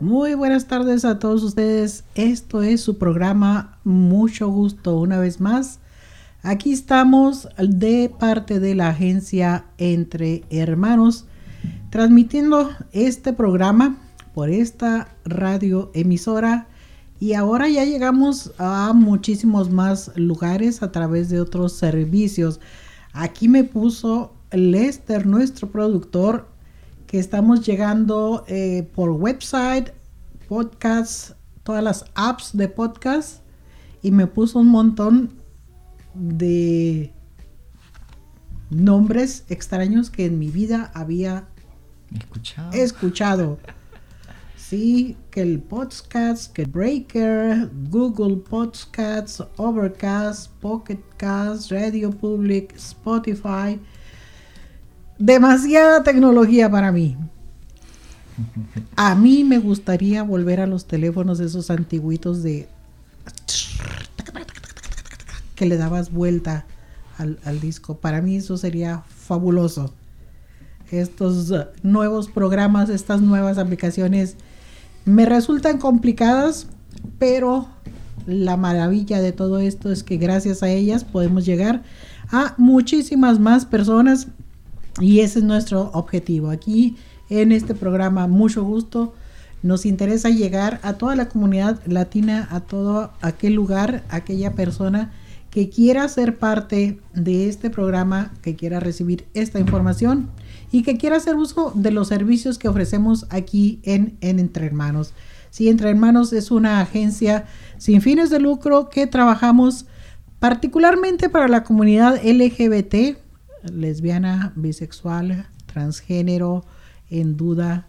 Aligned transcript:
Muy 0.00 0.34
buenas 0.34 0.66
tardes 0.66 1.04
a 1.04 1.18
todos 1.18 1.42
ustedes. 1.42 2.04
Esto 2.14 2.62
es 2.62 2.80
su 2.82 2.98
programa 2.98 3.78
Mucho 3.84 4.48
Gusto 4.48 4.98
una 5.00 5.18
vez 5.18 5.40
más. 5.40 5.80
Aquí 6.42 6.72
estamos 6.72 7.48
de 7.56 8.12
parte 8.18 8.60
de 8.60 8.74
la 8.74 8.88
agencia 8.90 9.64
Entre 9.78 10.44
Hermanos, 10.50 11.26
transmitiendo 11.90 12.68
este 12.92 13.32
programa 13.32 13.96
por 14.34 14.50
esta 14.50 15.08
radio 15.24 15.90
emisora. 15.94 16.68
Y 17.24 17.32
ahora 17.32 17.70
ya 17.70 17.86
llegamos 17.86 18.52
a 18.58 18.92
muchísimos 18.92 19.70
más 19.70 20.12
lugares 20.14 20.82
a 20.82 20.92
través 20.92 21.30
de 21.30 21.40
otros 21.40 21.72
servicios. 21.72 22.60
Aquí 23.14 23.48
me 23.48 23.64
puso 23.64 24.34
Lester, 24.52 25.24
nuestro 25.24 25.70
productor, 25.70 26.50
que 27.06 27.18
estamos 27.18 27.64
llegando 27.64 28.44
eh, 28.46 28.86
por 28.94 29.08
website, 29.12 29.88
podcast, 30.50 31.30
todas 31.62 31.82
las 31.82 32.04
apps 32.14 32.54
de 32.54 32.68
podcast 32.68 33.40
y 34.02 34.10
me 34.10 34.26
puso 34.26 34.58
un 34.58 34.68
montón 34.68 35.30
de 36.12 37.10
nombres 38.68 39.46
extraños 39.48 40.10
que 40.10 40.26
en 40.26 40.38
mi 40.38 40.50
vida 40.50 40.92
había 40.92 41.48
escuchado. 42.14 42.72
escuchado. 42.72 43.58
Sí, 44.68 45.18
que 45.30 45.42
el 45.42 45.60
podcast, 45.60 46.50
que 46.50 46.64
Breaker, 46.64 47.68
Google 47.90 48.36
Podcasts, 48.36 49.44
Overcast, 49.58 50.50
Pocket 50.52 51.00
Cast, 51.18 51.70
Radio 51.70 52.10
Public, 52.10 52.74
Spotify. 52.74 53.78
Demasiada 55.18 56.02
tecnología 56.02 56.70
para 56.70 56.92
mí. 56.92 57.14
A 58.96 59.14
mí 59.14 59.44
me 59.44 59.58
gustaría 59.58 60.22
volver 60.22 60.60
a 60.60 60.66
los 60.66 60.86
teléfonos 60.86 61.40
esos 61.40 61.70
antiguitos 61.70 62.42
de 62.42 62.66
que 65.56 65.66
le 65.66 65.76
dabas 65.76 66.10
vuelta 66.10 66.64
al, 67.18 67.60
disco. 67.60 67.98
Para 67.98 68.22
mí 68.22 68.36
eso 68.36 68.56
sería 68.56 69.04
fabuloso. 69.08 69.92
Estos 70.90 71.52
nuevos 71.82 72.28
programas, 72.28 72.88
estas 72.88 73.20
nuevas 73.20 73.58
aplicaciones 73.58 74.38
me 75.04 75.26
resultan 75.26 75.78
complicadas, 75.78 76.66
pero 77.18 77.68
la 78.26 78.56
maravilla 78.56 79.20
de 79.20 79.32
todo 79.32 79.58
esto 79.58 79.92
es 79.92 80.02
que 80.02 80.16
gracias 80.16 80.62
a 80.62 80.70
ellas 80.70 81.04
podemos 81.04 81.44
llegar 81.44 81.82
a 82.30 82.54
muchísimas 82.56 83.38
más 83.38 83.66
personas 83.66 84.28
y 85.00 85.20
ese 85.20 85.40
es 85.40 85.44
nuestro 85.44 85.90
objetivo. 85.92 86.50
Aquí 86.50 86.96
en 87.28 87.52
este 87.52 87.74
programa, 87.74 88.26
mucho 88.26 88.64
gusto. 88.64 89.14
Nos 89.62 89.86
interesa 89.86 90.28
llegar 90.28 90.78
a 90.82 90.94
toda 90.94 91.16
la 91.16 91.28
comunidad 91.28 91.80
latina, 91.86 92.48
a 92.50 92.60
todo 92.60 93.12
aquel 93.22 93.54
lugar, 93.54 94.04
aquella 94.10 94.52
persona 94.52 95.12
que 95.50 95.70
quiera 95.70 96.06
ser 96.08 96.38
parte 96.38 97.00
de 97.14 97.48
este 97.48 97.70
programa, 97.70 98.32
que 98.42 98.56
quiera 98.56 98.80
recibir 98.80 99.26
esta 99.34 99.60
información 99.60 100.28
y 100.74 100.82
que 100.82 100.96
quiera 100.96 101.18
hacer 101.18 101.36
uso 101.36 101.70
de 101.76 101.92
los 101.92 102.08
servicios 102.08 102.58
que 102.58 102.66
ofrecemos 102.66 103.26
aquí 103.30 103.78
en, 103.84 104.16
en 104.20 104.40
Entre 104.40 104.66
Hermanos. 104.66 105.14
Sí, 105.50 105.68
Entre 105.68 105.88
Hermanos 105.88 106.32
es 106.32 106.50
una 106.50 106.80
agencia 106.80 107.46
sin 107.78 108.02
fines 108.02 108.28
de 108.28 108.40
lucro 108.40 108.88
que 108.90 109.06
trabajamos 109.06 109.86
particularmente 110.40 111.28
para 111.28 111.46
la 111.46 111.62
comunidad 111.62 112.20
LGBT, 112.24 113.16
lesbiana, 113.72 114.52
bisexual, 114.56 115.46
transgénero, 115.66 116.64
en 117.08 117.36
duda, 117.36 117.86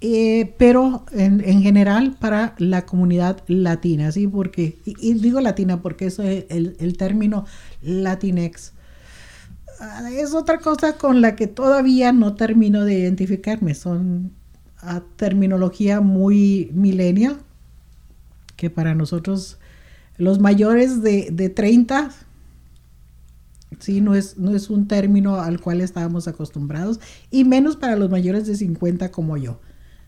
eh, 0.00 0.54
pero 0.56 1.04
en, 1.10 1.42
en, 1.44 1.62
general 1.62 2.16
para 2.20 2.54
la 2.58 2.86
comunidad 2.86 3.42
latina, 3.48 4.12
¿sí? 4.12 4.28
Porque, 4.28 4.78
y, 4.84 5.14
digo 5.14 5.40
latina 5.40 5.82
porque 5.82 6.06
es 6.06 6.20
el, 6.20 6.76
el 6.78 6.96
término 6.96 7.44
latinex. 7.82 8.74
Uh, 9.80 10.06
es 10.06 10.34
otra 10.34 10.58
cosa 10.58 10.96
con 10.96 11.20
la 11.20 11.36
que 11.36 11.46
todavía 11.46 12.12
no 12.12 12.34
termino 12.34 12.84
de 12.84 12.98
identificarme. 12.98 13.74
Son 13.74 14.32
uh, 14.82 15.00
terminología 15.16 16.00
muy 16.00 16.70
millennial, 16.74 17.38
que 18.56 18.70
para 18.70 18.94
nosotros, 18.94 19.58
los 20.16 20.40
mayores 20.40 21.02
de, 21.02 21.28
de 21.30 21.48
30, 21.48 22.10
Sí, 23.78 24.00
no 24.00 24.14
es, 24.14 24.38
no 24.38 24.54
es 24.54 24.70
un 24.70 24.88
término 24.88 25.36
al 25.36 25.60
cual 25.60 25.80
estábamos 25.80 26.26
acostumbrados 26.26 26.98
y 27.30 27.44
menos 27.44 27.76
para 27.76 27.96
los 27.96 28.10
mayores 28.10 28.46
de 28.46 28.56
50 28.56 29.10
como 29.10 29.36
yo. 29.36 29.60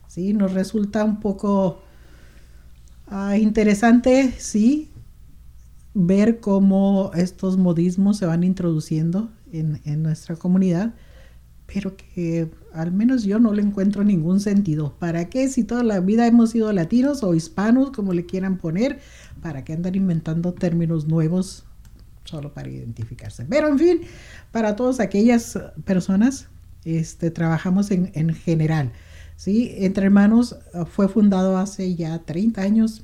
Sí, 0.07 0.33
nos 0.33 0.53
resulta 0.53 1.05
un 1.05 1.19
poco 1.19 1.81
uh, 3.09 3.33
interesante, 3.35 4.33
sí, 4.37 4.89
ver 5.93 6.39
cómo 6.39 7.11
estos 7.13 7.57
modismos 7.57 8.17
se 8.17 8.25
van 8.25 8.43
introduciendo 8.43 9.29
en, 9.51 9.81
en, 9.85 10.03
nuestra 10.03 10.35
comunidad, 10.35 10.93
pero 11.65 11.95
que 11.95 12.49
al 12.73 12.91
menos 12.91 13.23
yo 13.23 13.39
no 13.39 13.53
le 13.53 13.61
encuentro 13.61 14.03
ningún 14.03 14.39
sentido. 14.39 14.93
¿Para 14.99 15.29
qué 15.29 15.47
si 15.47 15.63
toda 15.63 15.83
la 15.83 15.99
vida 15.99 16.27
hemos 16.27 16.51
sido 16.51 16.71
latinos 16.73 17.23
o 17.23 17.33
hispanos, 17.33 17.91
como 17.91 18.13
le 18.13 18.25
quieran 18.25 18.57
poner? 18.57 18.99
¿Para 19.41 19.63
qué 19.63 19.73
andar 19.73 19.95
inventando 19.95 20.53
términos 20.53 21.07
nuevos 21.07 21.65
solo 22.23 22.53
para 22.53 22.69
identificarse. 22.69 23.45
Pero 23.45 23.67
en 23.67 23.79
fin, 23.79 24.01
para 24.51 24.75
todas 24.75 24.99
aquellas 24.99 25.59
personas, 25.85 26.47
este, 26.85 27.31
trabajamos 27.31 27.91
en, 27.91 28.11
en 28.15 28.33
general. 28.33 28.91
¿sí? 29.35 29.73
Entre 29.77 30.05
Hermanos 30.05 30.55
fue 30.91 31.07
fundado 31.07 31.57
hace 31.57 31.95
ya 31.95 32.19
30 32.19 32.61
años, 32.61 33.03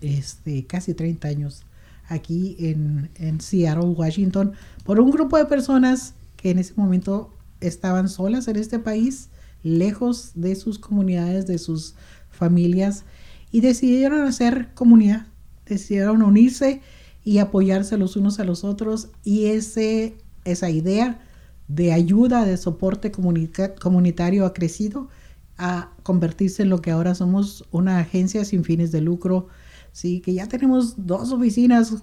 este, 0.00 0.64
casi 0.66 0.94
30 0.94 1.28
años, 1.28 1.62
aquí 2.10 2.56
en, 2.58 3.08
en 3.14 3.40
Seattle, 3.40 3.94
Washington, 3.96 4.52
por 4.84 5.00
un 5.00 5.10
grupo 5.10 5.38
de 5.38 5.46
personas 5.46 6.14
que 6.36 6.50
en 6.50 6.58
ese 6.58 6.74
momento 6.76 7.32
estaban 7.60 8.08
solas 8.08 8.48
en 8.48 8.56
este 8.56 8.78
país, 8.78 9.30
lejos 9.62 10.32
de 10.34 10.56
sus 10.56 10.78
comunidades, 10.78 11.46
de 11.46 11.58
sus 11.58 11.94
familias, 12.30 13.04
y 13.52 13.60
decidieron 13.62 14.22
hacer 14.22 14.68
comunidad, 14.74 15.26
decidieron 15.66 16.22
unirse 16.22 16.82
y 17.24 17.38
apoyarse 17.38 17.96
los 17.96 18.16
unos 18.16 18.40
a 18.40 18.44
los 18.44 18.64
otros 18.64 19.08
y 19.24 19.46
ese, 19.46 20.16
esa 20.44 20.70
idea 20.70 21.20
de 21.68 21.92
ayuda, 21.92 22.44
de 22.44 22.56
soporte 22.56 23.12
comunitario 23.12 24.46
ha 24.46 24.52
crecido 24.52 25.08
a 25.58 25.90
convertirse 26.02 26.62
en 26.62 26.70
lo 26.70 26.80
que 26.80 26.90
ahora 26.90 27.14
somos 27.14 27.64
una 27.70 27.98
agencia 27.98 28.44
sin 28.44 28.64
fines 28.64 28.90
de 28.92 29.02
lucro, 29.02 29.48
sí, 29.92 30.20
que 30.20 30.34
ya 30.34 30.46
tenemos 30.46 31.06
dos 31.06 31.32
oficinas 31.32 32.02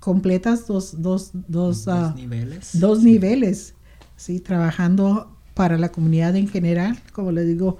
completas, 0.00 0.66
dos, 0.66 1.00
dos, 1.00 1.30
dos, 1.32 1.84
dos 1.84 2.12
uh, 2.12 2.16
niveles. 2.16 2.78
Dos 2.78 3.00
sí. 3.00 3.04
niveles, 3.04 3.74
sí, 4.16 4.40
trabajando 4.40 5.36
para 5.54 5.78
la 5.78 5.90
comunidad 5.90 6.36
en 6.36 6.48
general, 6.48 6.98
como 7.12 7.32
les 7.32 7.46
digo, 7.46 7.78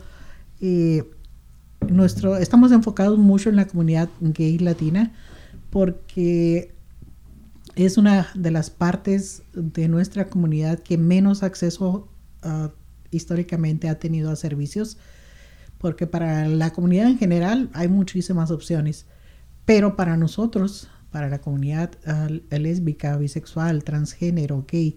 eh, 0.61 1.05
nuestro, 1.89 2.37
estamos 2.39 2.73
enfocados 2.73 3.19
mucho 3.19 3.51
en 3.51 3.57
la 3.57 3.67
comunidad 3.67 4.09
gay 4.21 4.59
latina, 4.59 5.13
porque 5.71 6.75
es 7.75 7.99
una 7.99 8.29
de 8.35 8.51
las 8.51 8.71
partes 8.71 9.43
de 9.53 9.89
nuestra 9.89 10.29
comunidad 10.29 10.79
que 10.79 10.97
menos 10.97 11.43
acceso 11.43 12.09
uh, 12.43 12.69
históricamente 13.11 13.89
ha 13.89 13.99
tenido 13.99 14.31
a 14.31 14.37
servicios, 14.37 14.97
porque 15.79 16.07
para 16.07 16.49
la 16.49 16.73
comunidad 16.73 17.09
en 17.09 17.19
general 17.19 17.69
hay 17.75 17.89
muchísimas 17.89 18.51
opciones, 18.51 19.07
pero 19.67 19.97
para 19.97 20.17
nosotros, 20.17 20.89
para 21.11 21.29
la 21.29 21.41
comunidad 21.41 21.91
uh, 22.07 22.57
lésbica, 22.57 23.17
bisexual, 23.17 23.85
transgénero, 23.85 24.65
gay, 24.71 24.97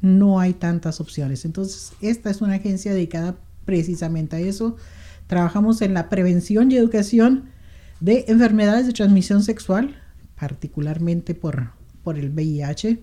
no 0.00 0.40
hay 0.40 0.54
tantas 0.54 1.00
opciones. 1.00 1.44
Entonces, 1.44 1.92
esta 2.00 2.30
es 2.30 2.40
una 2.40 2.54
agencia 2.54 2.92
dedicada 2.92 3.36
precisamente 3.64 4.36
a 4.36 4.40
eso. 4.40 4.76
Trabajamos 5.26 5.82
en 5.82 5.94
la 5.94 6.08
prevención 6.08 6.72
y 6.72 6.76
educación 6.76 7.50
de 8.00 8.24
enfermedades 8.28 8.86
de 8.86 8.92
transmisión 8.92 9.42
sexual, 9.42 9.96
particularmente 10.38 11.34
por, 11.34 11.70
por 12.02 12.18
el 12.18 12.30
VIH, 12.30 13.02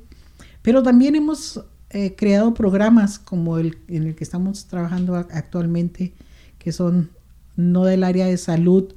pero 0.62 0.82
también 0.82 1.16
hemos 1.16 1.64
eh, 1.90 2.16
creado 2.16 2.54
programas 2.54 3.20
como 3.20 3.60
el 3.60 3.78
en 3.88 4.04
el 4.04 4.16
que 4.16 4.24
estamos 4.24 4.66
trabajando 4.66 5.16
actualmente, 5.16 6.14
que 6.58 6.72
son 6.72 7.12
no 7.56 7.86
del 7.86 8.04
área 8.04 8.26
de 8.26 8.38
salud 8.38 8.94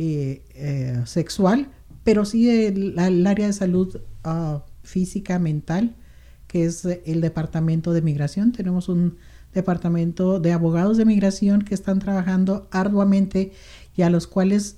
eh, 0.00 0.44
eh, 0.54 1.02
sexual, 1.06 1.66
pero 2.04 2.24
sí 2.24 2.46
del 2.46 2.94
de 2.94 3.28
área 3.28 3.48
de 3.48 3.52
salud 3.52 4.00
uh, 4.24 4.60
física, 4.84 5.40
mental, 5.40 5.96
que 6.46 6.64
es 6.64 6.84
el 6.84 7.20
departamento 7.20 7.92
de 7.92 8.00
migración. 8.00 8.52
Tenemos 8.52 8.88
un 8.88 9.16
departamento 9.52 10.38
de 10.38 10.52
abogados 10.52 10.98
de 10.98 11.04
migración 11.04 11.62
que 11.62 11.74
están 11.74 11.98
trabajando 11.98 12.68
arduamente 12.70 13.50
y 13.96 14.02
a 14.02 14.10
los 14.10 14.28
cuales 14.28 14.76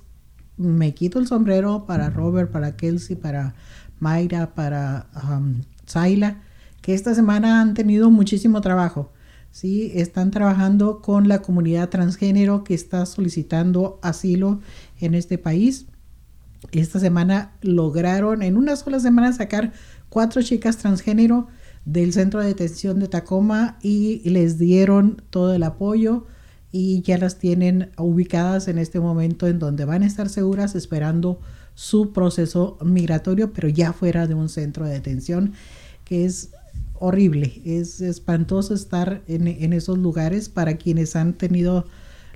me 0.57 0.95
quito 0.95 1.19
el 1.19 1.27
sombrero 1.27 1.85
para 1.85 2.09
Robert, 2.09 2.49
para 2.49 2.75
Kelsey, 2.75 3.15
para 3.15 3.53
Mayra, 3.99 4.55
para 4.55 5.07
um, 5.29 5.61
Zaila, 5.87 6.41
que 6.81 6.95
esta 6.95 7.13
semana 7.13 7.61
han 7.61 7.75
tenido 7.75 8.09
muchísimo 8.09 8.59
trabajo. 8.59 9.11
¿sí? 9.51 9.91
Están 9.93 10.31
trabajando 10.31 11.01
con 11.01 11.27
la 11.27 11.41
comunidad 11.41 11.89
transgénero 11.89 12.63
que 12.63 12.73
está 12.73 13.05
solicitando 13.05 13.99
asilo 14.01 14.59
en 15.01 15.15
este 15.15 15.37
país. 15.37 15.87
Esta 16.71 16.99
semana 16.99 17.53
lograron 17.61 18.43
en 18.43 18.55
una 18.55 18.75
sola 18.75 18.99
semana 18.99 19.33
sacar 19.33 19.73
cuatro 20.09 20.41
chicas 20.41 20.77
transgénero 20.77 21.47
del 21.85 22.13
centro 22.13 22.39
de 22.39 22.47
detención 22.47 22.99
de 22.99 23.07
Tacoma 23.07 23.77
y 23.81 24.21
les 24.29 24.57
dieron 24.57 25.21
todo 25.29 25.53
el 25.53 25.63
apoyo 25.63 26.27
y 26.71 27.01
ya 27.01 27.17
las 27.17 27.37
tienen 27.37 27.91
ubicadas 27.97 28.67
en 28.67 28.77
este 28.77 28.99
momento 28.99 29.47
en 29.47 29.59
donde 29.59 29.85
van 29.85 30.03
a 30.03 30.07
estar 30.07 30.29
seguras 30.29 30.75
esperando 30.75 31.39
su 31.73 32.13
proceso 32.13 32.77
migratorio, 32.83 33.53
pero 33.53 33.67
ya 33.67 33.93
fuera 33.93 34.27
de 34.27 34.35
un 34.35 34.49
centro 34.49 34.85
de 34.85 34.93
detención, 34.93 35.53
que 36.05 36.25
es 36.25 36.51
horrible, 36.93 37.61
es 37.65 37.99
espantoso 38.01 38.73
estar 38.73 39.23
en, 39.27 39.73
esos 39.73 39.97
lugares 39.97 40.49
para 40.49 40.77
quienes 40.77 41.15
han 41.15 41.33
tenido 41.33 41.85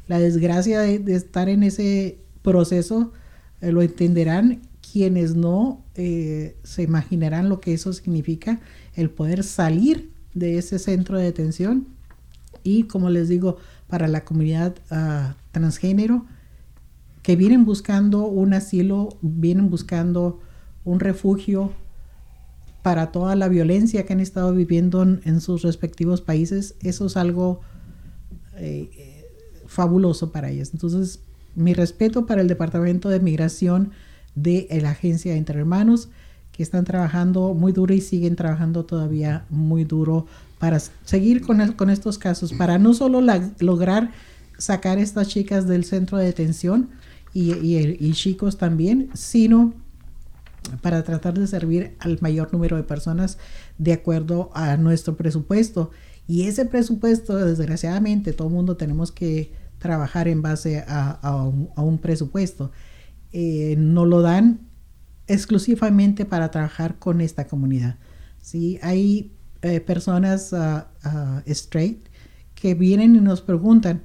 la 0.08 0.20
desgracia 0.20 0.80
de, 0.80 1.16
estar 1.16 1.50
en 1.50 1.64
ese 1.64 2.18
proceso, 2.46 3.12
eh, 3.60 3.74
lo 3.74 3.82
entenderán, 3.82 4.62
quienes 4.92 5.36
no 5.36 5.84
eh, 5.96 6.56
se 6.64 6.84
imaginarán 6.84 7.50
lo 7.50 7.60
que 7.60 7.74
eso 7.74 7.92
significa, 7.92 8.62
el 8.94 9.10
poder 9.10 9.44
salir 9.44 10.12
de 10.34 10.58
ese 10.58 10.80
centro 10.80 11.18
de 11.18 11.26
detención 11.26 11.88
y 12.64 12.84
como 12.84 13.10
les 13.10 13.28
digo, 13.28 13.58
para 13.88 14.08
la 14.08 14.24
comunidad 14.24 14.76
ah, 14.90 15.36
transgénero 15.52 16.26
que 17.24 17.36
vienen 17.36 17.66
buscando 17.66 18.26
un 18.26 18.54
asilo, 18.54 19.18
vienen 19.22 19.70
buscando 19.70 20.40
un 20.84 21.00
refugio 21.00 21.74
para 22.84 23.12
toda 23.12 23.36
la 23.36 23.48
violencia 23.48 24.06
que 24.06 24.14
han 24.14 24.20
estado 24.20 24.54
viviendo 24.54 25.02
en, 25.02 25.42
sus 25.42 25.64
respectivos 25.64 26.22
países, 26.22 26.76
eso 26.82 27.08
es 27.08 27.18
algo 27.18 27.62
eh, 28.58 29.26
fabuloso 29.66 30.32
para 30.32 30.52
ellos. 30.52 30.70
Entonces, 30.72 31.20
mi 31.56 31.74
respeto 31.74 32.26
para 32.26 32.42
el 32.42 32.48
Departamento 32.48 33.10
de 33.10 33.20
Migración 33.20 33.92
de 34.36 34.68
la 34.82 34.92
Agencia 34.92 35.36
Entre 35.36 35.60
Hermanos, 35.60 36.10
que 36.52 36.64
están 36.64 36.86
trabajando 36.86 37.54
muy 37.54 37.72
duro 37.72 37.94
y 37.94 38.02
siguen 38.02 38.36
trabajando 38.36 38.86
todavía 38.86 39.46
muy 39.50 39.84
duro 39.84 40.26
para 40.60 40.80
seguir 40.80 41.42
con, 41.42 41.74
con 41.74 41.90
estos 41.90 42.18
casos, 42.18 42.54
para 42.54 42.78
no 42.78 42.94
solo 42.94 43.22
lograr 43.60 44.12
sacar 44.58 44.98
estas 44.98 45.28
chicas 45.28 45.68
del 45.68 45.84
centro 45.84 46.18
de 46.18 46.26
detención 46.26 46.90
y, 47.34 47.52
y, 47.52 48.14
chicos 48.14 48.58
también, 48.58 49.10
sino 49.14 49.74
para 50.82 51.04
tratar 51.04 51.38
de 51.38 51.48
servir 51.48 51.96
al 52.00 52.18
mayor 52.22 52.54
número 52.54 52.78
de 52.78 52.84
personas 52.84 53.38
de 53.78 53.92
acuerdo 53.92 54.50
a 54.54 54.78
nuestro 54.78 55.18
presupuesto. 55.18 55.92
Y 56.28 56.44
ese 56.44 56.66
presupuesto, 56.66 57.36
desgraciadamente, 57.36 58.32
todo 58.32 58.48
el 58.48 58.54
mundo 58.54 58.78
tenemos 58.78 59.12
que 59.12 59.52
trabajar 59.86 60.28
en 60.28 60.42
base 60.42 60.84
a, 60.88 61.46
un, 61.78 61.98
presupuesto. 62.00 62.72
Eh, 63.32 63.76
no 63.78 64.06
lo 64.06 64.24
dan 64.24 64.62
exclusivamente 65.28 66.26
para 66.26 66.50
trabajar 66.50 66.98
con 66.98 67.22
esta 67.22 67.48
comunidad. 67.48 67.98
¿sí? 68.42 68.80
Hay 68.82 69.32
eh, 69.62 69.80
personas 69.82 70.52
uh, 70.54 70.86
uh, 71.08 71.42
straight 71.46 72.08
que 72.56 72.74
vienen 72.74 73.16
y 73.16 73.20
nos 73.20 73.42
preguntan 73.42 74.02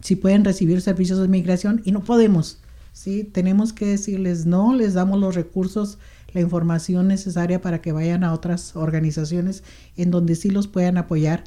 si 0.00 0.16
pueden 0.16 0.44
recibir 0.44 0.80
servicios 0.80 1.18
de 1.18 1.28
migración 1.28 1.82
y 1.84 1.92
no 1.92 2.02
podemos. 2.02 2.62
¿sí? 2.94 3.24
Tenemos 3.24 3.74
que 3.74 3.86
decirles 3.86 4.46
no, 4.46 4.72
les 4.74 4.94
damos 4.94 5.20
los 5.20 5.34
recursos, 5.34 5.98
la 6.32 6.40
información 6.40 7.08
necesaria 7.08 7.60
para 7.60 7.82
que 7.82 7.92
vayan 7.92 8.24
a 8.24 8.32
otras 8.32 8.74
organizaciones 8.74 9.62
en 9.98 10.10
donde 10.10 10.34
sí 10.34 10.48
los 10.48 10.66
puedan 10.66 10.96
apoyar, 10.96 11.44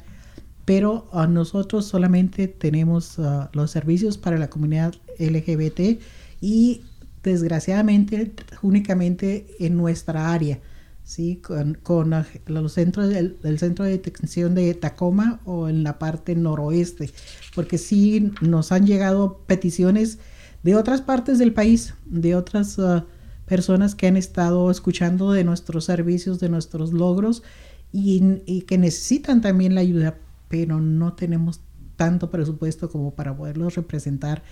pero 0.66 1.08
uh, 1.12 1.26
nosotros 1.26 1.86
solamente 1.86 2.48
tenemos 2.48 3.18
los 3.52 3.70
servicios 3.70 4.18
para 4.18 4.36
la 4.36 4.50
comunidad 4.50 4.94
LGBT 5.18 5.98
y 6.42 6.82
desgraciadamente 7.22 8.32
únicamente 8.60 9.46
en 9.58 9.78
nuestra 9.78 10.32
área. 10.34 10.60
¿sí? 11.06 11.36
con, 11.36 11.74
con 11.74 12.12
los 12.46 12.72
centros 12.72 13.08
del, 13.08 13.58
centro 13.58 13.84
de 13.84 13.92
detención 13.92 14.54
de 14.54 14.74
Tacoma 14.74 15.40
o 15.44 15.68
en 15.68 15.84
la 15.84 15.98
parte 15.98 16.34
noroeste, 16.34 17.10
porque 17.54 17.78
sí 17.78 18.32
nos 18.40 18.72
han 18.72 18.86
llegado 18.86 19.38
peticiones 19.46 20.18
de 20.64 20.74
otras 20.74 21.00
partes 21.00 21.38
del 21.38 21.52
país, 21.52 21.94
de 22.06 22.34
otras 22.34 22.76
uh, 22.78 23.04
personas 23.46 23.94
que 23.94 24.08
han 24.08 24.16
estado 24.16 24.68
escuchando 24.68 25.30
de 25.30 25.44
nuestros 25.44 25.84
servicios, 25.84 26.40
de 26.40 26.48
nuestros 26.48 26.92
logros 26.92 27.44
y, 27.92 28.42
y 28.44 28.62
que 28.62 28.76
necesitan 28.76 29.40
también 29.40 29.76
la 29.76 29.82
ayuda, 29.82 30.16
pero 30.48 30.80
no 30.80 31.14
tenemos 31.14 31.60
tanto 31.96 32.30
presupuesto 32.30 32.90
como 32.90 33.14
para 33.14 33.36
poderlos 33.36 33.74
representar 33.74 34.42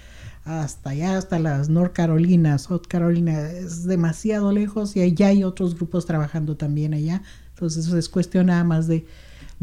hasta 0.44 0.90
allá, 0.90 1.16
hasta 1.16 1.38
las 1.38 1.68
North 1.68 1.92
Carolina, 1.92 2.58
South 2.58 2.86
Carolina, 2.88 3.50
es 3.50 3.84
demasiado 3.84 4.52
lejos 4.52 4.96
y 4.96 5.00
allá 5.00 5.28
hay 5.28 5.44
otros 5.44 5.74
grupos 5.74 6.06
trabajando 6.06 6.56
también 6.56 6.94
allá. 6.94 7.22
Entonces 7.50 7.88
es 7.88 8.08
cuestión 8.08 8.46
nada 8.46 8.64
más 8.64 8.86
de, 8.86 9.06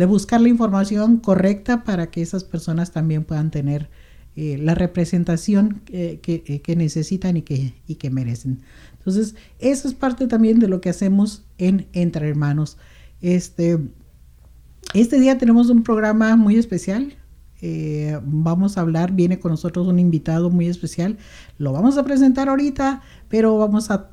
buscar 0.07 0.41
la 0.41 0.49
información 0.49 1.17
correcta 1.17 1.83
para 1.83 2.09
que 2.09 2.23
esas 2.23 2.43
personas 2.43 2.91
también 2.91 3.23
puedan 3.23 3.51
tener 3.51 3.89
eh, 4.35 4.57
la 4.57 4.73
representación 4.73 5.81
eh, 5.87 6.19
que, 6.21 6.75
necesitan 6.75 7.37
y 7.37 7.43
que, 7.43 7.75
y 7.85 7.95
que 7.95 8.09
merecen. 8.09 8.61
Entonces, 8.97 9.35
eso 9.59 9.87
es 9.87 9.93
parte 9.93 10.27
también 10.27 10.59
de 10.59 10.67
lo 10.67 10.81
que 10.81 10.89
hacemos 10.89 11.43
en 11.57 11.87
Entre 11.93 12.27
Hermanos. 12.29 12.77
Este, 13.19 13.79
este 14.93 15.19
día 15.19 15.37
tenemos 15.37 15.69
un 15.69 15.83
programa 15.83 16.35
muy 16.35 16.57
especial. 16.57 17.13
Eh, 17.61 18.19
vamos 18.23 18.77
a 18.77 18.81
hablar, 18.81 19.11
viene 19.11 19.39
con 19.39 19.51
nosotros 19.51 19.87
un 19.87 19.99
invitado 19.99 20.49
muy 20.49 20.67
especial. 20.67 21.17
Lo 21.57 21.71
vamos 21.71 21.97
a 21.97 22.03
presentar 22.03 22.49
ahorita, 22.49 23.01
pero 23.29 23.57
vamos 23.57 23.91
a, 23.91 24.09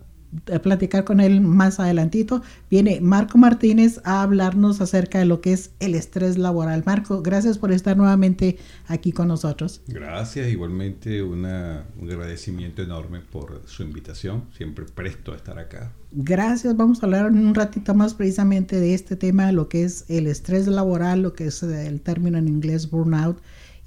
platicar 0.62 1.04
con 1.04 1.20
él 1.20 1.40
más 1.40 1.80
adelantito. 1.80 2.42
Viene 2.70 3.00
Marco 3.00 3.38
Martínez 3.38 4.00
a 4.04 4.22
hablarnos 4.22 4.80
acerca 4.80 5.18
de 5.18 5.24
lo 5.24 5.40
que 5.40 5.52
es 5.52 5.70
el 5.80 5.94
estrés 5.94 6.38
laboral. 6.38 6.82
Marco, 6.84 7.22
gracias 7.22 7.58
por 7.58 7.72
estar 7.72 7.96
nuevamente 7.96 8.58
aquí 8.86 9.12
con 9.12 9.28
nosotros. 9.28 9.80
Gracias, 9.86 10.48
igualmente 10.48 11.22
un 11.22 11.44
agradecimiento 11.46 12.82
enorme 12.82 13.20
por 13.20 13.62
su 13.66 13.82
invitación. 13.82 14.44
Siempre 14.56 14.84
presto 14.84 15.32
a 15.32 15.36
estar 15.36 15.58
acá. 15.58 15.92
Gracias, 16.10 16.76
vamos 16.76 17.02
a 17.02 17.06
hablar 17.06 17.26
un 17.26 17.54
ratito 17.54 17.94
más 17.94 18.14
precisamente 18.14 18.80
de 18.80 18.94
este 18.94 19.16
tema, 19.16 19.52
lo 19.52 19.68
que 19.68 19.84
es 19.84 20.04
el 20.08 20.26
estrés 20.26 20.66
laboral, 20.66 21.22
lo 21.22 21.34
que 21.34 21.46
es 21.46 21.62
el 21.62 22.00
término 22.00 22.38
en 22.38 22.48
inglés 22.48 22.90
burnout 22.90 23.38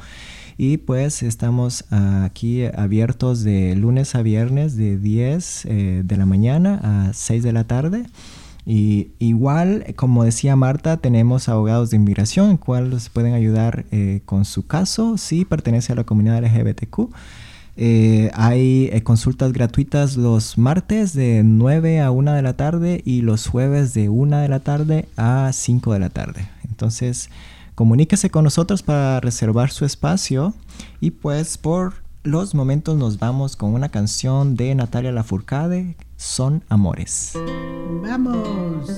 Y 0.57 0.79
pues 0.79 1.23
estamos 1.23 1.85
aquí 1.91 2.65
abiertos 2.65 3.45
de 3.45 3.77
lunes 3.77 4.15
a 4.15 4.23
viernes 4.23 4.77
de 4.77 4.97
10 4.97 5.67
eh, 5.67 6.03
de 6.03 6.17
la 6.17 6.25
mañana 6.25 6.81
a 6.83 7.13
6 7.13 7.43
de 7.43 7.53
la 7.53 7.65
tarde. 7.65 8.07
Y 8.65 9.09
igual, 9.19 9.85
como 9.97 10.25
decía 10.25 10.57
Marta, 10.57 10.97
tenemos 10.97 11.51
abogados 11.51 11.91
de 11.91 11.97
inmigración, 11.97 12.53
en 12.53 12.57
cuales 12.57 13.11
pueden 13.11 13.35
ayudar 13.35 13.85
eh, 13.91 14.23
con 14.25 14.47
su 14.47 14.67
caso 14.67 15.19
si 15.19 15.45
pertenece 15.45 15.93
a 15.93 15.97
la 15.97 16.05
comunidad 16.05 16.43
LGBTQ. 16.43 17.11
Eh, 17.77 18.31
hay 18.35 18.91
consultas 19.03 19.53
gratuitas 19.53 20.17
los 20.17 20.59
martes 20.59 21.13
de 21.13 21.43
9 21.45 22.01
a 22.01 22.11
1 22.11 22.33
de 22.33 22.43
la 22.43 22.55
tarde 22.55 23.03
y 23.05 23.23
los 23.23 23.49
jueves 23.49 23.95
de 23.95 24.09
1 24.09 24.39
de 24.39 24.49
la 24.49 24.61
tarde 24.61 25.09
a 25.17 25.51
5 25.53 25.93
de 25.93 25.99
la 25.99 26.11
tarde. 26.11 26.49
Entonces, 26.69 27.31
comuníquese 27.75 28.31
con 28.31 28.45
nosotros 28.45 28.83
para 28.83 29.21
reservar 29.21 29.71
su 29.71 29.85
espacio 29.85 30.55
y 31.01 31.11
pues 31.11 31.59
por 31.59 32.05
los 32.25 32.55
momentos 32.55 32.97
nos 32.97 33.19
vamos 33.19 33.55
con 33.55 33.75
una 33.75 33.91
canción 33.91 34.57
de 34.57 34.75
Natalia 34.75 35.13
Lafourcade, 35.13 35.97
Son 36.17 36.63
Amores. 36.69 37.35
Vamos. 38.03 38.89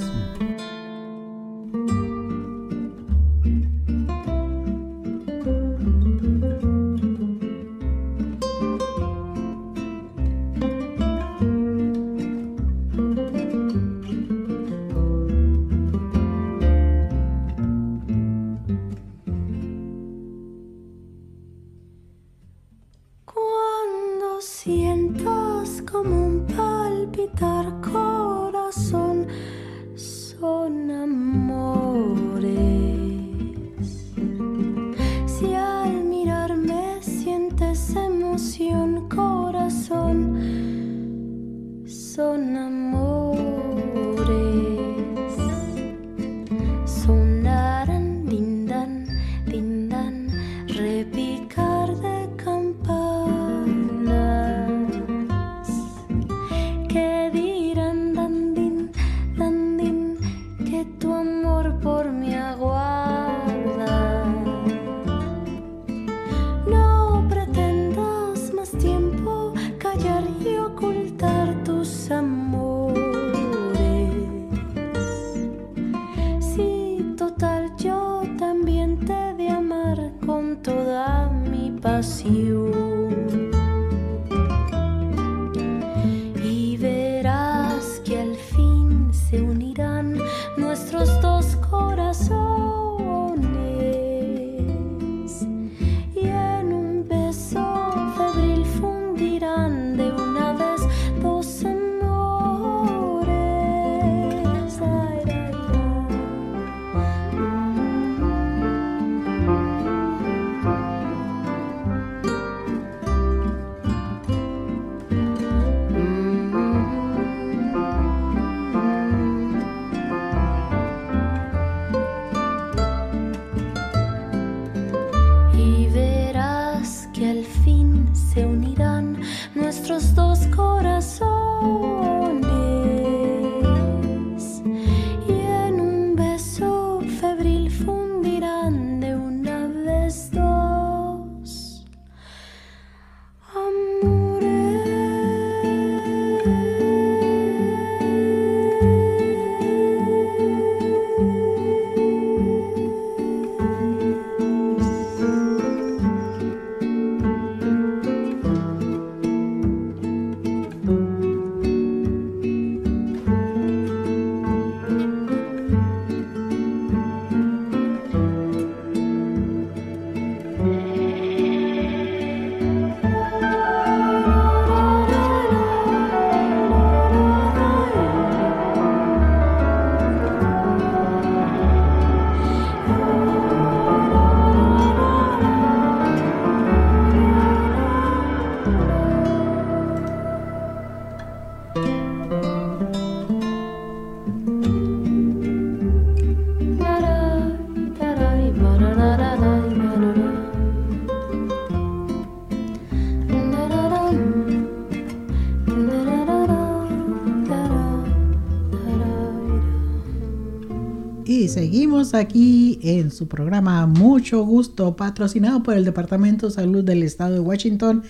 Seguimos 211.57 212.13
aquí 212.13 212.79
en 212.83 213.11
su 213.11 213.29
programa 213.29 213.87
Mucho 213.87 214.45
Gusto, 214.45 214.95
patrocinado 214.95 215.63
por 215.63 215.75
el 215.75 215.87
Departamento 215.87 216.49
de 216.49 216.53
Salud 216.53 216.85
del 216.85 217.03
Estado 217.03 217.33
de 217.33 217.41
Washington 217.41 218.03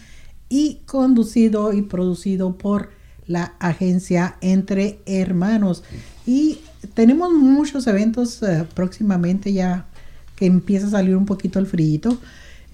y 0.49 0.81
conducido 0.85 1.73
y 1.73 1.83
producido 1.83 2.59
por 2.59 2.91
la 3.29 3.55
agencia 3.61 4.37
Entre 4.41 4.99
Hermanos. 5.07 5.85
Y 6.27 6.59
tenemos 6.95 7.33
muchos 7.35 7.87
eventos 7.87 8.43
eh, 8.43 8.67
próximamente 8.75 9.53
ya 9.53 9.87
que 10.35 10.47
empieza 10.47 10.89
a 10.89 10.91
salir 10.91 11.17
un 11.17 11.25
poquito 11.25 11.61
el 11.61 11.69
frío. 11.69 12.19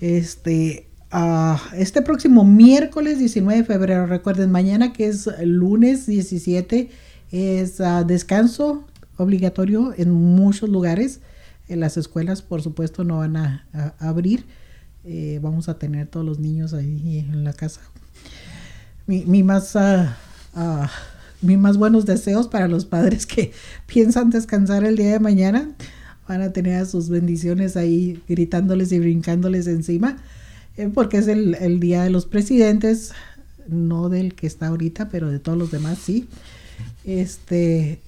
Este, 0.01 0.87
ah, 1.11 1.61
este 1.77 2.01
próximo 2.01 2.47
miércoles 2.47 3.19
19 3.19 3.59
de 3.61 3.67
febrero, 3.67 4.07
recuerden, 4.07 4.51
mañana 4.51 4.95
que 4.95 5.09
es 5.09 5.29
lunes 5.45 6.07
17, 6.07 6.89
es 7.31 7.79
ah, 7.83 8.05
descanso 8.05 8.87
obligatorio 9.17 9.95
en 9.97 10.11
muchos 10.11 10.69
lugares. 10.69 11.21
En 11.69 11.81
las 11.81 11.97
escuelas, 11.97 12.43
por 12.43 12.63
supuesto, 12.63 13.05
no 13.05 13.19
van 13.19 13.37
a, 13.37 13.67
abrir. 13.99 14.45
Eh, 15.05 15.41
vamos 15.43 15.69
a 15.69 15.79
tener 15.79 16.07
todos 16.07 16.25
los 16.27 16.39
niños 16.39 16.75
ahí 16.75 17.19
en 17.19 17.45
la 17.45 17.53
casa. 17.53 17.81
Mi, 19.07 19.43
más, 19.43 19.75
ah, 19.77 20.17
mi 21.41 21.57
más 21.57 21.77
buenos 21.77 22.07
deseos 22.07 22.49
para 22.49 22.69
los 22.69 22.85
padres 22.85 23.27
que 23.27 23.53
piensan 23.87 24.31
descansar 24.31 24.85
el 24.85 24.97
día 24.97 25.13
de 25.13 25.21
mañana 25.21 25.69
van 26.29 26.43
a 26.43 26.53
tener 26.53 26.77
a 26.77 26.87
sus 26.87 27.09
bendiciones 27.09 27.77
ahí 27.77 28.23
gritándoles 28.29 28.93
y 28.93 28.99
brincándoles 28.99 29.67
encima, 29.67 30.19
eh, 30.77 30.91
porque 30.93 31.19
es 31.19 31.29
el, 31.29 31.81
día 31.81 32.03
de 32.03 32.11
los 32.11 32.27
presidentes, 32.27 33.13
no 33.69 34.09
del 34.09 34.35
que 34.35 34.47
está 34.47 34.69
ahorita, 34.69 35.09
pero 35.09 35.31
de 35.31 35.39
todos 35.39 35.59
los 35.59 35.71
demás 35.71 35.99
sí. 35.99 36.29
Este, 37.05 38.01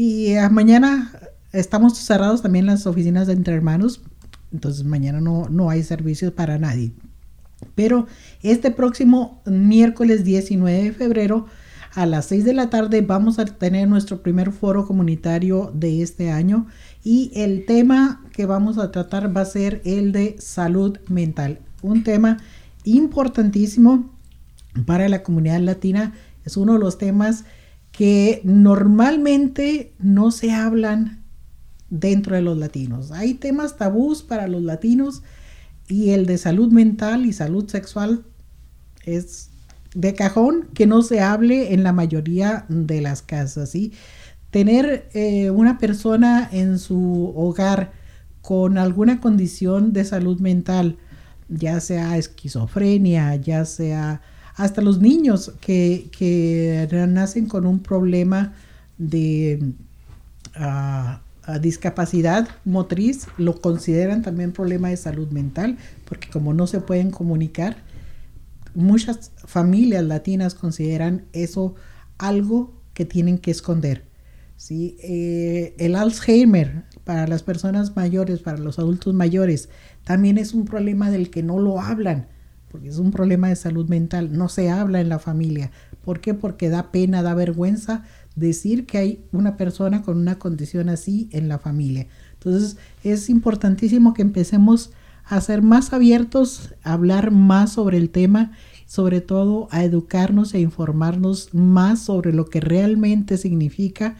y 0.00 0.32
mañana 0.52 1.10
estamos 1.50 1.98
cerrados 1.98 2.40
también 2.40 2.66
las 2.66 2.86
oficinas 2.86 3.26
de 3.26 3.32
Entre 3.32 3.52
Hermanos, 3.52 4.00
entonces 4.52 4.84
mañana 4.84 5.20
no, 5.20 5.48
no 5.50 5.70
hay 5.70 5.82
servicios 5.82 6.32
para 6.32 6.56
nadie. 6.56 6.92
Pero 7.74 8.06
este 8.44 8.70
próximo 8.70 9.42
miércoles 9.44 10.22
19 10.22 10.84
de 10.84 10.92
febrero 10.92 11.46
a 11.96 12.06
las 12.06 12.26
6 12.26 12.44
de 12.44 12.54
la 12.54 12.70
tarde 12.70 13.00
vamos 13.00 13.40
a 13.40 13.44
tener 13.44 13.88
nuestro 13.88 14.22
primer 14.22 14.52
foro 14.52 14.86
comunitario 14.86 15.72
de 15.74 16.00
este 16.00 16.30
año 16.30 16.68
y 17.02 17.32
el 17.34 17.66
tema 17.66 18.22
que 18.32 18.46
vamos 18.46 18.78
a 18.78 18.92
tratar 18.92 19.36
va 19.36 19.40
a 19.40 19.46
ser 19.46 19.82
el 19.84 20.12
de 20.12 20.36
salud 20.38 20.96
mental. 21.08 21.58
Un 21.82 22.04
tema 22.04 22.36
importantísimo 22.84 24.08
para 24.86 25.08
la 25.08 25.24
comunidad 25.24 25.58
latina. 25.58 26.14
Es 26.44 26.56
uno 26.56 26.74
de 26.74 26.78
los 26.78 26.98
temas 26.98 27.44
que 27.98 28.42
normalmente 28.44 29.92
no 29.98 30.30
se 30.30 30.52
hablan 30.52 31.24
dentro 31.90 32.36
de 32.36 32.42
los 32.42 32.56
latinos. 32.56 33.10
Hay 33.10 33.34
temas 33.34 33.76
tabús 33.76 34.22
para 34.22 34.46
los 34.46 34.62
latinos 34.62 35.24
y 35.88 36.10
el 36.10 36.24
de 36.24 36.38
salud 36.38 36.70
mental 36.70 37.26
y 37.26 37.32
salud 37.32 37.68
sexual 37.68 38.22
es 39.04 39.50
de 39.96 40.14
cajón 40.14 40.68
que 40.74 40.86
no 40.86 41.02
se 41.02 41.22
hable 41.22 41.74
en 41.74 41.82
la 41.82 41.92
mayoría 41.92 42.66
de 42.68 43.00
las 43.00 43.20
casas, 43.20 43.76
tener 44.52 45.08
eh, 45.12 45.50
una 45.50 45.78
persona 45.78 46.48
en 46.52 46.78
su 46.78 47.32
hogar 47.34 47.90
con 48.42 48.78
alguna 48.78 49.18
condición 49.18 49.92
de 49.92 50.04
salud 50.04 50.38
mental, 50.38 50.98
ya 51.48 51.80
sea 51.80 52.16
esquizofrenia, 52.16 53.34
ya 53.34 53.64
sea 53.64 54.20
hasta 54.58 54.82
los 54.82 55.00
niños 55.00 55.52
que, 55.60 56.08
que 56.16 56.88
nacen 57.08 57.46
con 57.46 57.64
un 57.64 57.78
problema 57.78 58.54
de 58.98 59.72
ah, 60.56 61.20
discapacidad 61.60 62.48
motriz, 62.64 63.28
lo 63.38 63.60
consideran 63.60 64.22
también 64.22 64.50
problema 64.52 64.88
de 64.88 64.96
salud 64.96 65.28
mental, 65.28 65.78
porque 66.06 66.28
como 66.28 66.52
no 66.54 66.66
se 66.66 66.80
pueden 66.80 67.12
comunicar, 67.12 67.76
muchas 68.74 69.30
familias 69.46 70.02
latinas 70.02 70.54
consideran 70.54 71.24
eso 71.32 71.76
algo 72.18 72.74
que 72.94 73.04
tienen 73.04 73.38
que 73.38 73.52
esconder. 73.52 74.06
¿sí? 74.56 74.96
Eh, 75.04 75.76
el 75.78 75.94
Alzheimer 75.94 76.82
para 77.04 77.28
las 77.28 77.44
personas 77.44 77.94
mayores, 77.94 78.40
para 78.40 78.58
los 78.58 78.80
adultos 78.80 79.14
mayores, 79.14 79.68
también 80.02 80.36
es 80.36 80.52
un 80.52 80.64
problema 80.64 81.12
del 81.12 81.30
que 81.30 81.44
no 81.44 81.60
lo 81.60 81.80
hablan, 81.80 82.26
porque 82.70 82.88
es 82.88 82.98
un 82.98 83.10
problema 83.10 83.48
de 83.48 83.56
salud 83.56 83.88
mental, 83.88 84.36
no 84.36 84.48
se 84.48 84.70
habla 84.70 85.00
en 85.00 85.08
la 85.08 85.18
familia. 85.18 85.70
¿Por 86.04 86.20
qué? 86.20 86.34
Porque 86.34 86.68
da 86.68 86.90
pena, 86.90 87.22
da 87.22 87.34
vergüenza 87.34 88.04
decir 88.36 88.86
que 88.86 88.98
hay 88.98 89.24
una 89.32 89.56
persona 89.56 90.02
con 90.02 90.18
una 90.18 90.38
condición 90.38 90.88
así 90.88 91.28
en 91.32 91.48
la 91.48 91.58
familia. 91.58 92.06
Entonces 92.34 92.76
es 93.02 93.28
importantísimo 93.30 94.14
que 94.14 94.22
empecemos 94.22 94.92
a 95.24 95.40
ser 95.40 95.60
más 95.62 95.92
abiertos, 95.92 96.74
a 96.82 96.94
hablar 96.94 97.30
más 97.30 97.72
sobre 97.72 97.98
el 97.98 98.10
tema, 98.10 98.52
sobre 98.86 99.20
todo 99.20 99.68
a 99.70 99.84
educarnos 99.84 100.54
e 100.54 100.60
informarnos 100.60 101.52
más 101.52 102.00
sobre 102.00 102.32
lo 102.32 102.46
que 102.46 102.60
realmente 102.60 103.36
significa 103.36 104.16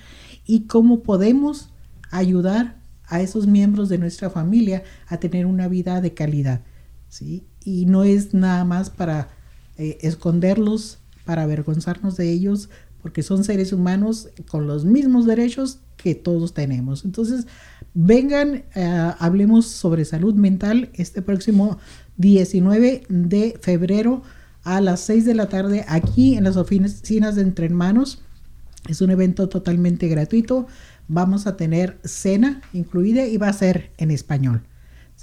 y 0.46 0.62
cómo 0.66 1.02
podemos 1.02 1.70
ayudar 2.10 2.78
a 3.06 3.22
esos 3.22 3.46
miembros 3.46 3.88
de 3.88 3.96
nuestra 3.96 4.28
familia 4.28 4.82
a 5.06 5.16
tener 5.18 5.46
una 5.46 5.68
vida 5.68 6.02
de 6.02 6.12
calidad. 6.12 6.60
¿sí? 7.08 7.46
Y 7.64 7.86
no 7.86 8.04
es 8.04 8.34
nada 8.34 8.64
más 8.64 8.90
para 8.90 9.28
eh, 9.76 9.98
esconderlos, 10.00 10.98
para 11.24 11.42
avergonzarnos 11.42 12.16
de 12.16 12.30
ellos, 12.30 12.70
porque 13.02 13.22
son 13.22 13.44
seres 13.44 13.72
humanos 13.72 14.28
con 14.50 14.66
los 14.66 14.84
mismos 14.84 15.26
derechos 15.26 15.78
que 15.96 16.14
todos 16.14 16.54
tenemos. 16.54 17.04
Entonces, 17.04 17.46
vengan, 17.94 18.64
eh, 18.74 19.12
hablemos 19.18 19.66
sobre 19.66 20.04
salud 20.04 20.34
mental 20.34 20.90
este 20.94 21.22
próximo 21.22 21.78
19 22.16 23.04
de 23.08 23.58
febrero 23.60 24.22
a 24.64 24.80
las 24.80 25.00
6 25.00 25.24
de 25.24 25.34
la 25.34 25.48
tarde 25.48 25.84
aquí 25.88 26.34
en 26.34 26.44
las 26.44 26.56
oficinas 26.56 27.36
de 27.36 27.42
Entre 27.42 27.66
Hermanos 27.66 28.20
es 28.88 29.00
un 29.02 29.10
evento 29.10 29.48
totalmente 29.48 30.08
gratuito. 30.08 30.66
Vamos 31.08 31.46
a 31.46 31.56
tener 31.56 31.98
cena 32.04 32.62
incluida 32.72 33.26
y 33.26 33.36
va 33.36 33.48
a 33.48 33.52
ser 33.52 33.90
en 33.98 34.10
español. 34.10 34.62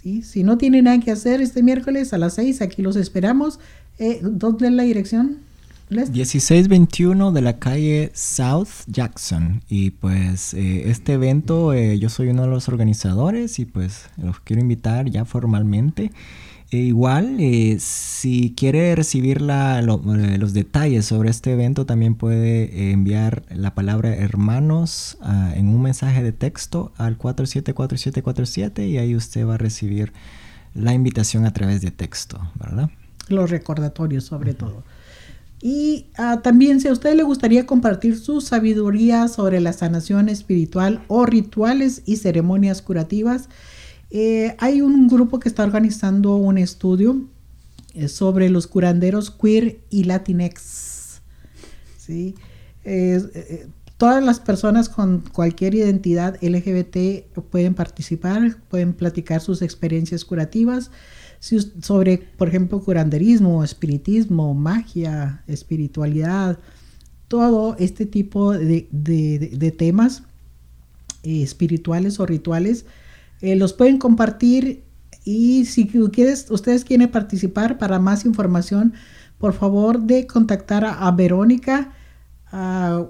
¿Sí? 0.06 0.22
Si 0.22 0.44
no 0.44 0.58
tienen 0.58 0.84
nada 0.84 1.00
que 1.00 1.12
hacer 1.12 1.41
este 1.41 1.63
miércoles 1.63 2.13
a 2.13 2.20
las 2.20 2.36
6, 2.36 2.62
aquí 2.62 2.84
los 2.84 2.96
esperamos. 2.96 3.60
Eh, 3.98 4.20
¿Dónde 4.22 4.68
es 4.68 4.74
la 4.74 4.84
dirección? 4.84 5.38
1621 5.89 7.32
de 7.32 7.41
la 7.41 7.58
calle 7.58 8.12
South 8.13 8.86
Jackson. 8.88 9.63
Y 9.68 9.91
pues 9.91 10.54
eh, 10.54 10.89
este 10.89 11.13
evento 11.13 11.74
eh, 11.74 11.98
yo 11.98 12.10
soy 12.10 12.30
uno 12.30 12.44
de 12.44 12.50
los 12.50 12.68
organizadores 12.68 13.60
y 13.60 13.65
pues 13.65 14.10
los 14.22 14.39
quiero 14.39 14.62
invitar 14.62 15.10
ya 15.10 15.26
formalmente. 15.26 16.12
E 16.71 16.78
igual, 16.78 17.38
eh, 17.39 17.78
si 17.80 18.54
quiere 18.58 18.95
recibir 18.95 19.41
eh, 19.41 19.82
los 20.39 20.54
detalles 20.54 21.06
sobre 21.06 21.30
este 21.30 21.54
evento, 21.54 21.86
también 21.86 22.15
puede 22.15 22.91
enviar 22.91 23.43
la 23.49 23.75
palabra 23.75 24.15
hermanos 24.15 25.17
ah, 25.21 25.54
en 25.56 25.69
un 25.69 25.82
mensaje 25.82 26.23
de 26.23 26.32
texto 26.32 26.91
al 26.97 27.17
474747 27.17 28.88
y 28.88 28.97
ahí 28.97 29.15
usted 29.15 29.45
va 29.45 29.56
a 29.56 29.58
recibir 29.58 30.12
la 30.73 30.93
invitación 30.93 31.45
a 31.45 31.54
través 31.54 31.82
de 31.82 31.91
texto, 31.91 32.39
¿verdad? 32.60 32.89
Los 33.30 33.51
recordatorios 33.51 34.25
sobre 34.25 34.54
todo. 34.54 34.84
Y 35.62 36.08
ah, 36.17 36.41
también 36.43 36.82
si 36.82 36.88
a 36.88 36.91
usted 36.91 37.15
le 37.15 37.23
gustaría 37.23 37.65
compartir 37.65 38.19
su 38.19 38.41
sabiduría 38.41 39.28
sobre 39.28 39.60
la 39.62 39.73
sanación 39.73 40.30
espiritual 40.30 41.04
o 41.08 41.25
rituales 41.25 42.01
y 42.06 42.17
ceremonias 42.17 42.82
curativas, 42.82 43.49
eh, 44.17 44.56
hay 44.60 44.80
un 44.80 45.10
grupo 45.10 45.41
que 45.41 45.49
está 45.49 45.65
organizando 45.65 46.38
un 46.38 46.58
estudio 46.58 47.25
eh, 47.93 48.08
sobre 48.08 48.49
los 48.49 48.65
curanderos 48.65 49.30
queer 49.30 49.82
y 49.89 50.06
latinex. 50.06 51.19
¿sí? 51.97 52.34
Eh, 52.86 53.67
todas 53.97 54.23
las 54.23 54.39
personas 54.39 54.88
con 54.88 55.19
cualquier 55.34 55.75
identidad 55.75 56.41
LGBT 56.41 57.28
pueden 57.51 57.73
participar, 57.73 58.56
pueden 58.69 58.93
platicar 58.93 59.41
sus 59.41 59.62
experiencias 59.62 60.23
curativas 60.23 60.91
sobre, 61.82 62.17
por 62.17 62.47
ejemplo, 62.47 62.80
curanderismo, 62.80 63.65
espiritismo, 63.65 64.54
magia, 64.54 65.43
espiritualidad, 65.45 66.58
todo 67.28 67.75
este 67.80 68.06
tipo 68.06 68.54
de 68.54 69.75
temas 69.78 70.23
espirituales 71.21 72.21
o 72.21 72.25
rituales 72.25 72.86
eh, 73.41 73.56
los 73.56 73.74
pueden 73.74 73.98
compartir 73.98 74.84
y 75.24 75.65
si 75.65 75.89
ustedes 76.50 76.86
quieren 76.86 77.10
participar 77.10 77.78
para 77.78 78.00
más 78.00 78.26
información, 78.26 78.93
por 79.39 79.54
favor 79.54 80.02
de 80.02 80.28
contactar 80.28 80.86
a, 80.86 81.10
Verónica. 81.12 81.93
A 82.52 83.08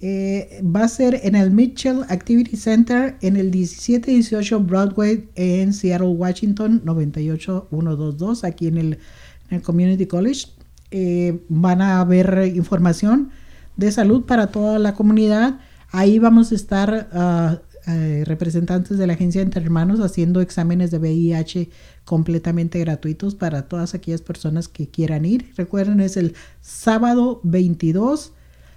Eh, 0.00 0.62
va 0.64 0.84
a 0.84 0.88
ser 0.88 1.20
en 1.24 1.34
el 1.34 1.50
Mitchell 1.50 2.04
Activity 2.08 2.56
Center 2.56 3.16
en 3.20 3.36
el 3.36 3.50
1718 3.50 4.60
Broadway 4.60 5.28
en 5.34 5.72
Seattle, 5.72 6.08
Washington, 6.08 6.82
98122, 6.84 8.44
aquí 8.44 8.68
en 8.68 8.78
el, 8.78 9.62
Community 9.62 10.06
College. 10.06 10.48
Eh, 10.90 11.40
van 11.48 11.82
a 11.82 12.00
haber 12.00 12.52
información 12.54 13.30
de 13.76 13.90
salud 13.92 14.24
para 14.24 14.48
toda 14.48 14.78
la 14.78 14.94
comunidad. 14.94 15.60
Ahí 15.90 16.18
vamos 16.18 16.52
a 16.52 16.54
estar 16.54 17.08
uh, 17.12 17.67
eh, 17.88 18.22
representantes 18.26 18.98
de 18.98 19.06
la 19.06 19.14
agencia 19.14 19.40
Entre 19.40 19.62
Hermanos 19.62 20.00
haciendo 20.00 20.42
exámenes 20.42 20.90
de 20.90 20.98
VIH 20.98 21.70
completamente 22.04 22.78
gratuitos 22.80 23.34
para 23.34 23.62
todas 23.62 23.94
aquellas 23.94 24.20
personas 24.20 24.68
que 24.68 24.88
quieran 24.88 25.24
ir. 25.24 25.52
Recuerden, 25.56 26.00
es 26.00 26.18
el 26.18 26.34
sábado 26.60 27.40
22 27.44 28.32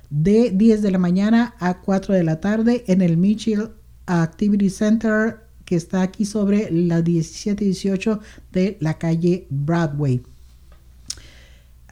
de 0.09 0.51
10 0.51 0.81
de 0.81 0.91
la 0.91 0.97
mañana 0.97 1.55
a 1.59 1.81
4 1.81 2.13
de 2.13 2.23
la 2.23 2.39
tarde 2.39 2.85
en 2.87 3.01
el 3.01 3.17
Mitchell 3.17 3.71
Activity 4.05 4.69
Center 4.69 5.41
que 5.65 5.75
está 5.75 6.01
aquí 6.01 6.23
sobre 6.23 6.71
la 6.71 7.01
1718 7.01 8.19
de 8.53 8.77
la 8.79 8.97
calle 8.97 9.45
Broadway. 9.49 10.21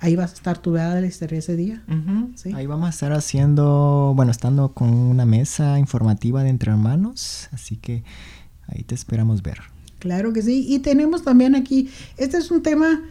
Ahí 0.01 0.15
vas 0.15 0.31
a 0.31 0.35
estar 0.35 0.57
tu 0.57 0.71
de 0.73 1.07
ese 1.07 1.55
día. 1.55 1.83
Ahí 2.53 2.65
vamos 2.65 2.87
a 2.87 2.89
estar 2.89 3.11
haciendo, 3.11 4.13
bueno, 4.15 4.31
estando 4.31 4.73
con 4.73 4.93
una 4.93 5.25
mesa 5.25 5.77
informativa 5.77 6.41
de 6.43 6.49
entre 6.49 6.71
hermanos, 6.71 7.49
así 7.51 7.75
que 7.75 8.03
ahí 8.67 8.83
te 8.83 8.95
esperamos 8.95 9.43
ver. 9.43 9.59
Claro 9.99 10.31
que 10.31 10.41
sí. 10.41 10.65
Y 10.69 10.79
tenemos 10.79 11.23
también 11.23 11.55
aquí, 11.55 11.89
este 12.17 12.37
es 12.37 12.49
un 12.49 12.63
tema 12.63 13.01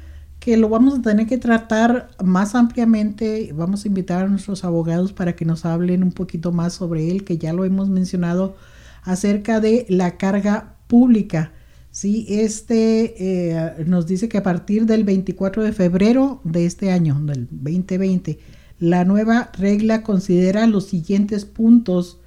que 0.41 0.57
lo 0.57 0.69
vamos 0.69 0.99
a 0.99 1.03
tener 1.03 1.27
que 1.27 1.37
tratar 1.37 2.09
más 2.25 2.55
ampliamente. 2.55 3.53
Vamos 3.55 3.85
a 3.85 3.89
invitar 3.89 4.25
a 4.25 4.29
nuestros 4.29 4.65
abogados 4.65 5.13
para 5.13 5.37
que 5.37 5.45
nos 5.45 5.67
hablen 5.67 6.03
un 6.03 6.13
poquito 6.13 6.53
más 6.53 6.73
sobre 6.73 7.11
él, 7.11 7.25
que 7.25 7.37
ya 7.37 7.53
lo 7.53 7.65
hemos 7.67 7.91
mencionado, 7.91 8.57
acerca 9.03 9.61
de 9.61 9.85
la 9.91 10.17
carga 10.17 10.77
pública. 10.87 11.53
Sí, 11.99 12.27
este 12.29 13.51
eh, 13.51 13.85
nos 13.85 14.07
dice 14.07 14.29
que 14.29 14.39
a 14.39 14.45
partir 14.45 14.87
del 14.87 15.03
24 15.03 15.65
de 15.65 15.73
febrero 15.73 16.41
de 16.45 16.65
este 16.65 16.93
año, 16.93 17.19
del 17.23 17.49
2020, 17.51 18.39
la 18.79 19.05
nueva 19.05 19.51
regla 19.59 20.05
considera 20.05 20.69
los 20.69 20.87
siguientes 20.87 21.45
puntos 21.45 22.21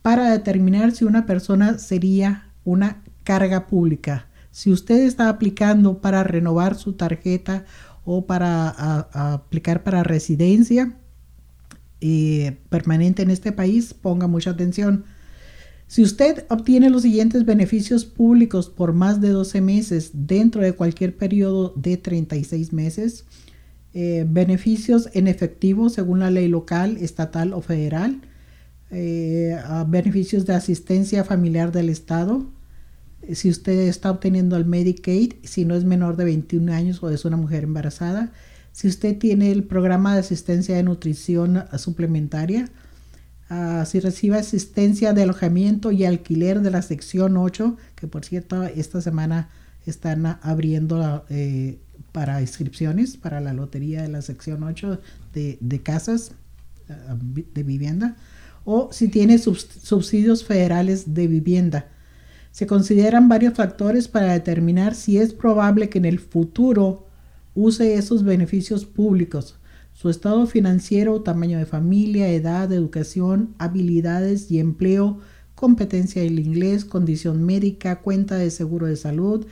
para 0.00 0.30
determinar 0.30 0.92
si 0.92 1.04
una 1.04 1.26
persona 1.26 1.76
sería 1.76 2.48
una 2.64 3.02
carga 3.24 3.66
pública. 3.66 4.26
Si 4.50 4.72
usted 4.72 5.00
está 5.00 5.28
aplicando 5.28 6.00
para 6.00 6.24
renovar 6.24 6.74
su 6.74 6.94
tarjeta 6.94 7.66
o 8.06 8.24
para 8.24 8.70
aplicar 9.34 9.82
para 9.82 10.02
residencia 10.02 10.96
eh, 12.00 12.56
permanente 12.70 13.20
en 13.20 13.30
este 13.30 13.52
país, 13.52 13.92
ponga 13.92 14.28
mucha 14.28 14.52
atención. 14.52 15.04
Si 15.86 16.02
usted 16.02 16.46
obtiene 16.48 16.90
los 16.90 17.02
siguientes 17.02 17.44
beneficios 17.44 18.04
públicos 18.04 18.68
por 18.68 18.92
más 18.92 19.20
de 19.20 19.28
12 19.28 19.60
meses 19.60 20.10
dentro 20.12 20.62
de 20.62 20.72
cualquier 20.72 21.16
periodo 21.16 21.72
de 21.76 21.96
36 21.96 22.72
meses, 22.72 23.24
eh, 23.92 24.26
beneficios 24.28 25.08
en 25.12 25.28
efectivo 25.28 25.88
según 25.88 26.20
la 26.20 26.30
ley 26.30 26.48
local, 26.48 26.96
estatal 27.00 27.52
o 27.52 27.60
federal, 27.60 28.22
eh, 28.90 29.56
beneficios 29.86 30.46
de 30.46 30.54
asistencia 30.54 31.22
familiar 31.24 31.70
del 31.70 31.88
Estado, 31.88 32.46
si 33.32 33.48
usted 33.48 33.88
está 33.88 34.10
obteniendo 34.10 34.56
el 34.56 34.64
Medicaid, 34.64 35.34
si 35.44 35.64
no 35.64 35.74
es 35.74 35.84
menor 35.84 36.16
de 36.16 36.24
21 36.24 36.72
años 36.72 37.02
o 37.02 37.10
es 37.10 37.24
una 37.24 37.36
mujer 37.36 37.64
embarazada, 37.64 38.32
si 38.72 38.88
usted 38.88 39.16
tiene 39.18 39.50
el 39.50 39.64
programa 39.64 40.14
de 40.14 40.20
asistencia 40.20 40.76
de 40.76 40.82
nutrición 40.82 41.64
suplementaria, 41.78 42.68
Ah, 43.56 43.84
si 43.86 44.00
recibe 44.00 44.36
asistencia 44.36 45.12
de 45.12 45.22
alojamiento 45.22 45.92
y 45.92 46.04
alquiler 46.04 46.60
de 46.60 46.72
la 46.72 46.82
sección 46.82 47.36
8, 47.36 47.76
que 47.94 48.08
por 48.08 48.24
cierto 48.24 48.64
esta 48.64 49.00
semana 49.00 49.48
están 49.86 50.26
abriendo 50.42 51.24
eh, 51.30 51.78
para 52.10 52.40
inscripciones 52.40 53.16
para 53.16 53.40
la 53.40 53.52
lotería 53.52 54.02
de 54.02 54.08
la 54.08 54.22
sección 54.22 54.64
8 54.64 55.00
de, 55.34 55.80
casas 55.84 56.32
ah, 56.90 57.16
de 57.16 57.62
vivienda, 57.62 58.16
o 58.64 58.88
si 58.90 59.06
tiene 59.06 59.38
subsidios 59.38 60.44
federales 60.44 61.14
de 61.14 61.28
vivienda. 61.28 61.86
Se 62.50 62.66
consideran 62.66 63.28
varios 63.28 63.54
factores 63.54 64.08
para 64.08 64.32
determinar 64.32 64.96
si 64.96 65.18
es 65.18 65.32
probable 65.32 65.88
que 65.88 65.98
en 65.98 66.06
el 66.06 66.18
futuro 66.18 67.06
use 67.54 67.94
esos 67.94 68.24
beneficios 68.24 68.84
públicos 68.84 69.54
su 69.94 70.10
estado 70.10 70.46
financiero, 70.46 71.22
tamaño 71.22 71.58
de 71.58 71.66
familia, 71.66 72.28
edad, 72.28 72.70
educación, 72.72 73.54
habilidades 73.58 74.50
y 74.50 74.58
empleo, 74.58 75.20
competencia 75.54 76.20
del 76.20 76.40
inglés, 76.40 76.84
condición 76.84 77.44
médica, 77.44 78.00
cuenta 78.00 78.34
de 78.36 78.50
seguro 78.50 78.86
de 78.86 78.96
salud, 78.96 79.46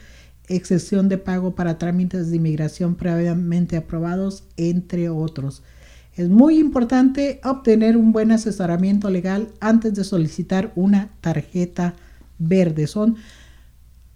excepción 0.49 1.09
de 1.09 1.17
pago 1.17 1.55
para 1.55 1.79
trámites 1.79 2.31
de 2.31 2.37
inmigración 2.37 2.97
previamente 2.97 3.77
aprobados, 3.77 4.45
entre 4.57 5.09
otros. 5.09 5.63
Es 6.17 6.29
muy 6.29 6.59
importante 6.59 7.41
obtener 7.45 7.97
un 7.97 8.13
buen 8.13 8.33
asesoramiento 8.33 9.09
legal 9.09 9.49
antes 9.61 9.95
de 9.95 10.05
solicitar 10.05 10.73
una 10.75 11.09
tarjeta 11.21 11.95
verde. 12.39 12.87
Son 12.87 13.17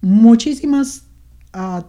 muchísimas 0.01 1.06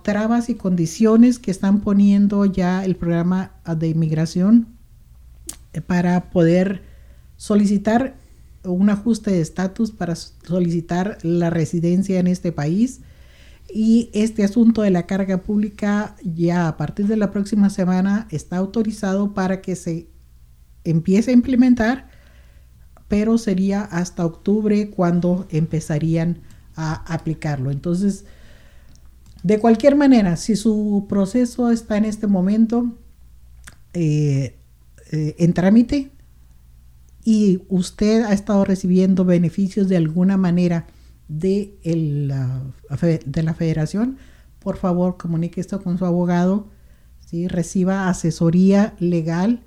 trabas 0.02 0.48
y 0.48 0.54
condiciones 0.54 1.38
que 1.38 1.50
están 1.50 1.80
poniendo 1.80 2.44
ya 2.44 2.84
el 2.84 2.96
programa 2.96 3.52
de 3.76 3.88
inmigración 3.88 4.68
eh, 5.72 5.80
para 5.80 6.30
poder 6.30 6.82
solicitar 7.36 8.16
un 8.64 8.90
ajuste 8.90 9.30
de 9.30 9.40
estatus, 9.40 9.90
para 9.92 10.14
solicitar 10.16 11.18
la 11.22 11.50
residencia 11.50 12.18
en 12.18 12.26
este 12.26 12.52
país. 12.52 13.00
Y 13.72 14.10
este 14.14 14.44
asunto 14.44 14.80
de 14.82 14.90
la 14.90 15.06
carga 15.06 15.42
pública 15.42 16.16
ya 16.22 16.68
a 16.68 16.76
partir 16.78 17.06
de 17.06 17.16
la 17.16 17.30
próxima 17.30 17.68
semana 17.68 18.26
está 18.30 18.56
autorizado 18.56 19.34
para 19.34 19.60
que 19.60 19.76
se 19.76 20.08
empiece 20.84 21.30
a 21.30 21.34
implementar, 21.34 22.08
pero 23.08 23.36
sería 23.36 23.82
hasta 23.82 24.24
octubre 24.24 24.88
cuando 24.90 25.46
empezarían 25.50 26.40
a 26.76 26.94
aplicarlo. 27.12 27.70
Entonces, 27.70 28.24
de 29.42 29.58
cualquier 29.60 29.96
manera, 29.96 30.36
si 30.36 30.56
su 30.56 31.06
proceso 31.08 31.70
está 31.70 31.96
en 31.96 32.04
este 32.04 32.26
momento 32.26 32.92
eh, 33.94 34.56
eh, 35.12 35.36
en 35.38 35.52
trámite 35.54 36.10
y 37.24 37.62
usted 37.68 38.24
ha 38.24 38.32
estado 38.32 38.64
recibiendo 38.64 39.24
beneficios 39.24 39.88
de 39.88 39.96
alguna 39.96 40.36
manera 40.36 40.86
de, 41.28 41.78
la 42.24 43.54
federación, 43.54 44.18
por 44.58 44.76
favor 44.76 45.16
comunique 45.16 45.60
esto 45.60 45.82
con 45.82 45.98
su 45.98 46.04
abogado, 46.04 46.68
¿sí? 47.26 47.48
reciba 47.48 48.08
asesoría 48.08 48.94
legal 48.98 49.62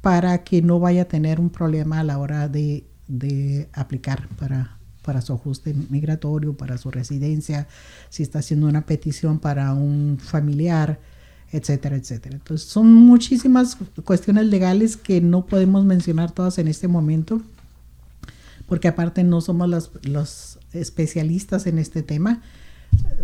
para 0.00 0.44
que 0.44 0.62
no 0.62 0.78
vaya 0.78 1.02
a 1.02 1.08
tener 1.08 1.40
un 1.40 1.50
problema 1.50 2.00
a 2.00 2.04
la 2.04 2.18
hora 2.18 2.48
de, 2.48 2.86
de 3.06 3.68
aplicar 3.72 4.28
para, 4.36 4.77
para 5.08 5.22
su 5.22 5.32
ajuste 5.32 5.74
migratorio, 5.88 6.54
para 6.54 6.76
su 6.76 6.90
residencia, 6.90 7.66
si 8.10 8.22
está 8.22 8.40
haciendo 8.40 8.66
una 8.66 8.84
petición 8.84 9.38
para 9.38 9.72
un 9.72 10.18
familiar, 10.20 11.00
etcétera, 11.50 11.96
etcétera. 11.96 12.36
Entonces 12.36 12.68
son 12.68 12.92
muchísimas 12.92 13.78
cuestiones 14.04 14.44
legales 14.48 14.98
que 14.98 15.22
no 15.22 15.46
podemos 15.46 15.86
mencionar 15.86 16.32
todas 16.32 16.58
en 16.58 16.68
este 16.68 16.88
momento, 16.88 17.40
porque 18.66 18.86
aparte 18.86 19.24
no 19.24 19.40
somos 19.40 19.90
los, 20.02 20.58
especialistas 20.74 21.66
en 21.66 21.78
este 21.78 22.02
tema. 22.02 22.42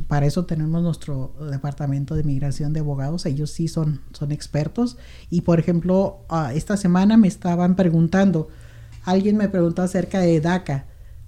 Para 0.09 0.25
eso 0.25 0.47
tenemos 0.47 0.83
nuestro 0.83 1.35
departamento 1.51 2.15
de 2.15 2.25
migración 2.25 2.73
de 2.73 2.81
abogados, 2.81 3.27
ellos 3.27 3.51
sí 3.51 3.69
son, 3.69 4.01
son 4.15 4.33
expertos. 4.33 4.97
Y 5.29 5.43
por 5.43 5.61
ejemplo, 5.61 6.21
ah, 6.31 6.55
esta 6.55 6.79
semana 6.79 7.19
me 7.19 7.29
estaban 7.29 7.77
preguntando, 7.77 8.49
alguien 9.03 9.37
me 9.37 9.51
preguntó 9.51 9.83
acerca 9.83 10.21
de 10.21 10.41
DACA 10.41 10.87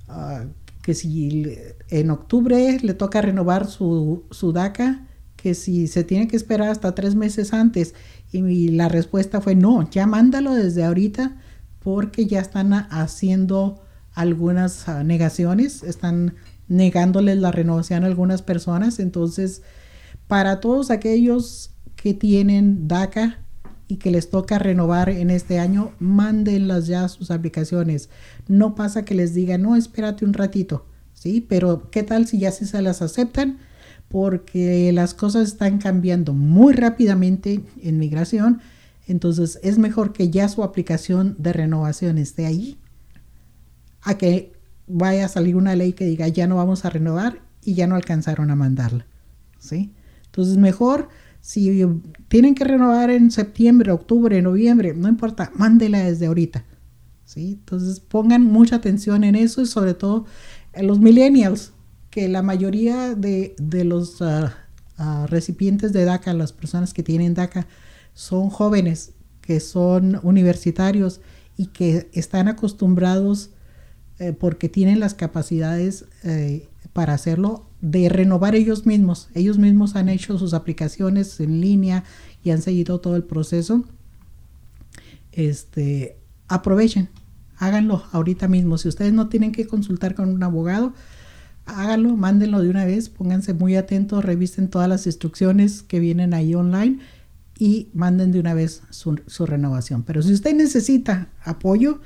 Ah, 0.08 0.44
que 0.82 0.94
si 0.94 1.58
en 1.90 2.10
octubre 2.10 2.78
le 2.80 2.94
toca 2.94 3.20
renovar 3.20 3.66
su, 3.66 4.24
su, 4.30 4.52
DACA, 4.52 5.04
que 5.34 5.54
si 5.54 5.88
se 5.88 6.04
tiene 6.04 6.28
que 6.28 6.36
esperar 6.36 6.68
hasta 6.68 6.94
tres 6.94 7.16
meses 7.16 7.52
antes. 7.52 7.94
Y 8.32 8.68
la 8.68 8.88
respuesta 8.88 9.40
fue 9.40 9.56
no, 9.56 9.90
ya 9.90 10.06
mándalo 10.06 10.54
desde 10.54 10.84
ahorita 10.84 11.36
porque 11.80 12.26
ya 12.26 12.40
están 12.40 12.72
haciendo 12.72 13.82
algunas 14.12 14.88
ah, 14.88 15.04
negaciones, 15.04 15.82
están 15.82 16.34
negándoles 16.68 17.38
la 17.38 17.52
renovación 17.52 18.04
a 18.04 18.06
algunas 18.06 18.42
personas. 18.42 18.98
Entonces, 18.98 19.62
para 20.26 20.60
todos 20.60 20.90
aquellos 20.90 21.70
que 21.96 22.14
tienen 22.14 22.88
DACA 22.88 23.38
y 23.88 23.96
que 23.96 24.10
les 24.10 24.30
toca 24.30 24.58
renovar 24.58 25.08
en 25.08 25.30
este 25.30 25.58
año, 25.58 25.92
mándenlas 25.98 26.86
ya 26.86 27.08
sus 27.08 27.30
aplicaciones. 27.30 28.08
No 28.48 28.74
pasa 28.74 29.04
que 29.04 29.14
les 29.14 29.34
digan, 29.34 29.62
no, 29.62 29.76
espérate 29.76 30.24
un 30.24 30.32
ratito, 30.32 30.86
¿sí? 31.14 31.44
Pero 31.48 31.90
¿qué 31.90 32.02
tal 32.02 32.26
si 32.26 32.38
ya 32.38 32.50
se 32.50 32.82
las 32.82 33.02
aceptan? 33.02 33.58
Porque 34.08 34.92
las 34.92 35.14
cosas 35.14 35.48
están 35.48 35.78
cambiando 35.78 36.32
muy 36.32 36.72
rápidamente 36.74 37.62
en 37.82 37.98
migración. 37.98 38.60
Entonces 39.06 39.60
es 39.62 39.78
mejor 39.78 40.12
que 40.12 40.30
ya 40.30 40.48
su 40.48 40.64
aplicación 40.64 41.36
de 41.38 41.52
renovación 41.52 42.18
esté 42.18 42.46
ahí 42.46 42.78
a 44.02 44.18
que 44.18 44.52
vaya 44.88 45.24
a 45.24 45.28
salir 45.28 45.56
una 45.56 45.74
ley 45.74 45.92
que 45.92 46.04
diga 46.04 46.28
ya 46.28 46.46
no 46.46 46.56
vamos 46.56 46.84
a 46.84 46.90
renovar 46.90 47.40
y 47.62 47.74
ya 47.74 47.86
no 47.86 47.94
alcanzaron 47.94 48.50
a 48.50 48.56
mandarla. 48.56 49.06
¿sí? 49.58 49.92
Entonces 50.26 50.56
mejor 50.56 51.08
si 51.46 51.86
tienen 52.26 52.56
que 52.56 52.64
renovar 52.64 53.08
en 53.08 53.30
septiembre, 53.30 53.92
octubre, 53.92 54.42
noviembre, 54.42 54.94
no 54.94 55.08
importa, 55.08 55.52
mándela 55.54 56.00
desde 56.00 56.26
ahorita. 56.26 56.64
¿sí? 57.24 57.52
Entonces 57.60 58.00
pongan 58.00 58.42
mucha 58.42 58.74
atención 58.74 59.22
en 59.22 59.36
eso 59.36 59.62
y 59.62 59.66
sobre 59.66 59.94
todo 59.94 60.24
en 60.72 60.88
los 60.88 60.98
millennials, 60.98 61.72
que 62.10 62.26
la 62.26 62.42
mayoría 62.42 63.14
de, 63.14 63.54
los 63.84 64.22
ah, 64.22 64.56
ah, 64.98 65.28
recipientes 65.30 65.92
de 65.92 66.04
DACA, 66.04 66.34
las 66.34 66.52
personas 66.52 66.92
que 66.92 67.04
tienen 67.04 67.34
DACA, 67.34 67.68
son 68.12 68.50
jóvenes, 68.50 69.12
que 69.40 69.60
son 69.60 70.18
universitarios 70.24 71.20
y 71.56 71.66
que 71.66 72.10
están 72.12 72.48
acostumbrados 72.48 73.50
eh, 74.18 74.32
porque 74.32 74.68
tienen 74.68 74.98
las 74.98 75.14
capacidades 75.14 76.06
eh, 76.24 76.68
para 76.92 77.14
hacerlo 77.14 77.70
de 77.86 78.08
renovar 78.08 78.56
ellos 78.56 78.84
mismos. 78.84 79.28
Ellos 79.34 79.58
mismos 79.58 79.94
han 79.94 80.08
hecho 80.08 80.36
sus 80.38 80.54
aplicaciones 80.54 81.38
en 81.38 81.60
línea 81.60 82.02
y 82.42 82.50
han 82.50 82.60
seguido 82.60 83.00
todo 83.00 83.14
el 83.14 83.22
proceso. 83.22 83.84
Este, 85.30 86.16
aprovechen, 86.48 87.08
háganlo 87.56 88.02
ahorita 88.10 88.48
mismo. 88.48 88.76
Si 88.76 88.88
ustedes 88.88 89.12
no 89.12 89.28
tienen 89.28 89.52
que 89.52 89.68
consultar 89.68 90.16
con 90.16 90.30
un 90.30 90.42
abogado, 90.42 90.94
háganlo, 91.64 92.16
mándenlo 92.16 92.60
de 92.60 92.70
una 92.70 92.84
vez, 92.84 93.08
pónganse 93.08 93.54
muy 93.54 93.76
atentos, 93.76 94.24
revisen 94.24 94.68
todas 94.68 94.88
las 94.88 95.06
instrucciones 95.06 95.84
que 95.84 96.00
vienen 96.00 96.34
ahí 96.34 96.56
online 96.56 96.98
y 97.56 97.90
manden 97.94 98.32
de 98.32 98.40
una 98.40 98.54
vez 98.54 98.82
su, 98.90 99.20
su 99.28 99.46
renovación. 99.46 100.02
Pero 100.02 100.22
si 100.22 100.32
usted 100.32 100.56
necesita 100.56 101.28
apoyo, 101.44 102.00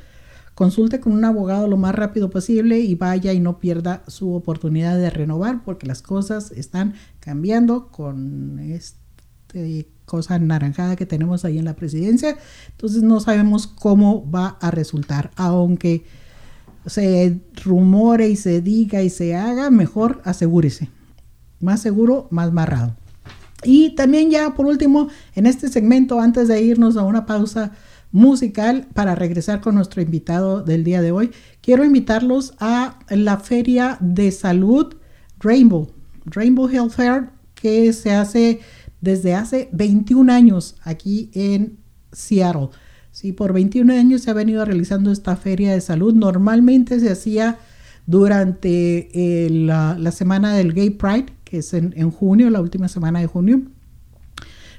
Consulte 0.61 1.01
con 1.01 1.13
un 1.13 1.25
abogado 1.25 1.67
lo 1.69 1.79
más 1.79 1.95
rápido 1.95 2.29
posible 2.29 2.81
y 2.81 2.95
vaya 2.95 3.33
y 3.33 3.41
no 3.41 3.59
pierda 3.61 4.03
su 4.09 4.35
oportunidad 4.35 4.99
de 4.99 5.09
renovar 5.09 5.65
porque 5.65 5.87
las 5.87 6.03
cosas 6.03 6.51
están 6.51 6.93
cambiando 7.19 7.87
con 7.89 8.59
este 8.59 9.89
cosa 10.05 10.39
naranjada 10.39 10.97
que 10.97 11.07
tenemos 11.07 11.47
ahí 11.47 11.57
en 11.57 11.65
la 11.65 11.77
presidencia. 11.77 12.37
Entonces 12.73 13.03
no 13.03 13.21
sabemos 13.21 13.69
cómo 13.69 14.31
va 14.31 14.59
a 14.61 14.71
resultar. 14.71 15.31
Aunque 15.37 16.05
se 16.85 17.41
rumore 17.65 18.29
y 18.29 18.37
se 18.37 18.61
diga 18.61 19.01
y 19.01 19.09
se 19.09 19.37
haga, 19.37 19.71
mejor 19.71 20.21
asegúrese. 20.27 20.91
Más 21.61 21.81
seguro, 21.81 22.29
más 22.31 22.53
marrado. 22.53 22.95
Y 23.65 23.95
también 23.95 24.31
ya 24.31 24.53
por 24.55 24.67
último, 24.67 25.09
en 25.35 25.47
este 25.47 25.71
segmento, 25.71 26.21
antes 26.21 26.49
de 26.49 26.61
irnos 26.61 26.99
a 26.99 27.03
una 27.03 27.25
pausa, 27.25 27.73
musical 28.13 28.89
para 28.95 29.15
regresar 29.15 29.61
con 29.61 29.75
nuestro 29.75 30.03
invitado 30.03 30.63
del 30.63 30.85
día 30.85 31.01
de 31.03 31.13
hoy. 31.13 31.31
Quiero 31.61 31.85
invitarlos 31.85 32.55
a 32.59 32.99
la 33.09 33.39
feria 33.39 33.97
de 34.01 34.31
salud 34.33 34.95
Rainbow, 35.39 35.91
Rainbow 36.25 36.69
Health 36.69 36.93
Fair, 36.93 37.31
que 37.55 37.93
se 37.93 38.13
hace 38.13 38.61
desde 39.01 39.35
hace 39.35 39.69
21 39.73 40.33
años 40.33 40.77
aquí 40.83 41.31
en 41.35 41.79
Seattle. 42.13 42.69
Sí, 43.13 43.33
por 43.33 43.53
21 43.53 43.93
años 43.93 44.23
se 44.23 44.31
ha 44.31 44.35
venido 44.35 44.65
realizando 44.65 45.11
esta 45.11 45.37
feria 45.37 45.73
de 45.73 45.81
salud. 45.81 46.15
Normalmente 46.15 47.01
se 47.01 47.11
hacía 47.11 47.59
durante 48.07 49.09
eh, 49.13 49.51
la, 49.51 50.13
semana 50.13 50.55
del 50.55 50.73
Gay 50.73 50.91
Pride, 50.91 51.27
que 51.45 51.59
es 51.59 51.75
en, 51.75 51.93
en 51.97 52.11
junio, 52.11 52.51
la 52.51 52.61
última 52.61 52.89
semana 52.89 53.21
de 53.21 53.27
junio. 53.27 53.63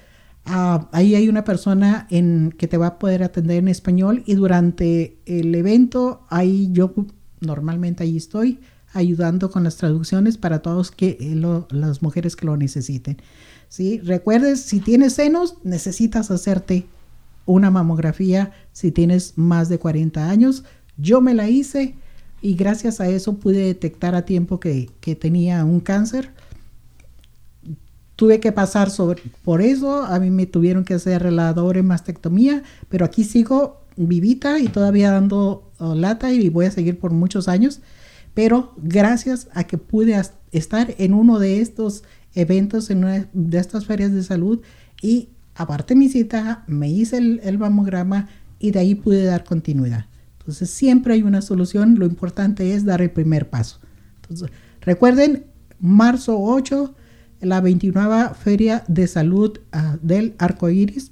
Ah, 0.46 0.90
ahí 0.92 1.16
hay 1.16 1.30
una 1.30 1.46
persona 1.46 2.06
en, 2.10 2.54
que 2.58 2.68
te 2.68 2.78
va 2.78 2.88
a 2.88 3.00
poder 3.00 3.24
atender 3.24 3.58
en 3.58 3.70
español 3.70 4.24
y 4.26 4.36
durante 4.36 5.18
el 5.26 5.56
evento 5.56 6.26
ahí 6.30 6.70
yo 6.74 6.94
normalmente 7.40 8.04
ahí 8.04 8.18
estoy 8.18 8.60
ayudando 8.94 9.50
con 9.50 9.64
las 9.64 9.78
traducciones 9.78 10.38
para 10.38 10.62
todos 10.62 10.92
que, 10.92 11.18
eh, 11.20 11.66
las 11.70 12.02
mujeres 12.02 12.36
que 12.36 12.46
lo 12.46 12.58
necesiten. 12.58 13.18
¿sí? 13.70 14.00
Recuerdes, 14.02 14.62
si 14.62 14.80
tienes 14.80 15.14
senos, 15.14 15.56
necesitas 15.64 16.30
hacerte 16.30 16.86
una 17.46 17.72
mamografía 17.72 18.52
si 18.72 18.92
tienes 18.92 19.34
más 19.38 19.70
de 19.70 19.80
40 19.80 20.30
años. 20.30 20.64
Yo 20.98 21.22
me 21.22 21.34
la 21.34 21.50
hice 21.50 21.96
y 22.42 22.56
gracias 22.56 23.00
a 23.00 23.08
eso 23.08 23.36
pude 23.38 23.66
detectar 23.66 24.14
a 24.14 24.26
tiempo 24.26 24.60
que, 24.60 24.90
que 25.00 25.16
tenía 25.16 25.64
un 25.66 25.80
cáncer 25.80 26.32
tuve 28.16 28.40
que 28.40 28.52
pasar 28.52 28.90
sobre, 28.90 29.22
por 29.44 29.62
eso, 29.62 30.04
a 30.04 30.20
mí 30.20 30.30
me 30.30 30.46
tuvieron 30.46 30.86
que 30.86 30.94
hacer 30.94 31.32
la 31.32 31.54
doble 31.54 31.84
mastectomía, 31.84 32.64
pero 32.90 33.06
aquí 33.06 33.24
sigo 33.24 33.82
vivita 33.96 34.60
y 34.60 34.68
todavía 34.68 35.12
dando 35.12 35.72
oh, 35.80 35.96
lata 35.96 36.32
y 36.32 36.50
voy 36.50 36.66
a 36.66 36.72
seguir 36.72 37.00
por 37.00 37.12
muchos 37.12 37.48
años, 37.48 37.82
pero 38.34 38.74
gracias 38.78 39.48
a 39.54 39.66
que 39.66 39.78
pude 39.78 40.20
estar 40.52 40.94
en 40.98 41.14
uno 41.14 41.40
de 41.40 41.62
estos 41.62 42.04
eventos, 42.34 42.90
en 42.90 43.00
una 43.00 43.28
de 43.32 43.58
estas 43.58 43.86
ferias 43.86 44.12
de 44.12 44.24
salud 44.24 44.62
y 45.02 45.30
aparte 45.56 45.96
mi 45.96 46.10
cita, 46.10 46.64
me 46.68 46.90
hice 46.90 47.18
el, 47.18 47.42
el 47.44 47.58
mamograma 47.58 48.28
y 48.60 48.72
de 48.72 48.80
ahí 48.80 48.96
pude 48.96 49.24
dar 49.26 49.44
continuidad. 49.44 50.06
Entonces 50.40 50.70
siempre 50.70 51.14
hay 51.14 51.24
una 51.24 51.42
solución, 51.42 52.00
lo 52.00 52.06
importante 52.06 52.74
es 52.74 52.86
dar 52.86 53.02
el 53.02 53.12
primer 53.12 53.50
paso. 53.50 53.80
Entonces, 54.22 54.50
recuerden, 54.82 55.46
marzo 55.80 56.40
8 56.40 56.96
la 57.44 57.62
29 57.62 58.36
Feria 58.36 58.84
de 58.88 59.08
Salud 59.08 59.58
uh, 59.74 59.98
del 60.02 60.36
Arco 60.38 60.70
Iris. 60.70 61.12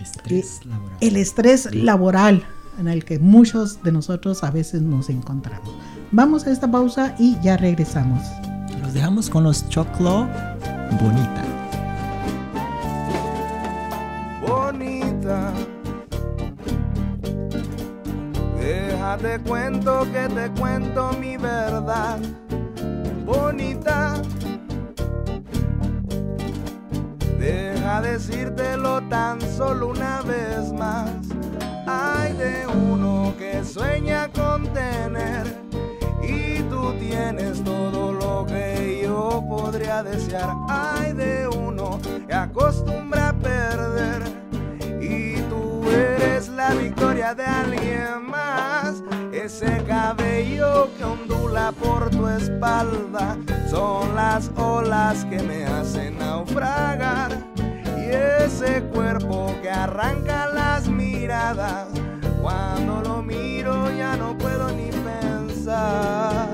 Estrés 0.00 0.60
eh, 0.62 0.68
laboral. 0.68 0.96
el 1.00 1.16
estrés 1.16 1.74
laboral 1.74 2.44
en 2.78 2.88
el 2.88 3.04
que 3.04 3.18
muchos 3.18 3.82
de 3.82 3.92
nosotros 3.92 4.44
a 4.44 4.50
veces 4.50 4.82
nos 4.82 5.10
encontramos. 5.10 5.74
Vamos 6.10 6.46
a 6.46 6.50
esta 6.50 6.70
pausa 6.70 7.14
y 7.18 7.38
ya 7.40 7.56
regresamos. 7.56 8.22
Los 8.80 8.94
dejamos 8.94 9.28
con 9.28 9.44
los 9.44 9.68
Choclo 9.68 10.26
Bonita. 11.00 11.44
bonita. 14.40 15.52
Déjate 18.58 19.38
cuento 19.40 20.06
que 20.12 20.28
te 20.34 20.50
cuento 20.60 21.12
mi 21.20 21.36
verdad, 21.36 22.18
bonita. 23.24 24.14
Deja 27.38 28.00
decírtelo 28.00 29.02
tan 29.08 29.40
solo 29.40 29.88
una 29.88 30.22
vez 30.22 30.72
más. 30.72 31.10
Hay 31.86 32.32
de 32.34 32.66
uno 32.66 33.34
que 33.38 33.62
sueña 33.64 34.28
con 34.28 34.66
tener 34.72 35.57
tú 36.88 36.94
tienes 36.98 37.62
todo 37.64 38.12
lo 38.12 38.46
que 38.46 39.00
yo 39.02 39.44
podría 39.46 40.02
desear. 40.02 40.54
Hay 40.68 41.12
de 41.12 41.48
uno 41.48 41.98
que 42.26 42.34
acostumbra 42.34 43.30
a 43.30 43.32
perder 43.34 44.22
y 45.00 45.40
tú 45.42 45.82
eres 45.90 46.48
la 46.48 46.70
victoria 46.70 47.34
de 47.34 47.44
alguien 47.44 48.30
más. 48.30 49.02
Ese 49.32 49.82
cabello 49.86 50.88
que 50.96 51.04
ondula 51.04 51.72
por 51.72 52.10
tu 52.10 52.26
espalda 52.26 53.36
son 53.70 54.14
las 54.14 54.50
olas 54.56 55.24
que 55.26 55.42
me 55.42 55.64
hacen 55.66 56.18
naufragar. 56.18 57.32
Y 57.98 58.10
ese 58.44 58.82
cuerpo 58.84 59.54
que 59.62 59.70
arranca 59.70 60.48
las 60.48 60.88
miradas, 60.88 61.88
cuando 62.40 63.02
lo 63.02 63.22
miro 63.22 63.90
ya 63.90 64.16
no 64.16 64.36
puedo 64.38 64.70
ni 64.70 64.90
pensar. 64.90 66.47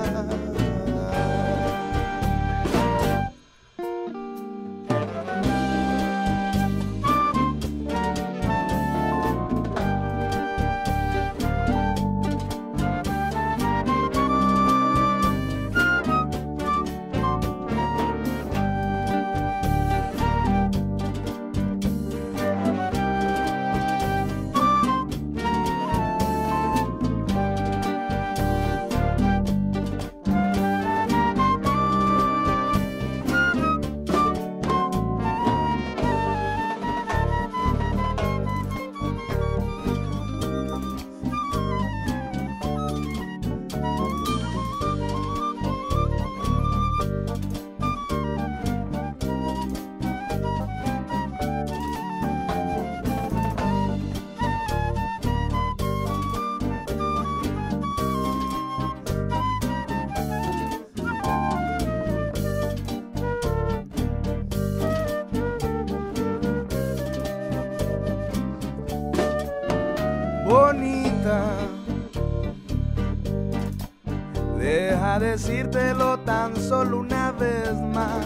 Decírtelo 75.35 76.17
tan 76.19 76.55
solo 76.55 76.99
una 76.99 77.33
vez 77.33 77.73
más, 77.93 78.25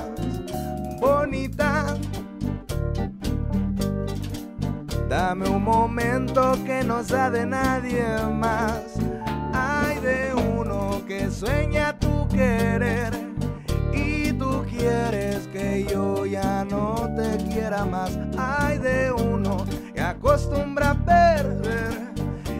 bonita. 0.99 1.97
Dame 5.09 5.49
un 5.49 5.63
momento 5.63 6.55
que 6.67 6.83
no 6.83 7.03
sea 7.03 7.31
de 7.31 7.47
nadie 7.47 8.05
más. 8.31 8.93
Hay 9.51 9.99
de 10.01 10.35
uno 10.35 11.01
que 11.07 11.31
sueña 11.31 11.97
tu 11.97 12.27
querer 12.27 13.11
y 13.91 14.31
tú 14.33 14.63
quieres 14.69 15.47
que 15.47 15.87
yo 15.89 16.27
ya 16.27 16.63
no 16.63 17.09
te 17.15 17.43
quiera 17.51 17.85
más. 17.85 18.19
Hay 18.37 18.77
de 18.77 19.11
uno 19.11 19.65
que 19.95 20.01
acostumbra 20.01 20.91
a 20.91 21.05
perder 21.05 22.13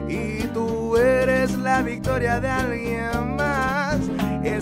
y 0.07 0.47
tú 0.47 0.97
eres 0.97 1.55
la 1.55 1.83
victoria 1.83 2.39
de 2.39 2.49
alguien. 2.49 3.18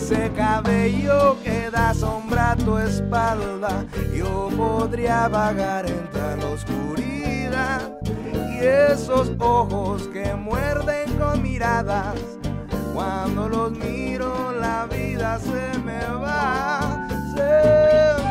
Ese 0.10 0.32
cabello 0.32 1.36
que 1.44 1.70
da 1.70 1.94
sombra 1.94 2.52
a 2.52 2.56
tu 2.56 2.78
espalda, 2.78 3.86
yo 4.16 4.48
podría 4.56 5.28
vagar 5.28 5.86
entre 5.86 6.38
la 6.38 6.46
oscuridad. 6.46 8.00
Y 8.50 8.58
esos 8.64 9.34
ojos 9.38 10.08
que 10.08 10.34
muerden 10.34 11.12
con 11.20 11.44
miradas, 11.44 12.16
cuando 12.94 13.50
los 13.50 13.72
miro 13.74 14.54
la 14.54 14.86
vida 14.86 15.40
se 15.40 15.78
me 15.80 16.00
va, 16.00 17.06
se 17.36 18.27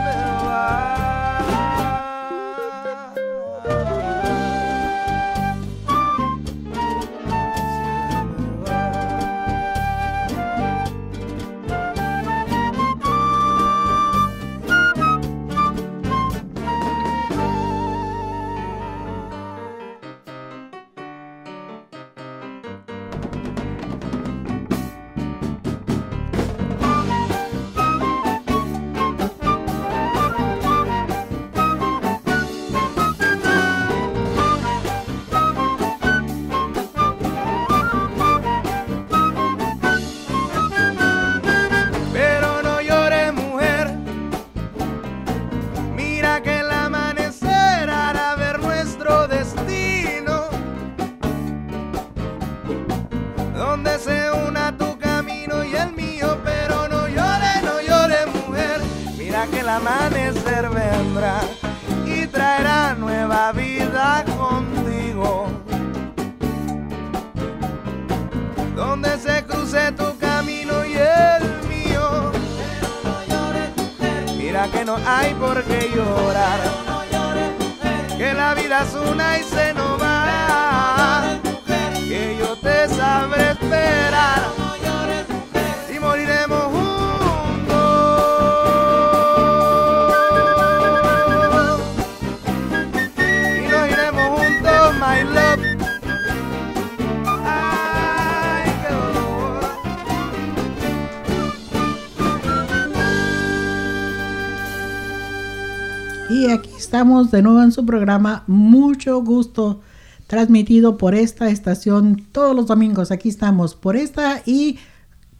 estamos 107.26 107.32
de 107.32 107.42
nuevo 107.42 107.62
en 107.62 107.72
su 107.72 107.84
programa. 107.84 108.44
Mucho 108.46 109.20
gusto 109.22 109.80
transmitido 110.26 110.96
por 110.96 111.14
esta 111.14 111.48
estación 111.48 112.24
todos 112.32 112.54
los 112.54 112.66
domingos. 112.66 113.10
Aquí 113.10 113.28
estamos 113.28 113.74
por 113.74 113.96
esta 113.96 114.42
y 114.44 114.78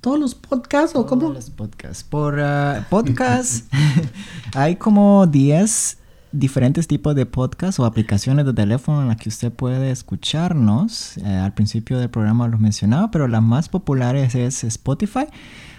todos 0.01 0.19
los 0.19 0.35
podcasts 0.35 0.97
o 0.97 1.07
cómo? 1.07 1.23
Todos 1.23 1.35
los 1.35 1.51
podcasts. 1.51 2.03
Por 2.03 2.39
uh, 2.39 2.83
podcast 2.91 3.73
hay 4.55 4.77
como 4.77 5.27
10 5.27 5.99
diferentes 6.33 6.89
tipos 6.89 7.15
de 7.15 7.25
podcasts 7.25 7.79
o 7.79 7.85
aplicaciones 7.85 8.47
de 8.47 8.53
teléfono 8.53 9.03
en 9.03 9.09
las 9.09 9.17
que 9.17 9.29
usted 9.29 9.53
puede 9.53 9.91
escucharnos. 9.91 11.19
Eh, 11.19 11.27
al 11.27 11.55
principio 11.55 11.99
del 11.99 12.11
programa 12.11 12.49
los 12.49 12.59
mencionaba, 12.59 13.11
pero 13.11 13.29
las 13.29 13.43
más 13.43 13.69
populares 13.69 14.35
es 14.35 14.65
Spotify. 14.65 15.27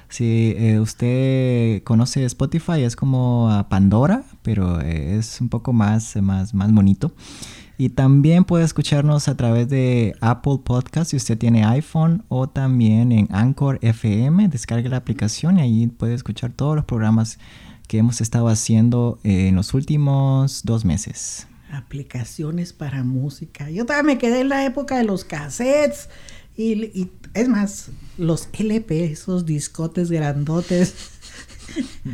Si 0.10 0.56
eh, 0.58 0.80
usted 0.80 1.84
conoce 1.84 2.24
Spotify, 2.26 2.84
es 2.84 2.96
como 2.96 3.66
Pandora, 3.70 4.24
pero 4.42 4.80
eh, 4.82 5.18
es 5.18 5.42
un 5.42 5.50
poco 5.50 5.74
más, 5.74 6.16
más, 6.18 6.54
más 6.54 6.72
bonito. 6.72 7.14
Y 7.80 7.90
también 7.90 8.44
puede 8.44 8.66
escucharnos 8.66 9.28
a 9.28 9.38
través 9.38 9.70
de 9.70 10.16
Apple 10.20 10.60
Podcast 10.64 11.12
si 11.12 11.18
usted 11.18 11.38
tiene 11.38 11.64
iPhone 11.64 12.24
o 12.28 12.48
también 12.48 13.12
en 13.12 13.28
Anchor 13.32 13.78
FM. 13.84 14.48
Descargue 14.48 14.90
la 14.90 14.98
aplicación 14.98 15.60
y 15.60 15.62
ahí 15.62 15.88
puede 15.88 16.16
escuchar 16.16 16.52
todos 16.52 16.76
los 16.76 16.86
programas 16.86 17.38
que 17.88 18.00
hemos 18.00 18.20
estado 18.20 18.48
haciendo 18.48 19.20
en 19.24 19.56
los 19.56 19.76
últimos 19.76 20.64
dos 20.64 20.86
meses. 20.86 21.48
Aplicaciones 21.72 22.74
para 22.74 23.04
música. 23.04 23.70
Yo 23.70 23.86
todavía 23.86 24.14
me 24.14 24.18
quedé 24.18 24.42
en 24.42 24.50
la 24.50 24.66
época 24.66 24.98
de 24.98 25.04
los 25.04 25.24
cassettes 25.24 26.10
y, 26.58 27.12
es 27.36 27.48
más, 27.48 27.90
los 28.18 28.50
LP, 28.52 29.06
esos 29.06 29.46
discotes 29.46 30.10
grandotes, 30.10 30.96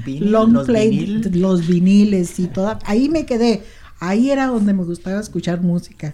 long 0.05 0.51
los 0.51 0.67
play, 0.67 1.07
los 1.31 1.65
viniles 1.65 2.39
y 2.39 2.47
todo. 2.47 2.77
Ahí 2.85 3.07
me 3.07 3.25
quedé. 3.25 3.63
Ahí 3.99 4.31
era 4.31 4.47
donde 4.47 4.73
me 4.73 4.83
gustaba 4.83 5.21
escuchar 5.21 5.61
música. 5.61 6.13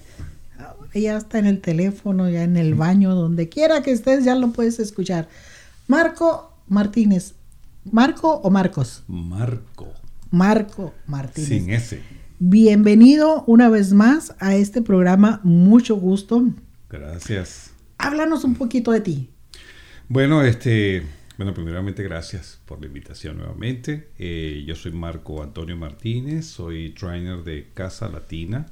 Ya 0.93 1.17
está 1.17 1.39
en 1.39 1.47
el 1.47 1.59
teléfono, 1.59 2.29
ya 2.29 2.43
en 2.43 2.55
el 2.55 2.75
baño, 2.75 3.15
donde 3.15 3.49
quiera 3.49 3.81
que 3.81 3.91
estés, 3.91 4.25
ya 4.25 4.35
lo 4.35 4.51
puedes 4.51 4.79
escuchar. 4.79 5.27
Marco 5.87 6.53
Martínez. 6.67 7.33
¿Marco 7.91 8.35
o 8.43 8.49
Marcos? 8.51 9.03
Marco. 9.07 9.87
Marco 10.29 10.93
Martínez. 11.07 11.49
Sin 11.49 11.69
ese. 11.71 12.01
Bienvenido 12.37 13.43
una 13.47 13.69
vez 13.69 13.93
más 13.93 14.35
a 14.39 14.55
este 14.55 14.83
programa. 14.83 15.41
Mucho 15.43 15.95
gusto. 15.95 16.43
Gracias. 16.89 17.68
Háblanos 17.99 18.45
un 18.45 18.55
poquito 18.55 18.91
de 18.93 19.01
ti. 19.01 19.29
Bueno, 20.07 20.41
este, 20.41 21.03
bueno, 21.37 21.53
primeramente 21.53 22.01
gracias 22.01 22.61
por 22.65 22.79
la 22.79 22.87
invitación 22.87 23.37
nuevamente. 23.37 24.07
Eh, 24.17 24.63
yo 24.65 24.75
soy 24.75 24.93
Marco 24.93 25.43
Antonio 25.43 25.75
Martínez, 25.75 26.45
soy 26.45 26.91
trainer 26.91 27.43
de 27.43 27.67
Casa 27.73 28.07
Latina, 28.07 28.67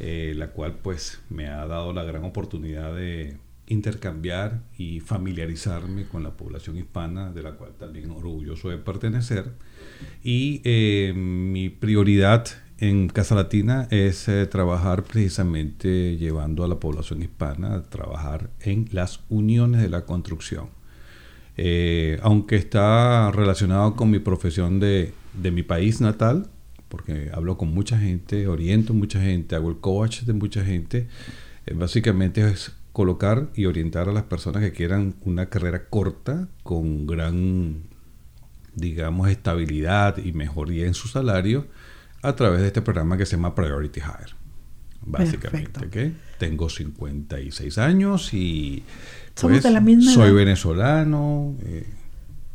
eh, 0.00 0.34
la 0.36 0.48
cual 0.48 0.76
pues 0.82 1.22
me 1.30 1.48
ha 1.48 1.66
dado 1.66 1.94
la 1.94 2.04
gran 2.04 2.24
oportunidad 2.24 2.94
de 2.94 3.38
intercambiar 3.68 4.60
y 4.76 5.00
familiarizarme 5.00 6.04
con 6.04 6.22
la 6.22 6.36
población 6.36 6.76
hispana, 6.76 7.32
de 7.32 7.42
la 7.42 7.52
cual 7.52 7.72
también 7.78 8.10
orgulloso 8.10 8.68
de 8.68 8.76
pertenecer. 8.76 9.50
Y 10.22 10.60
eh, 10.64 11.14
mi 11.16 11.70
prioridad 11.70 12.46
en 12.82 13.06
Casa 13.06 13.36
Latina 13.36 13.86
es 13.92 14.26
eh, 14.26 14.44
trabajar 14.46 15.04
precisamente 15.04 16.16
llevando 16.16 16.64
a 16.64 16.68
la 16.68 16.80
población 16.80 17.22
hispana 17.22 17.76
a 17.76 17.82
trabajar 17.84 18.50
en 18.58 18.88
las 18.90 19.20
uniones 19.28 19.82
de 19.82 19.88
la 19.88 20.04
construcción. 20.04 20.66
Eh, 21.56 22.18
aunque 22.22 22.56
está 22.56 23.30
relacionado 23.30 23.94
con 23.94 24.10
mi 24.10 24.18
profesión 24.18 24.80
de, 24.80 25.12
mi 25.32 25.62
país 25.62 26.00
natal, 26.00 26.48
porque 26.88 27.30
hablo 27.32 27.56
con 27.56 27.72
mucha 27.72 28.00
gente, 28.00 28.48
oriento 28.48 28.94
mucha 28.94 29.20
gente, 29.20 29.54
hago 29.54 29.70
el 29.70 29.76
coach 29.76 30.22
de 30.22 30.32
mucha 30.32 30.64
gente, 30.64 31.06
eh, 31.66 31.74
básicamente 31.74 32.44
es 32.50 32.72
colocar 32.92 33.48
y 33.54 33.66
orientar 33.66 34.08
a 34.08 34.12
las 34.12 34.24
personas 34.24 34.60
que 34.60 34.72
quieran 34.72 35.14
una 35.24 35.46
carrera 35.46 35.84
corta 35.88 36.48
con 36.64 37.06
gran, 37.06 37.84
digamos, 38.74 39.28
estabilidad 39.28 40.16
y 40.18 40.32
mejoría 40.32 40.88
en 40.88 40.94
su 40.94 41.06
salario 41.06 41.68
a 42.22 42.34
través 42.36 42.60
de 42.60 42.68
este 42.68 42.82
programa 42.82 43.16
que 43.16 43.26
se 43.26 43.36
llama 43.36 43.54
Priority 43.54 44.00
Hire. 44.00 44.34
Básicamente, 45.04 46.14
Tengo 46.38 46.68
56 46.68 47.78
años 47.78 48.32
y 48.32 48.84
pues, 49.40 49.62
soy 49.62 50.32
venezolano 50.32 51.56
eh, 51.64 51.86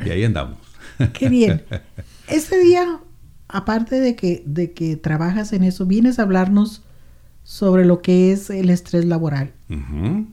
y 0.05 0.09
ahí 0.09 0.23
andamos. 0.23 0.59
Qué 1.13 1.29
bien. 1.29 1.63
Este 2.27 2.59
día, 2.59 2.99
aparte 3.47 4.01
de 4.01 4.17
que, 4.17 4.43
de 4.45 4.73
que 4.73 4.97
trabajas 4.97 5.53
en 5.53 5.63
eso, 5.63 5.85
vienes 5.85 6.19
a 6.19 6.23
hablarnos 6.23 6.83
sobre 7.43 7.85
lo 7.85 8.01
que 8.01 8.33
es 8.33 8.49
el 8.49 8.69
estrés 8.69 9.05
laboral, 9.05 9.53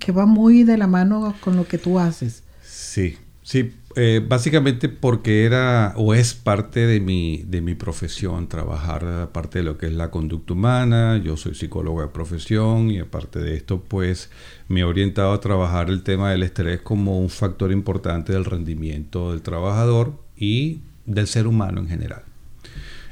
que 0.00 0.10
va 0.10 0.26
muy 0.26 0.64
de 0.64 0.76
la 0.76 0.88
mano 0.88 1.36
con 1.38 1.54
lo 1.54 1.68
que 1.68 1.78
tú 1.78 2.00
haces. 2.00 2.42
Sí, 2.64 3.16
sí, 3.44 3.72
eh, 3.96 4.24
básicamente 4.26 4.88
porque 4.88 5.44
era 5.44 5.94
o 5.96 6.14
es 6.14 6.34
parte 6.34 6.86
de 6.86 7.00
mi, 7.00 7.44
de 7.46 7.60
mi 7.60 7.74
profesión, 7.74 8.48
trabajar 8.48 9.30
parte 9.32 9.60
de 9.60 9.64
lo 9.64 9.78
que 9.78 9.86
es 9.86 9.92
la 9.92 10.10
conducta 10.10 10.54
humana, 10.54 11.16
yo 11.18 11.36
soy 11.36 11.54
psicólogo 11.54 12.02
de 12.02 12.08
profesión 12.08 12.90
y 12.90 12.98
aparte 12.98 13.38
de 13.38 13.54
esto 13.54 13.80
pues 13.80 14.30
me 14.68 14.80
he 14.80 14.84
orientado 14.84 15.32
a 15.32 15.40
trabajar 15.40 15.90
el 15.90 16.02
tema 16.02 16.30
del 16.32 16.42
estrés 16.42 16.80
como 16.80 17.20
un 17.20 17.30
factor 17.30 17.70
importante 17.70 18.32
del 18.32 18.44
rendimiento 18.44 19.30
del 19.30 19.42
trabajador 19.42 20.18
y 20.36 20.80
del 21.06 21.28
ser 21.28 21.46
humano 21.46 21.80
en 21.80 21.88
general. 21.88 22.22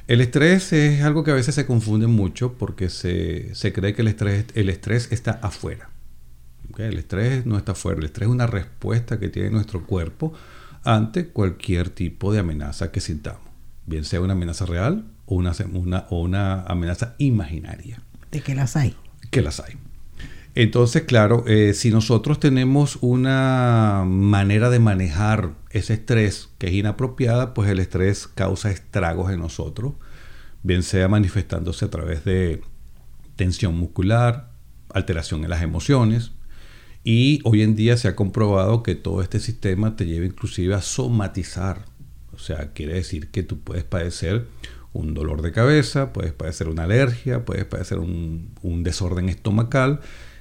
El 0.09 0.21
estrés 0.21 0.73
es 0.73 1.03
algo 1.03 1.23
que 1.23 1.31
a 1.31 1.35
veces 1.35 1.55
se 1.55 1.65
confunde 1.65 2.09
mucho 2.09 2.55
porque 2.55 2.89
se, 2.89 3.55
se 3.55 3.73
cree 3.73 3.95
que 3.95 4.03
el 4.03 4.09
estrés, 4.09 4.47
el 4.55 4.69
estrés 4.69 5.13
está 5.13 5.39
afuera. 5.43 5.91
El 6.77 6.99
estrés 6.99 7.47
no 7.47 7.57
está 7.57 7.73
afuera, 7.73 8.01
el 8.01 8.07
estrés 8.07 8.29
es 8.29 8.33
una 8.33 8.47
respuesta 8.47 9.21
que 9.21 9.29
tiene 9.29 9.51
nuestro 9.51 9.85
cuerpo 9.85 10.33
ante 10.85 11.29
cualquier 11.29 11.91
tipo 11.91 12.33
de 12.33 12.41
amenaza 12.41 12.91
que 12.91 13.01
sintamos, 13.01 13.49
bien 13.87 14.05
sea 14.05 14.21
una 14.21 14.33
amenaza 14.33 14.67
real 14.67 15.05
o 15.27 15.37
una, 15.37 15.53
o 16.11 16.21
una 16.21 16.63
amenaza 16.63 17.15
imaginaria. 17.19 18.03
De 18.31 18.41
que 18.41 18.55
las 18.55 18.77
hay. 18.77 18.97
Que 19.31 19.43
las 19.43 19.61
hay. 19.61 19.75
Entonces, 20.55 21.03
claro, 21.03 21.45
eh, 21.47 21.73
si 21.73 21.91
nosotros 21.91 22.39
tenemos 22.39 22.99
una 23.01 24.05
manera 24.07 24.69
de 24.69 24.81
manejar 24.81 25.55
ese 25.71 25.95
estrés 25.95 26.51
que 26.59 26.67
es 26.67 26.75
inapropiada, 26.75 27.55
pues 27.55 27.71
el 27.71 27.79
estrés 27.79 28.27
causa 28.27 28.71
estragos 28.71 29.33
en 29.33 29.41
nosotros, 29.41 29.95
bien 30.63 30.83
sea 30.83 31.09
manifestándose 31.09 31.87
a 31.87 31.91
través 31.91 32.25
de 32.25 32.61
tensión 33.37 33.77
muscular, 33.77 34.51
alteración 34.93 35.43
en 35.45 35.51
las 35.51 35.63
emociones, 35.63 36.33
y 37.05 37.41
hoy 37.45 37.63
en 37.63 37.75
día 37.75 37.97
se 37.97 38.09
ha 38.09 38.17
comprobado 38.17 38.83
que 38.83 38.95
todo 38.95 39.23
este 39.23 39.41
sistema 39.41 39.97
te 39.97 40.07
lleva 40.07 40.27
inclusive 40.27 40.75
a 40.75 40.83
somatizar. 40.83 41.85
O 42.33 42.39
sea, 42.39 42.73
quiere 42.73 42.95
decir 42.95 43.31
que 43.31 43.43
tú 43.43 43.59
puedes 43.59 43.85
padecer 43.85 44.47
un 44.93 45.15
dolor 45.15 45.43
de 45.43 45.53
cabeza, 45.53 46.13
puedes 46.13 46.33
padecer 46.33 46.69
una 46.69 46.85
alergia, 46.85 47.45
puedes 47.45 47.65
padecer 47.65 47.99
un, 47.99 48.51
desorden 48.83 49.29
estomacal 49.29 50.01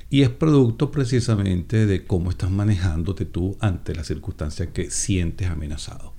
y 0.10 0.22
es 0.22 0.30
producto 0.30 0.92
precisamente 0.92 1.86
de 1.86 2.06
cómo 2.06 2.30
estás 2.30 2.52
manejándote 2.52 3.26
tú 3.26 3.58
ante 3.60 3.96
las 3.96 4.08
circunstancias 4.08 4.70
que 4.74 4.92
sientes 4.92 5.48
amenazado. 5.48 6.14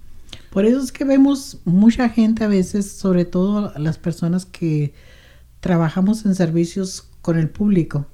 Por 0.51 0.64
eso 0.64 0.80
es 0.80 0.93
que 0.93 1.05
vemos 1.05 1.59
mucha 1.64 2.09
gente 2.09 2.45
a 2.45 2.49
veces, 2.49 2.90
sobre 2.90 3.24
todo 3.24 3.72
las 3.78 3.99
personas 3.99 4.45
que 4.45 4.95
trabajamos 5.61 6.24
en 6.24 6.34
servicios 6.34 7.09
con 7.20 7.38
el 7.38 7.49
público. 7.49 8.07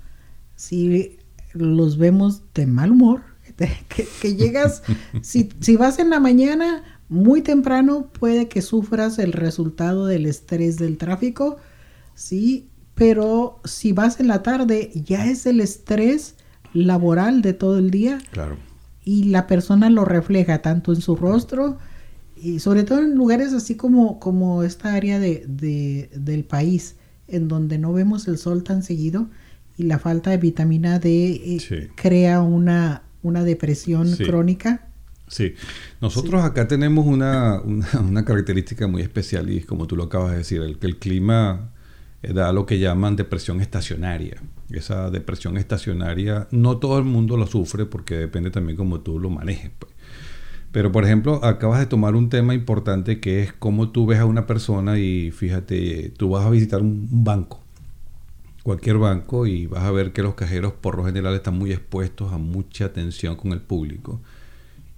Si 0.56 1.17
los 1.52 1.98
vemos 1.98 2.42
de 2.54 2.66
mal 2.66 2.92
humor, 2.92 3.22
que, 4.20 4.36
llegas, 4.36 4.82
si, 5.22 5.48
si 5.60 5.76
vas 5.76 5.98
en 5.98 6.10
la 6.10 6.20
mañana 6.20 6.84
muy 7.08 7.42
temprano, 7.42 8.08
puede 8.12 8.48
que 8.48 8.62
sufras 8.62 9.18
el 9.18 9.32
resultado 9.32 10.06
del 10.06 10.26
estrés 10.26 10.76
del 10.76 10.98
tráfico, 10.98 11.56
sí, 12.14 12.68
pero 12.94 13.60
si 13.64 13.92
vas 13.92 14.20
en 14.20 14.28
la 14.28 14.42
tarde, 14.42 14.90
ya 14.94 15.26
es 15.26 15.46
el 15.46 15.60
estrés 15.60 16.34
laboral 16.72 17.42
de 17.42 17.52
todo 17.54 17.78
el 17.78 17.90
día. 17.90 18.18
Claro. 18.32 18.56
Y 19.04 19.24
la 19.24 19.46
persona 19.46 19.88
lo 19.88 20.04
refleja 20.04 20.60
tanto 20.60 20.92
en 20.92 21.00
su 21.00 21.16
rostro 21.16 21.78
y 22.36 22.60
sobre 22.60 22.84
todo 22.84 23.00
en 23.00 23.14
lugares 23.14 23.52
así 23.52 23.74
como, 23.74 24.20
como 24.20 24.62
esta 24.62 24.94
área 24.94 25.18
de, 25.18 26.10
del 26.14 26.44
país, 26.44 26.96
en 27.26 27.48
donde 27.48 27.78
no 27.78 27.92
vemos 27.92 28.28
el 28.28 28.38
sol 28.38 28.62
tan 28.64 28.82
seguido 28.82 29.28
y 29.78 29.84
la 29.84 29.98
falta 29.98 30.30
de 30.30 30.36
vitamina 30.36 30.98
D 30.98 31.40
eh, 31.44 31.90
crea 31.94 32.42
una, 32.42 33.02
una 33.22 33.44
depresión 33.44 34.14
crónica. 34.16 34.88
Sí, 35.28 35.54
nosotros 36.00 36.42
acá 36.44 36.68
tenemos 36.68 37.06
una, 37.06 37.60
una, 37.60 38.24
característica 38.24 38.86
muy 38.86 39.02
especial 39.02 39.50
y 39.50 39.62
como 39.62 39.86
tú 39.86 39.96
lo 39.96 40.04
acabas 40.04 40.32
de 40.32 40.38
decir, 40.38 40.62
el, 40.62 40.78
que 40.78 40.86
el 40.86 40.98
clima 40.98 41.70
eh, 42.22 42.32
da 42.32 42.52
lo 42.52 42.66
que 42.66 42.78
llaman 42.78 43.16
depresión 43.16 43.60
estacionaria. 43.60 44.42
Esa 44.70 45.10
depresión 45.10 45.56
estacionaria 45.56 46.48
no 46.50 46.78
todo 46.78 46.98
el 46.98 47.04
mundo 47.04 47.36
la 47.36 47.46
sufre 47.46 47.86
porque 47.86 48.16
depende 48.16 48.50
también 48.50 48.76
cómo 48.76 49.00
tú 49.00 49.18
lo 49.18 49.30
manejes. 49.30 49.70
Pues. 49.78 49.92
Pero, 50.72 50.92
por 50.92 51.04
ejemplo, 51.04 51.44
acabas 51.44 51.80
de 51.80 51.86
tomar 51.86 52.14
un 52.14 52.28
tema 52.28 52.54
importante 52.54 53.20
que 53.20 53.42
es 53.42 53.52
cómo 53.52 53.90
tú 53.90 54.06
ves 54.06 54.18
a 54.18 54.26
una 54.26 54.46
persona 54.46 54.98
y 54.98 55.30
fíjate, 55.30 56.12
tú 56.16 56.30
vas 56.30 56.44
a 56.44 56.50
visitar 56.50 56.82
un, 56.82 57.24
banco, 57.24 57.64
cualquier 58.68 58.98
banco, 58.98 59.46
y 59.46 59.66
vas 59.66 59.84
a 59.84 59.90
ver 59.90 60.12
que 60.12 60.22
los 60.22 60.34
cajeros 60.34 60.74
por 60.74 60.98
lo 60.98 61.06
general 61.06 61.34
están 61.34 61.56
muy 61.56 61.72
expuestos 61.72 62.34
a 62.34 62.36
mucha 62.36 62.84
atención 62.84 63.34
con 63.34 63.52
el 63.52 63.62
público. 63.62 64.20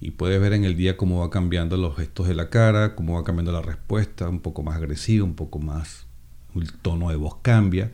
Y 0.01 0.11
puedes 0.11 0.41
ver 0.41 0.51
en 0.51 0.65
el 0.65 0.75
día 0.75 0.97
cómo 0.97 1.21
va 1.21 1.29
cambiando 1.29 1.77
los 1.77 1.95
gestos 1.95 2.27
de 2.27 2.35
la 2.35 2.49
cara, 2.49 2.95
cómo 2.95 3.13
va 3.15 3.23
cambiando 3.23 3.53
la 3.53 3.61
respuesta, 3.61 4.27
un 4.27 4.41
poco 4.41 4.61
más 4.61 4.75
agresivo, 4.75 5.25
un 5.25 5.35
poco 5.35 5.59
más, 5.59 6.05
el 6.53 6.73
tono 6.73 7.11
de 7.11 7.15
voz 7.15 7.37
cambia, 7.41 7.93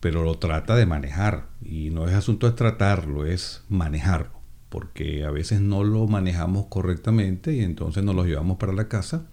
pero 0.00 0.22
lo 0.22 0.34
trata 0.38 0.76
de 0.76 0.84
manejar. 0.84 1.46
Y 1.62 1.88
no 1.88 2.06
es 2.06 2.14
asunto 2.14 2.46
de 2.46 2.52
tratarlo, 2.52 3.24
es 3.24 3.62
manejarlo 3.70 4.36
porque 4.68 5.24
a 5.24 5.30
veces 5.30 5.62
no 5.62 5.82
lo 5.84 6.06
manejamos 6.06 6.66
correctamente 6.66 7.54
y 7.54 7.60
entonces 7.60 8.04
nos 8.04 8.14
lo 8.14 8.24
llevamos 8.24 8.58
para 8.58 8.74
la 8.74 8.88
casa. 8.88 9.24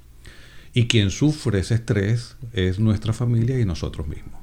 Y 0.74 0.88
quien 0.88 1.10
sufre 1.10 1.60
ese 1.60 1.76
estrés 1.76 2.38
es 2.54 2.80
nuestra 2.80 3.12
familia 3.12 3.60
y 3.60 3.66
nosotros 3.66 4.08
mismos. 4.08 4.43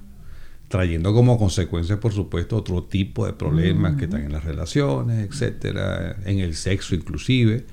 Trayendo 0.70 1.12
como 1.12 1.36
consecuencia, 1.36 1.98
por 1.98 2.12
supuesto, 2.12 2.56
otro 2.56 2.84
tipo 2.84 3.26
de 3.26 3.32
problemas 3.32 3.96
que 3.96 4.04
están 4.04 4.22
en 4.22 4.30
las 4.30 4.44
relaciones, 4.44 5.28
etcétera, 5.28 6.16
en 6.24 6.38
el 6.38 6.54
sexo 6.54 6.94
inclusive. 6.94 7.66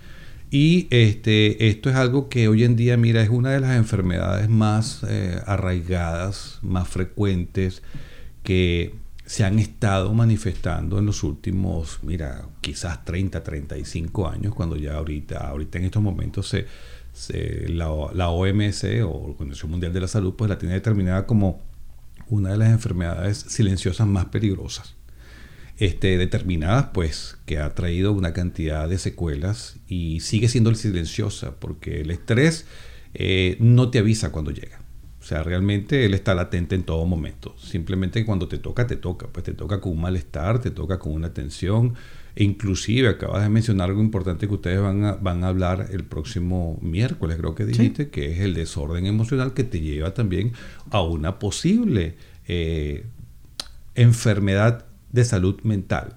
Y 0.49 0.87
este, 0.89 1.67
esto 1.67 1.91
es 1.91 1.95
algo 1.95 2.27
que 2.27 2.47
hoy 2.47 2.63
en 2.63 2.75
día, 2.75 2.97
mira, 2.97 3.21
es 3.21 3.29
una 3.29 3.51
de 3.51 3.59
las 3.59 3.77
enfermedades 3.77 4.49
más 4.49 5.05
eh, 5.07 5.39
arraigadas, 5.45 6.57
más 6.63 6.87
frecuentes, 6.87 7.83
que 8.41 8.95
se 9.27 9.43
han 9.43 9.59
estado 9.59 10.11
manifestando 10.13 10.97
en 10.97 11.05
los 11.05 11.21
últimos, 11.21 11.99
mira, 12.01 12.47
quizás 12.61 13.05
30, 13.05 13.43
35 13.43 14.27
años, 14.27 14.55
cuando 14.55 14.75
ya 14.75 14.95
ahorita, 14.95 15.49
ahorita 15.49 15.77
en 15.77 15.83
estos 15.85 16.01
momentos 16.01 16.47
se, 16.47 16.65
la, 17.69 17.89
la, 18.13 18.29
OMS 18.29 18.85
o 19.03 19.11
Organización 19.11 19.69
Mundial 19.69 19.93
de 19.93 19.99
la 19.99 20.07
Salud 20.07 20.33
pues 20.35 20.49
la 20.49 20.57
tiene 20.57 20.75
determinada 20.75 21.27
como 21.27 21.66
una 22.29 22.51
de 22.51 22.57
las 22.57 22.69
enfermedades 22.69 23.37
silenciosas 23.47 24.07
más 24.07 24.25
peligrosas. 24.25 24.95
Este, 25.77 26.17
determinadas 26.17 26.87
pues 26.93 27.37
que 27.45 27.59
ha 27.59 27.75
traído 27.75 28.11
una 28.11 28.33
cantidad 28.33 28.89
de 28.89 28.97
secuelas 28.97 29.77
y 29.87 30.21
sigue 30.21 30.49
siendo 30.49 30.73
silenciosa 30.73 31.55
porque 31.59 32.01
el 32.01 32.09
estrés 32.09 32.65
eh, 33.13 33.57
no 33.59 33.91
te 33.91 33.99
avisa 33.99 34.31
cuando 34.31 34.51
llega. 34.51 34.79
O 35.27 35.29
sea, 35.29 35.43
realmente 35.43 36.05
él 36.05 36.13
está 36.13 36.33
latente 36.33 36.73
en 36.73 36.83
todo 36.83 37.05
momento. 37.05 37.53
Simplemente 37.57 38.23
cuando 38.23 38.47
te 38.47 38.59
toca, 38.59 38.87
te 38.87 38.95
toca. 38.95 39.27
Pues 39.27 39.43
te 39.43 39.53
toca 39.53 39.81
con 39.81 39.91
un 39.91 39.99
malestar, 39.99 40.61
te 40.61 40.71
toca 40.71 40.99
con 40.99 41.11
una 41.11 41.33
tensión. 41.33 41.95
E 42.33 42.45
inclusive 42.45 43.09
acabas 43.09 43.43
de 43.43 43.49
mencionar 43.49 43.89
algo 43.89 44.01
importante 44.01 44.47
que 44.47 44.53
ustedes 44.53 44.79
van 44.79 45.03
a, 45.03 45.15
van 45.15 45.43
a 45.43 45.49
hablar 45.49 45.89
el 45.91 46.05
próximo 46.05 46.79
miércoles, 46.81 47.35
creo 47.35 47.55
que 47.55 47.65
dijiste, 47.65 48.07
que 48.09 48.31
es 48.31 48.39
el 48.39 48.53
desorden 48.53 49.05
emocional 49.05 49.53
que 49.53 49.65
te 49.65 49.81
lleva 49.81 50.13
también 50.13 50.53
a 50.91 51.01
una 51.01 51.39
posible 51.39 52.15
eh, 52.47 53.03
enfermedad 53.95 54.85
de 55.11 55.25
salud 55.25 55.59
mental. 55.63 56.15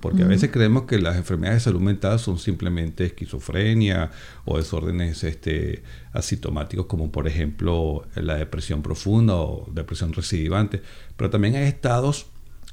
Porque 0.00 0.22
a 0.22 0.26
veces 0.26 0.50
creemos 0.50 0.84
que 0.84 0.98
las 0.98 1.16
enfermedades 1.16 1.62
de 1.62 1.70
salud 1.70 1.80
mental 1.80 2.18
son 2.18 2.38
simplemente 2.38 3.04
esquizofrenia 3.04 4.10
o 4.44 4.58
desórdenes 4.58 5.24
este, 5.24 5.82
asintomáticos 6.12 6.86
como 6.86 7.10
por 7.10 7.26
ejemplo 7.26 8.06
la 8.14 8.36
depresión 8.36 8.82
profunda 8.82 9.34
o 9.36 9.70
depresión 9.72 10.12
recidivante. 10.12 10.82
Pero 11.16 11.30
también 11.30 11.56
hay 11.56 11.64
estados 11.64 12.26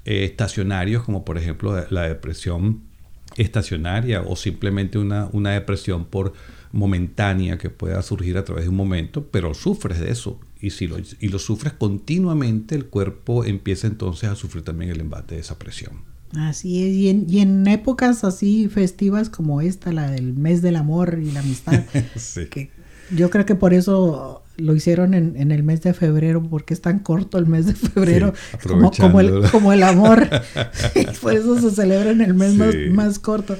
eh, 0.06 0.26
estacionarios 0.26 1.04
como 1.04 1.24
por 1.24 1.38
ejemplo 1.38 1.86
la 1.90 2.04
depresión 2.04 2.82
estacionaria 3.38 4.22
o 4.22 4.36
simplemente 4.36 4.98
una, 4.98 5.30
una 5.32 5.52
depresión 5.52 6.06
por 6.06 6.34
momentánea 6.72 7.58
que 7.58 7.70
pueda 7.70 8.02
surgir 8.02 8.38
a 8.38 8.44
través 8.44 8.66
de 8.66 8.70
un 8.70 8.76
momento, 8.76 9.28
pero 9.32 9.54
sufres 9.54 10.00
de 10.00 10.12
eso. 10.12 10.40
Y 10.60 10.72
si 10.72 10.88
lo, 10.88 10.98
y 11.20 11.28
lo 11.30 11.40
sufres 11.40 11.74
continuamente, 11.74 12.76
el 12.76 12.86
cuerpo 12.86 13.46
empieza 13.46 13.88
entonces 13.88 14.30
a 14.30 14.36
sufrir 14.36 14.64
también 14.64 14.92
el 14.92 15.00
embate 15.00 15.36
de 15.36 15.42
esa 15.42 15.60
presión. 15.60 16.12
Así 16.36 16.84
es, 16.84 16.96
y 16.96 17.10
en, 17.10 17.26
y 17.30 17.40
en, 17.40 17.68
épocas 17.68 18.24
así 18.24 18.68
festivas 18.68 19.30
como 19.30 19.62
esta, 19.62 19.92
la 19.92 20.10
del 20.10 20.34
mes 20.34 20.62
del 20.62 20.78
amor 20.78 21.20
y 21.22 21.32
la 21.32 21.42
amistad, 21.42 21.84
que 22.50 22.72
yo 23.16 23.30
creo 23.30 23.46
que 23.46 23.56
por 23.56 23.74
eso 23.74 24.44
lo 24.58 24.76
hicieron 24.76 25.14
en, 25.14 25.36
en, 25.38 25.52
el 25.52 25.64
mes 25.64 25.82
de 25.82 25.94
febrero, 25.94 26.42
porque 26.42 26.74
es 26.74 26.82
tan 26.82 27.00
corto 27.00 27.38
el 27.38 27.46
mes 27.46 27.68
de 27.68 27.74
febrero 27.74 28.34
como, 28.68 28.92
como, 28.92 29.20
el, 29.20 29.44
como, 29.52 29.74
el, 29.74 29.84
amor, 29.84 30.28
por 31.22 31.34
eso 31.34 31.60
se 31.60 31.72
celebra 31.72 32.12
en 32.12 32.22
el 32.22 32.34
mes 32.34 32.56
más, 32.56 32.76
más 32.92 33.20
corto, 33.20 33.56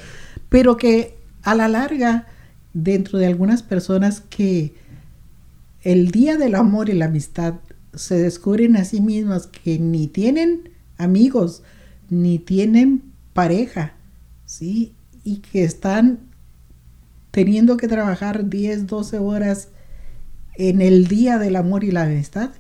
pero 0.50 0.78
que 0.78 1.16
a 1.44 1.56
la 1.56 1.68
larga, 1.68 2.28
dentro 2.74 3.20
de 3.20 3.28
algunas 3.28 3.62
personas 3.62 4.22
que 4.22 4.74
el 5.82 6.12
día 6.12 6.38
del 6.38 6.56
amor 6.56 6.90
y 6.90 6.94
la 6.94 7.06
amistad 7.06 7.56
se 7.94 8.18
descubren 8.18 8.78
a 8.78 8.86
sí 8.86 9.02
mismas 9.02 9.48
que 9.48 9.78
ni 9.78 10.08
tienen 10.08 10.70
amigos, 10.98 11.62
ni 12.10 12.40
tienen 12.40 13.04
pareja, 13.34 13.94
¿sí? 14.46 14.94
Y 15.24 15.38
que 15.38 15.64
están 15.64 16.20
teniendo 17.32 17.78
que 17.78 17.88
trabajar 17.88 18.50
10, 18.50 18.88
12 18.88 19.18
horas 19.18 19.70
en 20.56 20.82
el 20.82 21.08
día 21.08 21.40
del 21.40 21.56
amor 21.56 21.84
y 21.84 21.92
la 21.92 22.04
amistad, 22.04 22.52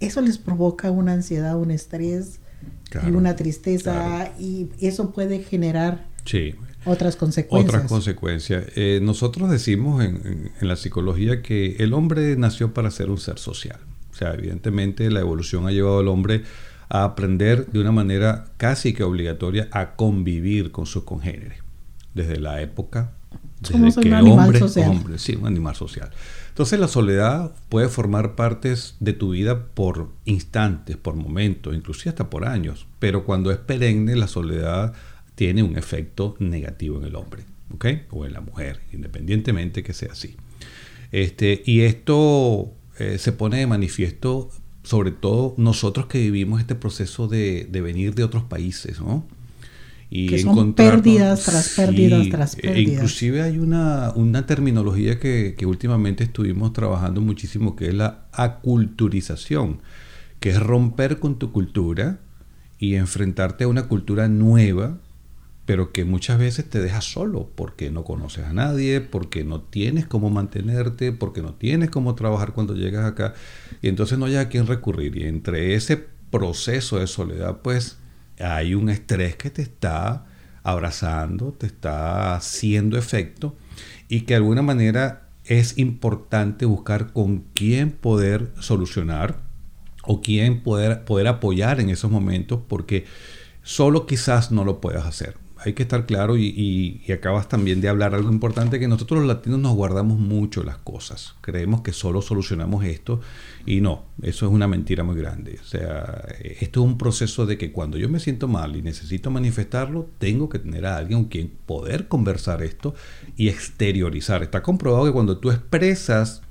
eso 0.00 0.20
les 0.20 0.38
provoca 0.38 0.90
una 0.90 1.12
ansiedad, 1.12 1.56
un 1.56 1.70
estrés 1.70 2.40
y 3.06 3.10
una 3.10 3.36
tristeza 3.36 4.32
y 4.38 4.68
eso 4.80 5.12
puede 5.12 5.40
generar 5.40 6.06
otras 6.84 7.16
consecuencias. 7.16 7.74
Otras 7.74 7.90
consecuencias. 7.90 8.66
Eh, 8.76 9.00
nosotros 9.02 9.50
decimos 9.50 10.04
en, 10.04 10.52
en, 10.60 10.68
la 10.68 10.76
psicología 10.76 11.42
que 11.42 11.76
el 11.78 11.92
hombre 11.92 12.36
nació 12.36 12.74
para 12.74 12.90
ser 12.90 13.10
un 13.10 13.18
ser 13.18 13.38
social. 13.38 13.80
O 14.12 14.14
sea, 14.14 14.34
evidentemente 14.34 15.10
la 15.10 15.20
evolución 15.20 15.66
ha 15.66 15.70
llevado 15.70 16.00
al 16.00 16.08
hombre 16.08 16.42
a 16.88 17.04
aprender 17.04 17.66
de 17.66 17.80
una 17.80 17.92
manera 17.92 18.46
casi 18.56 18.92
que 18.92 19.02
obligatoria 19.02 19.68
a 19.72 19.96
convivir 19.96 20.70
con 20.70 20.86
sus 20.86 21.04
congéneres. 21.04 21.58
Desde 22.14 22.40
la 22.40 22.60
época 22.62 23.12
desde 23.60 24.00
que 24.00 24.08
un 24.08 24.14
animal 24.14 24.56
social. 24.56 24.90
Hombre, 24.90 25.18
sí, 25.18 25.36
un 25.36 25.46
animal 25.46 25.74
social. 25.74 26.10
Entonces 26.48 26.78
la 26.78 26.88
soledad 26.88 27.52
puede 27.68 27.88
formar 27.88 28.34
partes 28.34 28.96
de 29.00 29.12
tu 29.12 29.30
vida 29.30 29.66
por 29.66 30.10
instantes, 30.24 30.96
por 30.96 31.14
momentos, 31.14 31.74
inclusive 31.74 32.10
hasta 32.10 32.30
por 32.30 32.46
años. 32.46 32.86
Pero 32.98 33.24
cuando 33.24 33.50
es 33.50 33.58
perenne, 33.58 34.16
la 34.16 34.28
soledad 34.28 34.92
tiene 35.34 35.62
un 35.62 35.76
efecto 35.76 36.36
negativo 36.40 36.98
en 36.98 37.04
el 37.04 37.14
hombre, 37.14 37.44
¿ok? 37.74 37.86
O 38.10 38.26
en 38.26 38.32
la 38.32 38.40
mujer, 38.40 38.80
independientemente 38.92 39.82
que 39.82 39.92
sea 39.92 40.12
así. 40.12 40.36
Este, 41.12 41.62
y 41.64 41.82
esto 41.82 42.72
eh, 42.98 43.18
se 43.18 43.32
pone 43.32 43.58
de 43.58 43.66
manifiesto 43.66 44.50
sobre 44.88 45.10
todo 45.10 45.52
nosotros 45.58 46.06
que 46.06 46.18
vivimos 46.18 46.62
este 46.62 46.74
proceso 46.74 47.28
de, 47.28 47.68
venir 47.70 48.14
de 48.14 48.24
otros 48.24 48.44
países, 48.44 48.98
¿no? 49.02 49.26
Y 50.08 50.28
que 50.28 50.38
son 50.38 50.72
pérdidas 50.72 51.44
tras 51.44 51.74
pérdidas 51.76 52.30
tras 52.30 52.54
e 52.56 52.62
pérdidas. 52.62 52.94
inclusive 52.94 53.42
hay 53.42 53.58
una, 53.58 54.12
una 54.14 54.46
terminología 54.46 55.20
que, 55.20 55.54
que, 55.58 55.66
últimamente 55.66 56.24
estuvimos 56.24 56.72
trabajando 56.72 57.20
muchísimo, 57.20 57.76
que 57.76 57.88
es 57.88 57.94
la 57.94 58.28
aculturización, 58.32 59.82
que 60.40 60.48
es 60.48 60.58
romper 60.58 61.18
con 61.18 61.38
tu 61.38 61.52
cultura 61.52 62.20
y 62.78 62.94
enfrentarte 62.94 63.64
a 63.64 63.68
una 63.68 63.88
cultura 63.88 64.26
nueva 64.28 64.96
pero 65.68 65.92
que 65.92 66.06
muchas 66.06 66.38
veces 66.38 66.70
te 66.70 66.80
deja 66.80 67.02
solo 67.02 67.50
porque 67.54 67.90
no 67.90 68.02
conoces 68.02 68.46
a 68.46 68.54
nadie, 68.54 69.02
porque 69.02 69.44
no 69.44 69.60
tienes 69.60 70.06
cómo 70.06 70.30
mantenerte, 70.30 71.12
porque 71.12 71.42
no 71.42 71.52
tienes 71.52 71.90
cómo 71.90 72.14
trabajar 72.14 72.54
cuando 72.54 72.74
llegas 72.74 73.04
acá, 73.04 73.34
y 73.82 73.88
entonces 73.88 74.18
no 74.18 74.24
hay 74.24 74.36
a 74.36 74.48
quién 74.48 74.66
recurrir. 74.66 75.18
Y 75.18 75.24
entre 75.24 75.74
ese 75.74 76.02
proceso 76.30 76.98
de 76.98 77.06
soledad, 77.06 77.58
pues 77.60 77.98
hay 78.40 78.74
un 78.74 78.88
estrés 78.88 79.36
que 79.36 79.50
te 79.50 79.60
está 79.60 80.24
abrazando, 80.62 81.52
te 81.52 81.66
está 81.66 82.34
haciendo 82.34 82.96
efecto, 82.96 83.54
y 84.08 84.22
que 84.22 84.32
de 84.32 84.36
alguna 84.36 84.62
manera 84.62 85.28
es 85.44 85.76
importante 85.76 86.64
buscar 86.64 87.12
con 87.12 87.44
quién 87.52 87.90
poder 87.90 88.52
solucionar 88.58 89.42
o 90.02 90.22
quién 90.22 90.62
poder, 90.62 91.04
poder 91.04 91.26
apoyar 91.26 91.78
en 91.78 91.90
esos 91.90 92.10
momentos, 92.10 92.58
porque 92.66 93.04
solo 93.62 94.06
quizás 94.06 94.50
no 94.50 94.64
lo 94.64 94.80
puedas 94.80 95.04
hacer 95.04 95.36
hay 95.60 95.72
que 95.72 95.82
estar 95.82 96.06
claro 96.06 96.36
y, 96.36 97.02
acabas 97.12 97.48
también 97.48 97.80
de 97.80 97.88
hablar 97.88 98.14
algo 98.14 98.30
importante, 98.30 98.78
que 98.78 98.86
nosotros 98.86 99.20
los 99.20 99.28
latinos 99.28 99.58
nos 99.58 99.74
guardamos 99.74 100.18
mucho 100.18 100.62
las 100.62 100.78
cosas. 100.78 101.34
Creemos 101.40 101.80
que 101.80 101.92
solo 101.92 102.22
solucionamos 102.22 102.84
esto 102.84 103.20
y 103.66 103.80
no, 103.80 104.04
eso 104.22 104.46
es 104.46 104.52
una 104.52 104.68
mentira 104.68 105.02
muy 105.02 105.16
grande. 105.16 105.58
O 105.60 105.64
sea, 105.64 106.24
esto 106.42 106.80
es 106.80 106.86
un 106.86 106.98
proceso 106.98 107.46
de 107.46 107.58
que 107.58 107.72
cuando 107.72 107.98
yo 107.98 108.08
me 108.08 108.20
siento 108.20 108.46
mal 108.46 108.76
y 108.76 108.82
necesito 108.82 109.30
manifestarlo, 109.30 110.08
tengo 110.18 110.48
que 110.48 110.58
tener 110.58 110.86
a 110.86 110.96
alguien 110.96 111.22
con 111.22 111.28
quien 111.28 111.52
poder 111.66 112.08
conversar 112.08 112.62
esto 112.62 112.94
y 113.36 113.48
exteriorizar. 113.48 114.42
Está 114.42 114.62
comprobado 114.62 115.06
que 115.06 115.12
cuando 115.12 115.38
tú 115.38 115.50
expresas 115.50 116.42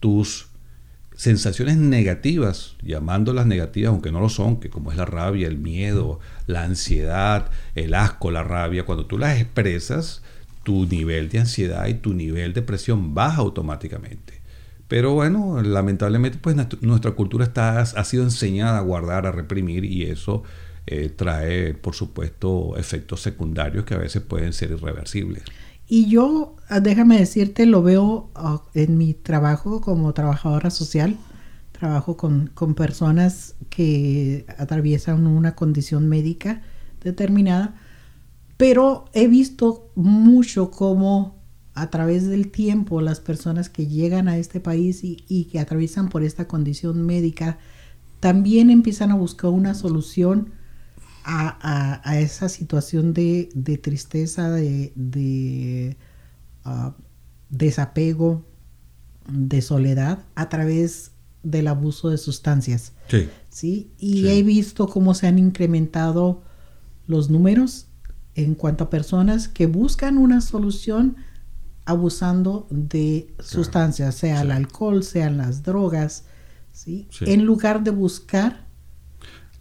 tus 0.00 0.51
sensaciones 1.22 1.76
negativas, 1.76 2.74
llamándolas 2.82 3.46
negativas, 3.46 3.90
aunque 3.90 4.10
no 4.10 4.18
lo 4.18 4.28
son, 4.28 4.58
que 4.58 4.70
como 4.70 4.90
es 4.90 4.96
la 4.96 5.04
rabia, 5.04 5.46
el 5.46 5.56
miedo, 5.56 6.18
la 6.48 6.64
ansiedad, 6.64 7.48
el 7.76 7.94
asco, 7.94 8.32
la 8.32 8.42
rabia, 8.42 8.84
cuando 8.84 9.06
tú 9.06 9.18
las 9.18 9.40
expresas, 9.40 10.22
tu 10.64 10.84
nivel 10.86 11.28
de 11.28 11.38
ansiedad 11.38 11.86
y 11.86 11.94
tu 11.94 12.12
nivel 12.12 12.54
de 12.54 12.62
presión 12.62 13.14
baja 13.14 13.36
automáticamente. 13.36 14.40
Pero 14.88 15.12
bueno, 15.14 15.62
lamentablemente 15.62 16.38
pues 16.42 16.56
nuestra 16.80 17.12
cultura 17.12 17.44
está, 17.44 17.78
ha 17.78 18.04
sido 18.04 18.24
enseñada 18.24 18.78
a 18.78 18.82
guardar, 18.82 19.24
a 19.24 19.30
reprimir 19.30 19.84
y 19.84 20.02
eso 20.02 20.42
eh, 20.88 21.08
trae 21.08 21.72
por 21.74 21.94
supuesto 21.94 22.76
efectos 22.76 23.22
secundarios 23.22 23.84
que 23.84 23.94
a 23.94 23.98
veces 23.98 24.22
pueden 24.22 24.52
ser 24.52 24.72
irreversibles. 24.72 25.44
Y 25.94 26.08
yo, 26.08 26.56
ah, 26.70 26.80
déjame 26.80 27.18
decirte, 27.18 27.66
lo 27.66 27.82
veo 27.82 28.30
ah, 28.34 28.62
en 28.72 28.96
mi 28.96 29.12
trabajo 29.12 29.82
como 29.82 30.14
trabajadora 30.14 30.70
social. 30.70 31.18
Trabajo 31.72 32.16
con, 32.16 32.46
con 32.54 32.74
personas 32.74 33.56
que 33.68 34.46
atraviesan 34.56 35.26
una 35.26 35.54
condición 35.54 36.08
médica 36.08 36.62
determinada, 37.04 37.74
pero 38.56 39.04
he 39.12 39.28
visto 39.28 39.90
mucho 39.94 40.70
cómo 40.70 41.36
a 41.74 41.90
través 41.90 42.26
del 42.26 42.50
tiempo 42.50 43.02
las 43.02 43.20
personas 43.20 43.68
que 43.68 43.86
llegan 43.86 44.28
a 44.28 44.38
este 44.38 44.60
país 44.60 45.04
y, 45.04 45.22
y, 45.28 45.44
que 45.44 45.60
atraviesan 45.60 46.08
por 46.08 46.22
esta 46.22 46.48
condición 46.48 47.04
médica 47.04 47.58
también 48.18 48.70
empiezan 48.70 49.10
a 49.10 49.16
buscar 49.16 49.50
una 49.50 49.74
solución 49.74 50.52
a, 51.24 52.00
a, 52.08 52.20
esa 52.20 52.48
situación 52.48 53.12
de, 53.12 53.48
de 53.54 53.78
tristeza, 53.78 54.50
de, 54.50 54.92
de 54.94 55.96
uh, 56.64 56.92
desapego, 57.48 58.44
de 59.28 59.62
soledad 59.62 60.24
a 60.34 60.48
través 60.48 61.12
del 61.42 61.68
abuso 61.68 62.10
de 62.10 62.18
sustancias. 62.18 62.92
Sí. 63.08 63.28
¿sí? 63.50 63.92
Y 63.98 64.22
sí. 64.22 64.28
he 64.28 64.42
visto 64.42 64.88
cómo 64.88 65.14
se 65.14 65.26
han 65.26 65.38
incrementado 65.38 66.42
los 67.06 67.30
números 67.30 67.86
en 68.34 68.54
cuanto 68.54 68.84
a 68.84 68.90
personas 68.90 69.48
que 69.48 69.66
buscan 69.66 70.18
una 70.18 70.40
solución 70.40 71.16
abusando 71.84 72.66
de 72.70 73.32
claro. 73.36 73.50
sustancias, 73.50 74.14
sea 74.14 74.38
sí. 74.38 74.42
el 74.42 74.50
alcohol, 74.52 75.02
sean 75.02 75.36
las 75.36 75.62
drogas, 75.62 76.24
¿sí? 76.70 77.08
en 77.20 77.44
lugar 77.44 77.82
de 77.82 77.90
buscar 77.90 78.66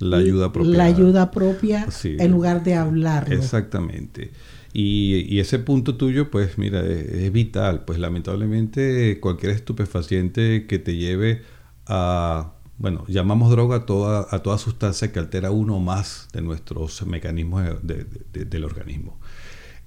la 0.01 0.17
ayuda 0.17 0.51
propia. 0.51 0.77
La 0.77 0.83
ayuda 0.85 1.31
propia 1.31 1.89
sí. 1.91 2.17
en 2.19 2.31
lugar 2.31 2.63
de 2.63 2.75
hablarlo. 2.75 3.35
Exactamente. 3.35 4.31
Y, 4.73 5.25
y, 5.27 5.39
ese 5.39 5.59
punto 5.59 5.95
tuyo, 5.95 6.31
pues 6.31 6.57
mira, 6.57 6.81
es, 6.81 7.07
es, 7.09 7.31
vital. 7.31 7.83
Pues 7.85 7.99
lamentablemente 7.99 9.19
cualquier 9.19 9.51
estupefaciente 9.51 10.65
que 10.65 10.79
te 10.79 10.95
lleve 10.95 11.41
a, 11.87 12.53
bueno, 12.77 13.03
llamamos 13.07 13.51
droga 13.51 13.77
a 13.77 13.85
toda, 13.85 14.27
a 14.29 14.39
toda 14.39 14.57
sustancia 14.57 15.11
que 15.11 15.19
altera 15.19 15.51
uno 15.51 15.79
más 15.79 16.29
de 16.31 16.41
nuestros 16.41 17.05
mecanismos 17.05 17.63
de, 17.83 17.95
de, 17.95 18.05
de, 18.31 18.45
del 18.45 18.63
organismo. 18.63 19.19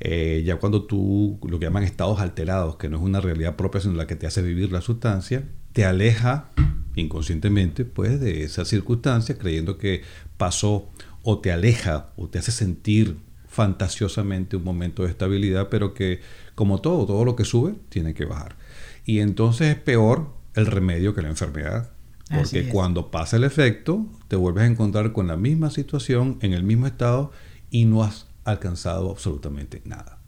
Eh, 0.01 0.43
ya 0.45 0.57
cuando 0.57 0.85
tú, 0.85 1.39
lo 1.49 1.59
que 1.59 1.67
llaman 1.67 1.85
estados 1.85 2.21
alterados, 2.21 2.77
que 2.77 2.89
no 2.89 2.97
es 2.97 3.03
una 3.03 3.21
realidad 3.21 3.57
propia, 3.57 3.81
sino 3.81 3.95
la 3.95 4.07
que 4.07 4.17
te 4.17 4.27
hace 4.27 4.43
vivir 4.43 4.71
la 4.71 4.81
sustancia, 4.81 5.49
te 5.73 5.85
aleja 5.85 6.51
inconscientemente 6.97 7.85
pues 7.85 8.21
de 8.21 8.45
esa 8.45 8.65
circunstancia 8.65 9.39
creyendo 9.39 9.79
que 9.79 10.03
pasó 10.37 10.89
o 11.23 11.39
te 11.39 11.53
aleja 11.53 12.13
o 12.17 12.29
te 12.29 12.39
hace 12.39 12.53
sentir 12.53 13.17
fantasiosamente 13.49 14.57
un 14.57 14.65
momento 14.65 15.05
de 15.05 15.11
estabilidad 15.11 15.69
pero 15.69 15.95
que 15.95 16.21
como 16.55 16.81
todo 16.81 17.07
todo 17.07 17.25
lo 17.25 17.37
que 17.37 17.45
sube 17.45 17.75
tiene 17.89 18.15
que 18.15 18.25
bajar. 18.25 18.57
Y 19.05 19.21
entonces 19.21 19.77
es 19.77 19.83
peor 19.83 20.33
el 20.55 20.67
remedio 20.67 21.15
que 21.15 21.23
la 21.23 21.29
enfermedad 21.29 21.91
porque 22.31 22.69
cuando 22.69 23.11
pasa 23.11 23.37
el 23.37 23.45
efecto 23.45 24.07
te 24.29 24.37
vuelves 24.37 24.65
a 24.65 24.67
encontrar 24.67 25.13
con 25.13 25.27
la 25.27 25.37
misma 25.37 25.71
situación 25.71 26.39
en 26.41 26.53
el 26.53 26.63
mismo 26.63 26.87
estado 26.87 27.33
y 27.71 27.85
no 27.85 28.03
has 28.03 28.27
alcanzado 28.45 29.11
absolutamente 29.11 29.83
nada. 29.85 30.19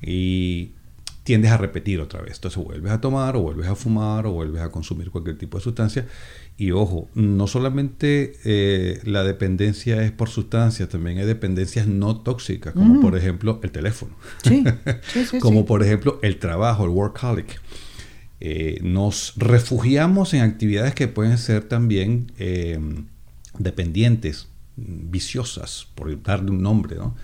Y 0.00 0.72
tiendes 1.24 1.50
a 1.50 1.56
repetir 1.56 2.00
otra 2.00 2.20
vez. 2.20 2.34
Entonces 2.34 2.62
vuelves 2.62 2.92
a 2.92 3.00
tomar 3.00 3.34
o 3.36 3.40
vuelves 3.40 3.66
a 3.66 3.74
fumar 3.74 4.26
o 4.26 4.32
vuelves 4.32 4.62
a 4.62 4.70
consumir 4.70 5.10
cualquier 5.10 5.36
tipo 5.36 5.58
de 5.58 5.64
sustancia. 5.64 6.06
Y 6.56 6.70
ojo, 6.70 7.08
no 7.14 7.46
solamente 7.48 8.36
eh, 8.44 9.00
la 9.04 9.24
dependencia 9.24 10.02
es 10.04 10.12
por 10.12 10.28
sustancias, 10.28 10.88
también 10.88 11.18
hay 11.18 11.26
dependencias 11.26 11.88
no 11.88 12.20
tóxicas, 12.20 12.74
como 12.74 12.94
mm. 12.94 13.00
por 13.00 13.16
ejemplo 13.16 13.58
el 13.64 13.72
teléfono, 13.72 14.14
sí. 14.44 14.62
Sí, 15.12 15.24
sí, 15.24 15.38
como 15.40 15.66
por 15.66 15.82
ejemplo 15.82 16.20
el 16.22 16.38
trabajo, 16.38 16.84
el 16.84 16.90
workaholic. 16.90 17.60
Eh, 18.40 18.78
nos 18.82 19.32
refugiamos 19.36 20.34
en 20.34 20.42
actividades 20.42 20.94
que 20.94 21.08
pueden 21.08 21.38
ser 21.38 21.64
también 21.64 22.30
eh, 22.38 22.78
dependientes, 23.58 24.48
viciosas, 24.76 25.88
por 25.94 26.22
darle 26.22 26.50
un 26.50 26.62
nombre, 26.62 26.96
¿no? 26.96 27.16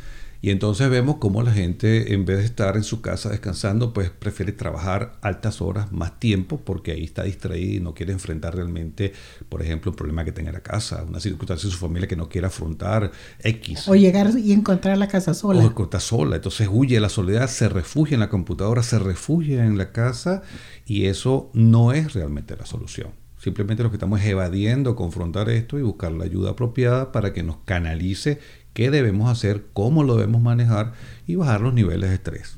Y 0.42 0.50
entonces 0.50 0.88
vemos 0.88 1.16
cómo 1.16 1.42
la 1.42 1.52
gente, 1.52 2.14
en 2.14 2.24
vez 2.24 2.38
de 2.38 2.44
estar 2.44 2.76
en 2.76 2.82
su 2.82 3.02
casa 3.02 3.28
descansando, 3.28 3.92
pues 3.92 4.10
prefiere 4.10 4.52
trabajar 4.52 5.18
altas 5.20 5.60
horas, 5.60 5.92
más 5.92 6.18
tiempo, 6.18 6.58
porque 6.64 6.92
ahí 6.92 7.04
está 7.04 7.24
distraído 7.24 7.74
y 7.74 7.80
no 7.80 7.92
quiere 7.94 8.12
enfrentar 8.12 8.54
realmente, 8.56 9.12
por 9.50 9.62
ejemplo, 9.62 9.90
un 9.90 9.96
problema 9.96 10.24
que 10.24 10.32
tenga 10.32 10.48
en 10.48 10.54
la 10.54 10.62
casa, 10.62 11.04
una 11.06 11.20
circunstancia 11.20 11.68
de 11.68 11.72
su 11.72 11.78
familia 11.78 12.08
que 12.08 12.16
no 12.16 12.28
quiera 12.30 12.48
afrontar, 12.48 13.12
X. 13.40 13.86
O 13.86 13.94
llegar 13.94 14.30
y 14.38 14.52
encontrar 14.52 14.96
la 14.96 15.08
casa 15.08 15.34
sola. 15.34 15.60
O 15.60 15.66
encontrar 15.66 16.00
sola. 16.00 16.36
Entonces 16.36 16.68
huye 16.70 16.94
de 16.94 17.00
la 17.00 17.10
soledad, 17.10 17.46
se 17.48 17.68
refugia 17.68 18.14
en 18.14 18.20
la 18.20 18.30
computadora, 18.30 18.82
se 18.82 18.98
refugia 18.98 19.66
en 19.66 19.76
la 19.76 19.92
casa 19.92 20.42
y 20.86 21.06
eso 21.06 21.50
no 21.52 21.92
es 21.92 22.14
realmente 22.14 22.56
la 22.56 22.64
solución. 22.64 23.10
Simplemente 23.40 23.82
lo 23.82 23.90
que 23.90 23.96
estamos 23.96 24.20
es 24.20 24.26
evadiendo 24.26 24.94
confrontar 24.94 25.48
esto 25.48 25.78
y 25.78 25.82
buscar 25.82 26.12
la 26.12 26.24
ayuda 26.24 26.50
apropiada 26.50 27.10
para 27.10 27.32
que 27.32 27.42
nos 27.42 27.56
canalice 27.64 28.38
qué 28.72 28.90
debemos 28.90 29.30
hacer, 29.30 29.66
cómo 29.72 30.02
lo 30.04 30.16
debemos 30.16 30.42
manejar 30.42 30.92
y 31.26 31.36
bajar 31.36 31.60
los 31.60 31.74
niveles 31.74 32.10
de 32.10 32.16
estrés. 32.16 32.56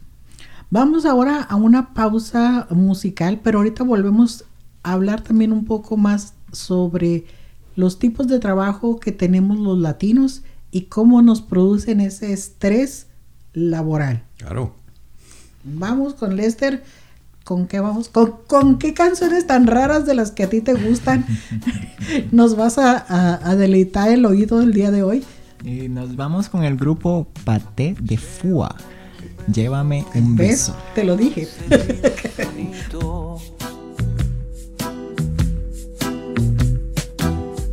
Vamos 0.71 1.05
ahora 1.05 1.43
a 1.43 1.57
una 1.57 1.93
pausa 1.93 2.67
musical, 2.71 3.41
pero 3.43 3.59
ahorita 3.59 3.85
volvemos 3.85 4.45
a 4.83 4.93
hablar 4.93 5.21
también 5.21 5.53
un 5.53 5.65
poco 5.65 5.97
más 5.97 6.35
sobre 6.51 7.25
los 7.77 7.99
tipos 7.99 8.27
de 8.29 8.39
trabajo 8.39 8.99
que 8.99 9.13
tenemos 9.13 9.59
los 9.59 9.79
latinos 9.79 10.43
y 10.71 10.83
cómo 10.83 11.23
nos 11.23 11.43
producen 11.43 12.01
ese 12.01 12.33
estrés 12.33 13.07
laboral. 13.53 14.23
Claro. 14.39 14.75
Vamos 15.65 16.15
con 16.15 16.37
Lester. 16.37 16.83
¿Con 17.45 17.67
qué 17.67 17.81
vamos? 17.81 18.09
¿Con, 18.09 18.37
con 18.47 18.79
qué 18.79 18.95
canciones 18.95 19.47
tan 19.47 19.67
raras 19.67 20.07
de 20.07 20.15
las 20.15 20.31
que 20.31 20.45
a 20.45 20.49
ti 20.49 20.61
te 20.61 20.75
gustan 20.75 21.27
nos 22.31 22.57
vas 22.57 22.79
a, 22.79 22.97
a, 22.97 23.51
a 23.51 23.57
deleitar 23.57 24.11
el 24.11 24.25
oído 24.25 24.63
el 24.63 24.73
día 24.73 24.91
de 24.91 25.03
hoy? 25.03 25.25
Y 25.65 25.89
nos 25.89 26.17
vamos 26.17 26.49
con 26.49 26.65
el 26.65 26.77
grupo 26.77 27.29
Paté 27.45 27.95
de 28.01 28.17
Fua. 28.17 28.75
Llévame 29.53 30.05
un 30.15 30.37
¿Ves? 30.37 30.49
beso. 30.49 30.77
Te 30.95 31.05
lo 31.05 31.17
dije. 31.17 31.49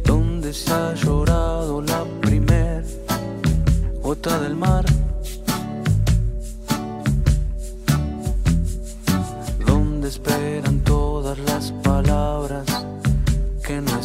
Donde 0.06 0.54
se 0.54 0.72
ha 0.72 0.94
llorado 0.96 1.82
la 1.82 2.04
primer 2.22 2.86
gota 4.02 4.40
del 4.40 4.56
mar. 4.56 4.86
Donde 9.66 10.10
esperan 10.10 10.80
todas 10.82 11.38
las 11.40 11.72
palabras 11.84 12.66
que 13.66 13.82
no 13.82 13.98
he 13.98 14.00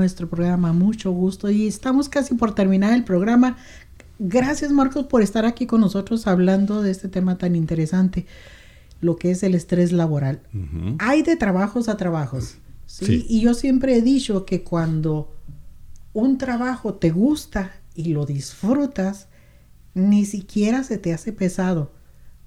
nuestro 0.00 0.28
programa, 0.28 0.72
mucho 0.72 1.12
gusto. 1.12 1.50
Y 1.50 1.66
estamos 1.66 2.08
casi 2.08 2.34
por 2.34 2.54
terminar 2.54 2.94
el 2.94 3.04
programa. 3.04 3.56
Gracias 4.18 4.72
Marcos 4.72 5.06
por 5.06 5.22
estar 5.22 5.44
aquí 5.44 5.66
con 5.66 5.80
nosotros 5.80 6.26
hablando 6.26 6.82
de 6.82 6.90
este 6.90 7.08
tema 7.08 7.38
tan 7.38 7.54
interesante, 7.54 8.26
lo 9.00 9.16
que 9.16 9.30
es 9.30 9.42
el 9.42 9.54
estrés 9.54 9.92
laboral. 9.92 10.40
Hay 10.98 11.22
de 11.22 11.36
trabajos 11.36 11.88
a 11.88 11.96
trabajos. 11.96 12.56
¿sí? 12.86 13.06
Sí. 13.06 13.26
Y 13.28 13.40
yo 13.40 13.54
siempre 13.54 13.96
he 13.96 14.02
dicho 14.02 14.44
que 14.44 14.62
cuando 14.62 15.34
un 16.12 16.38
trabajo 16.38 16.94
te 16.94 17.10
gusta 17.10 17.72
y 17.94 18.12
lo 18.12 18.26
disfrutas, 18.26 19.28
ni 19.94 20.24
siquiera 20.24 20.82
se 20.82 20.98
te 20.98 21.12
hace 21.12 21.32
pesado. 21.32 21.92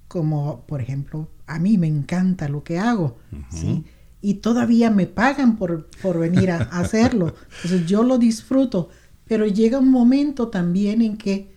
Como 0.08 0.64
por 0.66 0.80
ejemplo, 0.80 1.28
a 1.46 1.58
mí 1.58 1.78
me 1.78 1.86
encanta 1.86 2.48
lo 2.48 2.62
que 2.64 2.78
hago. 2.78 3.16
¿sí? 3.50 3.84
Y 4.24 4.34
todavía 4.34 4.90
me 4.90 5.06
pagan 5.06 5.56
por, 5.56 5.86
por 6.02 6.18
venir 6.18 6.50
a, 6.50 6.56
a 6.56 6.62
hacerlo. 6.80 7.34
Entonces 7.56 7.86
yo 7.86 8.02
lo 8.02 8.16
disfruto. 8.18 8.88
Pero 9.26 9.46
llega 9.46 9.78
un 9.78 9.90
momento 9.90 10.48
también 10.48 11.02
en 11.02 11.16
que 11.18 11.52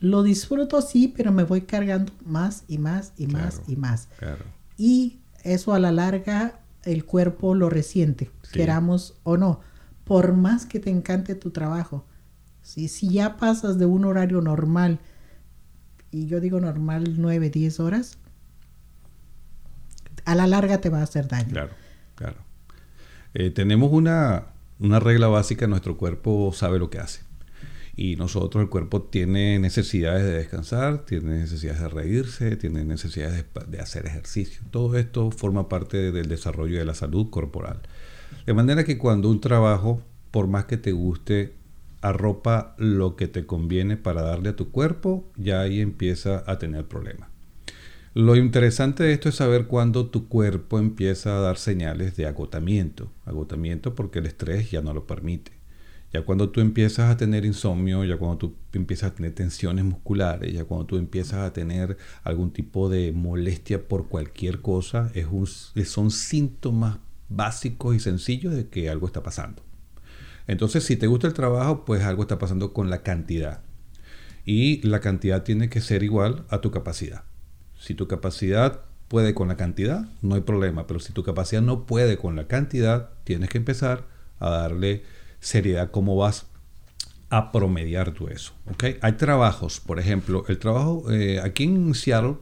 lo 0.00 0.22
disfruto 0.24 0.82
sí, 0.82 1.12
pero 1.16 1.30
me 1.32 1.44
voy 1.44 1.62
cargando 1.62 2.12
más 2.24 2.64
y 2.68 2.78
más 2.78 3.12
y 3.16 3.26
más 3.28 3.62
y 3.68 3.76
más. 3.76 4.08
Claro. 4.18 4.44
Y 4.76 5.20
eso 5.44 5.72
a 5.72 5.78
la 5.78 5.92
larga 5.92 6.58
el 6.82 7.04
cuerpo 7.04 7.54
lo 7.54 7.70
resiente, 7.70 8.30
Sí. 8.42 8.52
queramos 8.58 9.14
o 9.22 9.36
no, 9.36 9.60
por 10.04 10.32
más 10.34 10.66
que 10.66 10.80
te 10.80 10.90
encante 10.90 11.34
tu 11.34 11.50
trabajo. 11.50 12.04
Si, 12.62 12.88
si 12.88 13.08
ya 13.08 13.36
pasas 13.36 13.78
de 13.78 13.86
un 13.86 14.04
horario 14.04 14.40
normal, 14.40 14.98
y 16.10 16.26
yo 16.26 16.40
digo 16.40 16.60
normal 16.60 17.14
9, 17.18 17.50
10 17.50 17.80
horas, 17.80 18.18
a 20.24 20.34
la 20.34 20.46
larga 20.46 20.78
te 20.80 20.90
va 20.90 21.00
a 21.00 21.04
hacer 21.04 21.28
daño. 21.28 21.48
Claro, 21.50 21.70
claro. 22.14 22.38
Eh, 23.34 23.50
tenemos 23.50 23.92
una, 23.92 24.46
una 24.78 25.00
regla 25.00 25.28
básica, 25.28 25.66
nuestro 25.66 25.96
cuerpo 25.96 26.52
sabe 26.54 26.78
lo 26.78 26.90
que 26.90 26.98
hace. 26.98 27.22
Y 27.96 28.16
nosotros, 28.16 28.62
el 28.62 28.68
cuerpo 28.68 29.02
tiene 29.02 29.58
necesidades 29.60 30.24
de 30.24 30.32
descansar, 30.32 31.04
tiene 31.04 31.38
necesidades 31.38 31.80
de 31.80 31.88
reírse, 31.88 32.56
tiene 32.56 32.84
necesidades 32.84 33.36
de, 33.36 33.66
de 33.66 33.80
hacer 33.80 34.06
ejercicio. 34.06 34.62
Todo 34.70 34.96
esto 34.98 35.30
forma 35.30 35.68
parte 35.68 36.10
del 36.10 36.28
desarrollo 36.28 36.78
de 36.78 36.84
la 36.84 36.94
salud 36.94 37.30
corporal. 37.30 37.82
De 38.46 38.54
manera 38.54 38.84
que 38.84 38.98
cuando 38.98 39.30
un 39.30 39.40
trabajo, 39.40 40.02
por 40.32 40.48
más 40.48 40.64
que 40.64 40.76
te 40.76 40.90
guste, 40.90 41.54
arropa 42.00 42.74
lo 42.78 43.16
que 43.16 43.28
te 43.28 43.46
conviene 43.46 43.96
para 43.96 44.22
darle 44.22 44.50
a 44.50 44.56
tu 44.56 44.70
cuerpo, 44.70 45.30
ya 45.36 45.60
ahí 45.60 45.80
empieza 45.80 46.42
a 46.46 46.58
tener 46.58 46.86
problemas. 46.86 47.30
Lo 48.14 48.36
interesante 48.36 49.02
de 49.02 49.12
esto 49.12 49.28
es 49.28 49.34
saber 49.34 49.66
cuándo 49.66 50.06
tu 50.06 50.28
cuerpo 50.28 50.78
empieza 50.78 51.36
a 51.36 51.40
dar 51.40 51.56
señales 51.58 52.16
de 52.16 52.26
agotamiento. 52.26 53.10
Agotamiento 53.24 53.94
porque 53.96 54.20
el 54.20 54.26
estrés 54.26 54.70
ya 54.70 54.82
no 54.82 54.94
lo 54.94 55.06
permite. 55.06 55.52
Ya 56.12 56.22
cuando 56.22 56.50
tú 56.50 56.60
empiezas 56.60 57.10
a 57.10 57.16
tener 57.16 57.44
insomnio, 57.44 58.04
ya 58.04 58.16
cuando 58.16 58.38
tú 58.38 58.54
empiezas 58.72 59.10
a 59.10 59.14
tener 59.16 59.32
tensiones 59.34 59.84
musculares, 59.84 60.52
ya 60.52 60.64
cuando 60.64 60.86
tú 60.86 60.96
empiezas 60.96 61.40
a 61.40 61.52
tener 61.52 61.96
algún 62.22 62.52
tipo 62.52 62.88
de 62.88 63.10
molestia 63.10 63.88
por 63.88 64.08
cualquier 64.08 64.60
cosa, 64.60 65.10
es 65.14 65.26
un- 65.28 65.48
son 65.84 66.12
síntomas 66.12 66.98
básicos 67.28 67.96
y 67.96 68.00
sencillos 68.00 68.54
de 68.54 68.68
que 68.68 68.88
algo 68.90 69.08
está 69.08 69.24
pasando. 69.24 69.62
Entonces, 70.46 70.84
si 70.84 70.96
te 70.96 71.08
gusta 71.08 71.26
el 71.26 71.34
trabajo, 71.34 71.84
pues 71.84 72.02
algo 72.04 72.22
está 72.22 72.38
pasando 72.38 72.72
con 72.72 72.90
la 72.90 73.02
cantidad. 73.02 73.62
Y 74.44 74.82
la 74.86 75.00
cantidad 75.00 75.42
tiene 75.44 75.68
que 75.68 75.80
ser 75.80 76.02
igual 76.04 76.44
a 76.50 76.60
tu 76.60 76.70
capacidad. 76.70 77.24
Si 77.84 77.94
tu 77.94 78.08
capacidad 78.08 78.80
puede 79.08 79.34
con 79.34 79.48
la 79.48 79.58
cantidad, 79.58 80.08
no 80.22 80.36
hay 80.36 80.40
problema. 80.40 80.86
Pero 80.86 81.00
si 81.00 81.12
tu 81.12 81.22
capacidad 81.22 81.60
no 81.60 81.84
puede 81.84 82.16
con 82.16 82.34
la 82.34 82.46
cantidad, 82.46 83.10
tienes 83.24 83.50
que 83.50 83.58
empezar 83.58 84.06
a 84.38 84.48
darle 84.48 85.02
seriedad 85.40 85.90
cómo 85.90 86.16
vas 86.16 86.46
a 87.28 87.52
promediar 87.52 88.12
tú 88.12 88.28
eso. 88.28 88.54
Hay 89.02 89.12
trabajos, 89.12 89.80
por 89.80 89.98
ejemplo, 89.98 90.46
el 90.48 90.58
trabajo 90.58 91.12
eh, 91.12 91.40
aquí 91.40 91.64
en 91.64 91.94
Seattle, 91.94 92.36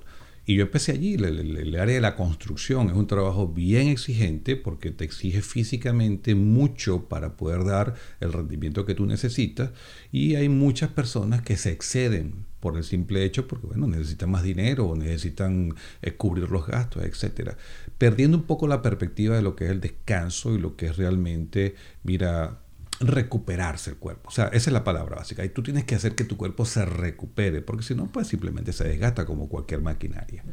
y 0.47 0.55
yo 0.55 0.63
empecé 0.63 0.93
allí, 0.93 1.15
el 1.15 1.77
área 1.77 1.97
de 1.97 2.01
la 2.01 2.15
construcción 2.15 2.89
es 2.89 2.95
un 2.95 3.09
trabajo 3.09 3.49
bien 3.49 3.89
exigente 3.89 4.55
porque 4.55 4.93
te 4.93 5.05
exige 5.05 5.43
físicamente 5.43 6.37
mucho 6.37 7.09
para 7.09 7.37
poder 7.37 7.65
dar 7.65 7.95
el 8.21 8.33
rendimiento 8.33 8.85
que 8.85 8.95
tú 8.95 9.07
necesitas 9.07 9.71
y 10.13 10.37
hay 10.37 10.49
muchas 10.49 10.91
personas 10.91 11.43
que 11.43 11.57
se 11.57 11.71
exceden 11.73 12.47
por 12.63 12.77
el 12.77 12.85
simple 12.85 13.25
hecho 13.25 13.49
porque 13.49 13.67
bueno, 13.67 13.89
necesitan 13.89 14.31
más 14.31 14.45
dinero 14.45 14.87
o 14.87 14.97
necesitan 14.97 15.75
eh, 16.01 16.13
cubrir 16.15 16.49
los 16.49 16.65
gastos, 16.65 17.03
etcétera, 17.03 17.57
perdiendo 17.99 18.37
un 18.39 18.45
poco 18.45 18.69
la 18.69 18.83
perspectiva 18.83 19.35
de 19.35 19.43
lo 19.43 19.57
que 19.57 19.65
es 19.65 19.73
el 19.73 19.81
descanso 19.81 20.55
y 20.55 20.59
lo 20.59 20.77
que 20.77 20.87
es 20.87 20.97
realmente, 20.97 21.75
mira, 22.05 22.61
recuperarse 23.01 23.91
el 23.91 23.97
cuerpo. 23.97 24.29
O 24.29 24.33
sea, 24.33 24.45
esa 24.47 24.71
es 24.71 24.73
la 24.73 24.85
palabra 24.85 25.17
básica. 25.17 25.45
Y 25.45 25.49
tú 25.49 25.65
tienes 25.65 25.85
que 25.85 25.97
hacer 25.97 26.15
que 26.15 26.23
tu 26.23 26.37
cuerpo 26.37 26.65
se 26.65 26.85
recupere, 26.85 27.63
porque 27.63 27.83
si 27.83 27.97
no, 27.97 28.07
pues 28.07 28.29
simplemente 28.29 28.73
se 28.73 28.85
desgasta 28.85 29.27
como 29.27 29.49
cualquier 29.49 29.81
maquinaria. 29.81 30.45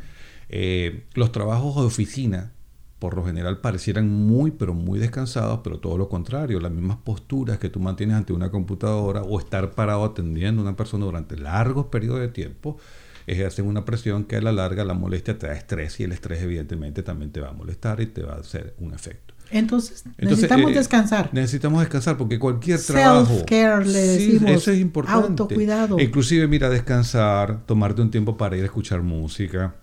Eh, 0.49 1.05
los 1.13 1.31
trabajos 1.31 1.75
de 1.75 1.83
oficina, 1.83 2.53
por 2.99 3.15
lo 3.15 3.25
general, 3.25 3.59
parecieran 3.59 4.09
muy, 4.09 4.51
pero 4.51 4.73
muy 4.73 4.99
descansados, 4.99 5.61
pero 5.63 5.79
todo 5.79 5.97
lo 5.97 6.09
contrario. 6.09 6.59
Las 6.59 6.71
mismas 6.71 6.97
posturas 6.97 7.57
que 7.57 7.69
tú 7.69 7.79
mantienes 7.79 8.17
ante 8.17 8.33
una 8.33 8.51
computadora 8.51 9.21
o 9.21 9.39
estar 9.39 9.71
parado 9.71 10.03
atendiendo 10.03 10.61
a 10.61 10.65
una 10.65 10.75
persona 10.75 11.05
durante 11.05 11.37
largos 11.37 11.85
periodos 11.85 12.19
de 12.19 12.27
tiempo, 12.27 12.77
ejercen 13.25 13.67
una 13.67 13.85
presión 13.85 14.25
que 14.25 14.35
a 14.35 14.41
la 14.41 14.51
larga 14.51 14.83
la 14.83 14.93
molestia 14.93 15.37
te 15.37 15.47
da 15.47 15.53
estrés 15.53 15.99
y 16.01 16.03
el 16.03 16.11
estrés 16.11 16.41
evidentemente 16.41 17.01
también 17.01 17.31
te 17.31 17.39
va 17.39 17.49
a 17.49 17.53
molestar 17.53 18.01
y 18.01 18.07
te 18.07 18.21
va 18.21 18.33
a 18.33 18.39
hacer 18.39 18.75
un 18.79 18.93
efecto. 18.93 19.33
Entonces, 19.51 20.03
Entonces, 20.05 20.29
necesitamos 20.29 20.71
eh, 20.71 20.75
descansar. 20.75 21.29
Necesitamos 21.33 21.79
descansar 21.79 22.17
porque 22.17 22.37
cualquier 22.37 22.79
trabajo. 22.79 23.33
Self-care, 23.33 23.85
le 23.85 24.17
Sí, 24.17 24.39
eso 24.45 24.71
es 24.71 24.79
importante. 24.79 25.27
Autocuidado. 25.41 25.99
Inclusive, 25.99 26.47
mira, 26.47 26.69
descansar, 26.69 27.65
tomarte 27.65 28.01
un 28.01 28.11
tiempo 28.11 28.37
para 28.37 28.57
ir 28.57 28.63
a 28.63 28.65
escuchar 28.65 29.01
música, 29.01 29.73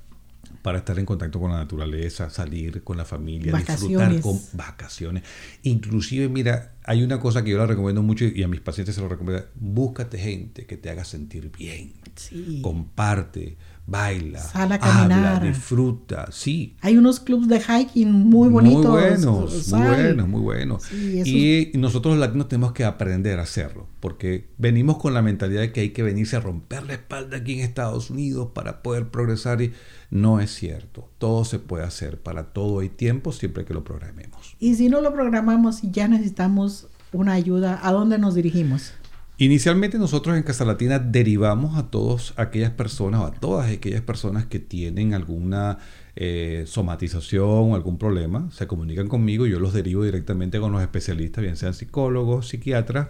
para 0.66 0.78
estar 0.78 0.98
en 0.98 1.06
contacto 1.06 1.38
con 1.38 1.52
la 1.52 1.58
naturaleza, 1.58 2.28
salir 2.28 2.82
con 2.82 2.96
la 2.96 3.04
familia, 3.04 3.56
disfrutar 3.56 4.20
con 4.20 4.36
vacaciones. 4.54 5.22
Inclusive, 5.62 6.28
mira, 6.28 6.72
hay 6.82 7.04
una 7.04 7.20
cosa 7.20 7.44
que 7.44 7.52
yo 7.52 7.58
la 7.58 7.66
recomiendo 7.66 8.02
mucho 8.02 8.24
y 8.24 8.42
a 8.42 8.48
mis 8.48 8.62
pacientes 8.62 8.96
se 8.96 9.00
lo 9.00 9.06
recomiendo. 9.06 9.46
Búscate 9.54 10.18
gente 10.18 10.66
que 10.66 10.76
te 10.76 10.90
haga 10.90 11.04
sentir 11.04 11.52
bien. 11.56 11.92
Sí. 12.16 12.62
Comparte, 12.62 13.56
baila, 13.86 14.40
Sal 14.40 14.72
a 14.72 14.78
caminar. 14.78 15.36
habla, 15.36 15.48
disfruta, 15.48 16.26
sí. 16.32 16.76
Hay 16.80 16.96
unos 16.96 17.20
clubs 17.20 17.46
de 17.48 17.60
hiking 17.60 18.10
muy 18.10 18.48
bonitos. 18.48 18.84
Muy 18.84 19.00
buenos, 19.00 19.68
muy 19.68 19.80
buenos, 19.86 20.28
muy 20.28 20.40
buenos. 20.40 20.82
Sí, 20.82 21.70
y 21.72 21.78
nosotros 21.78 22.14
los 22.16 22.20
latinos 22.20 22.48
tenemos 22.48 22.72
que 22.72 22.84
aprender 22.84 23.38
a 23.38 23.42
hacerlo, 23.42 23.86
porque 24.00 24.48
venimos 24.58 24.98
con 24.98 25.14
la 25.14 25.22
mentalidad 25.22 25.60
de 25.60 25.72
que 25.72 25.80
hay 25.80 25.90
que 25.90 26.02
venirse 26.02 26.36
a 26.36 26.40
romper 26.40 26.84
la 26.84 26.94
espalda 26.94 27.38
aquí 27.38 27.54
en 27.54 27.60
Estados 27.60 28.10
Unidos 28.10 28.50
para 28.54 28.82
poder 28.82 29.08
progresar 29.08 29.62
y 29.62 29.72
no 30.10 30.40
es 30.40 30.52
cierto. 30.52 31.08
Todo 31.18 31.44
se 31.44 31.58
puede 31.58 31.84
hacer, 31.84 32.20
para 32.20 32.52
todo 32.52 32.80
hay 32.80 32.88
tiempo 32.88 33.32
siempre 33.32 33.64
que 33.64 33.74
lo 33.74 33.84
programemos. 33.84 34.56
Y 34.58 34.74
si 34.74 34.88
no 34.88 35.00
lo 35.00 35.12
programamos 35.12 35.84
y 35.84 35.90
ya 35.90 36.08
necesitamos 36.08 36.88
una 37.12 37.34
ayuda, 37.34 37.78
¿a 37.82 37.92
dónde 37.92 38.18
nos 38.18 38.34
dirigimos? 38.34 38.92
Inicialmente 39.38 39.98
nosotros 39.98 40.34
en 40.34 40.42
Casa 40.42 40.64
Latina 40.64 40.98
derivamos 40.98 41.76
a 41.76 41.90
todas 41.90 42.32
aquellas 42.36 42.70
personas 42.70 43.20
o 43.20 43.26
a 43.26 43.32
todas 43.32 43.70
aquellas 43.70 44.00
personas 44.00 44.46
que 44.46 44.58
tienen 44.60 45.12
alguna 45.12 45.76
eh, 46.14 46.64
somatización 46.66 47.46
o 47.72 47.74
algún 47.74 47.98
problema, 47.98 48.50
se 48.50 48.66
comunican 48.66 49.08
conmigo 49.08 49.46
y 49.46 49.50
yo 49.50 49.60
los 49.60 49.74
derivo 49.74 50.04
directamente 50.04 50.58
con 50.58 50.72
los 50.72 50.80
especialistas, 50.80 51.42
bien 51.42 51.58
sean 51.58 51.74
psicólogos, 51.74 52.48
psiquiatras 52.48 53.08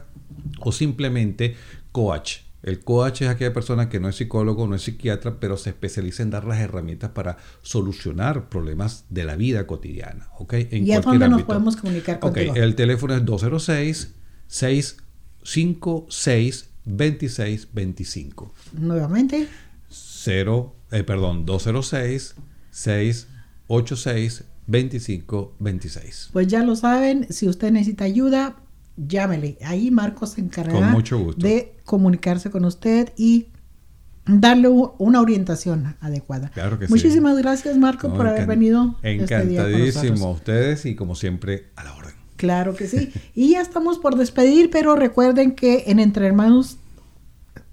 o 0.59 0.73
simplemente 0.73 1.55
coach. 1.93 2.39
El 2.65 2.81
coach 2.81 3.23
es 3.23 3.29
aquella 3.29 3.53
persona 3.53 3.89
que 3.89 4.01
no 4.01 4.09
es 4.09 4.17
psicólogo, 4.17 4.67
no 4.67 4.75
es 4.75 4.83
psiquiatra, 4.83 5.39
pero 5.39 5.57
se 5.57 5.71
especializa 5.71 6.25
en 6.25 6.31
dar 6.31 6.45
las 6.45 6.59
herramientas 6.59 7.11
para 7.11 7.37
solucionar 7.63 8.49
problemas 8.49 9.05
de 9.11 9.23
la 9.23 9.37
vida 9.37 9.69
cotidiana. 9.69 10.27
¿ok? 10.39 10.55
En 10.55 10.89
¿Y 10.89 10.93
a 10.93 11.01
dónde 11.01 11.29
nos 11.29 11.45
podemos 11.45 11.77
comunicar 11.77 12.19
contigo? 12.19 12.57
el 12.57 12.75
teléfono 12.75 13.15
es 13.15 13.25
206 13.25 15.05
656 15.47 16.71
2625. 16.85 18.53
Nuevamente, 18.73 19.49
0, 19.89 20.75
eh, 20.91 21.03
perdón, 21.05 21.47
206 21.47 22.35
686 22.71 24.45
2526. 24.67 26.31
pues 26.33 26.49
ya 26.49 26.63
lo 26.65 26.75
saben, 26.75 27.27
si 27.31 27.49
usted 27.49 27.71
necesita 27.71 28.05
ayuda, 28.05 28.57
llámele. 28.97 29.59
Ahí 29.65 29.91
Marcos 29.91 30.31
se 30.33 30.41
encargará 30.41 30.79
Con 30.81 30.91
mucho 30.91 31.19
gusto. 31.19 31.47
de 31.47 31.77
comunicarse 31.85 32.51
con 32.51 32.65
usted 32.65 33.13
y 33.17 33.47
darle 34.27 34.69
una 34.69 35.21
orientación 35.21 35.95
adecuada. 36.01 36.51
Claro 36.51 36.79
que 36.79 36.87
sí. 36.87 36.93
Muchísimas 36.93 37.39
gracias, 37.39 37.77
Marco, 37.79 38.09
No, 38.09 38.17
por 38.17 38.27
haber 38.27 38.47
venido 38.47 38.97
este 39.03 39.47
día 39.47 39.63
con 39.63 39.73
Encantadísimo 39.73 40.27
a 40.27 40.31
ustedes 40.33 40.85
y 40.87 40.97
como 40.97 41.15
siempre 41.15 41.71
a 41.77 41.85
la 41.85 41.95
orden. 41.95 42.06
Claro 42.37 42.75
que 42.75 42.87
sí. 42.87 43.13
Y 43.35 43.53
ya 43.53 43.61
estamos 43.61 43.99
por 43.99 44.17
despedir, 44.17 44.71
pero 44.71 44.95
recuerden 44.97 45.53
que 45.55 45.85
en 45.87 45.99
Entre 45.99 46.27
Hermanos, 46.27 46.79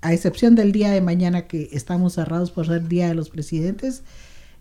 a 0.02 0.14
excepción 0.14 0.56
del 0.56 0.72
día 0.72 0.92
de 0.92 1.02
mañana 1.02 1.48
que 1.48 1.70
estamos 1.72 2.14
cerrados 2.14 2.52
por 2.52 2.68
ser 2.68 2.88
Día 2.88 3.08
de 3.08 3.16
los 3.16 3.30
Presidentes, 3.30 4.04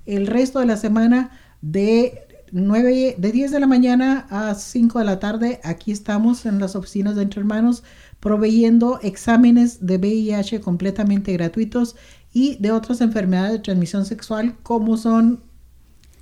el 0.07 0.27
resto 0.27 0.61
de 0.61 0.67
la 0.67 0.77
semana 0.77 1.31
de 1.61 2.27
9, 2.51 3.17
de 3.17 3.33
10 3.33 3.51
de 3.51 3.61
la 3.61 3.67
mañana 3.67 4.27
a 4.31 4.55
5 4.55 4.99
de 4.99 5.05
la 5.05 5.21
tarde, 5.21 5.61
aquí 5.65 5.93
estamos 5.93 6.45
en 6.47 6.59
las 6.59 6.77
oficinas 6.77 7.17
de 7.17 7.23
Entre 7.23 7.41
Hermanos 7.41 7.83
proveyendo 8.21 9.01
exámenes 9.03 9.85
de 9.85 9.99
VIH 9.99 10.61
completamente 10.61 11.33
gratuitos 11.33 11.97
y 12.33 12.57
de 12.61 12.71
otras 12.71 13.01
enfermedades 13.01 13.53
de 13.53 13.59
transmisión 13.59 14.05
sexual 14.05 14.55
como 14.63 14.97
son 14.97 15.41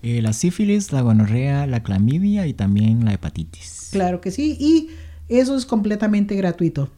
Eh, 0.02 0.22
la 0.22 0.32
sífilis, 0.32 0.92
la 0.92 1.02
gonorrea, 1.02 1.66
la 1.66 1.82
clamidia 1.82 2.46
y 2.46 2.54
también 2.54 3.04
la 3.04 3.12
hepatitis. 3.12 3.90
Claro 3.92 4.20
que 4.20 4.30
sí, 4.30 4.56
y 4.58 4.88
eso 5.28 5.56
es 5.56 5.66
completamente 5.66 6.34
gratuito. 6.36 6.88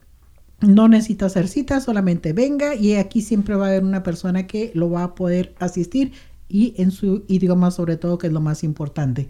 No 0.60 0.86
necesita 0.86 1.26
hacer 1.26 1.48
cita, 1.48 1.80
solamente 1.80 2.32
venga 2.32 2.76
y 2.76 2.94
aquí 2.94 3.20
siempre 3.20 3.56
va 3.56 3.66
a 3.66 3.68
haber 3.70 3.82
una 3.82 4.04
persona 4.04 4.46
que 4.46 4.70
lo 4.74 4.90
va 4.90 5.02
a 5.02 5.14
poder 5.16 5.54
asistir 5.58 6.12
y 6.48 6.74
en 6.76 6.92
su 6.92 7.24
idioma 7.26 7.72
sobre 7.72 7.96
todo, 7.96 8.18
que 8.18 8.28
es 8.28 8.32
lo 8.32 8.40
más 8.40 8.62
importante. 8.62 9.28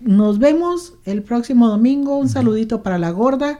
Nos 0.00 0.38
vemos 0.38 0.94
el 1.04 1.22
próximo 1.22 1.68
domingo. 1.68 2.16
Un 2.16 2.28
saludito 2.28 2.82
para 2.82 2.98
la 2.98 3.10
gorda 3.10 3.58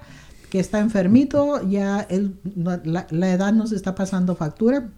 que 0.50 0.60
está 0.60 0.78
enfermito. 0.78 1.68
Ya 1.68 2.06
la, 2.54 3.06
la 3.10 3.32
edad 3.32 3.52
nos 3.52 3.72
está 3.72 3.94
pasando 3.94 4.36
factura 4.36 4.90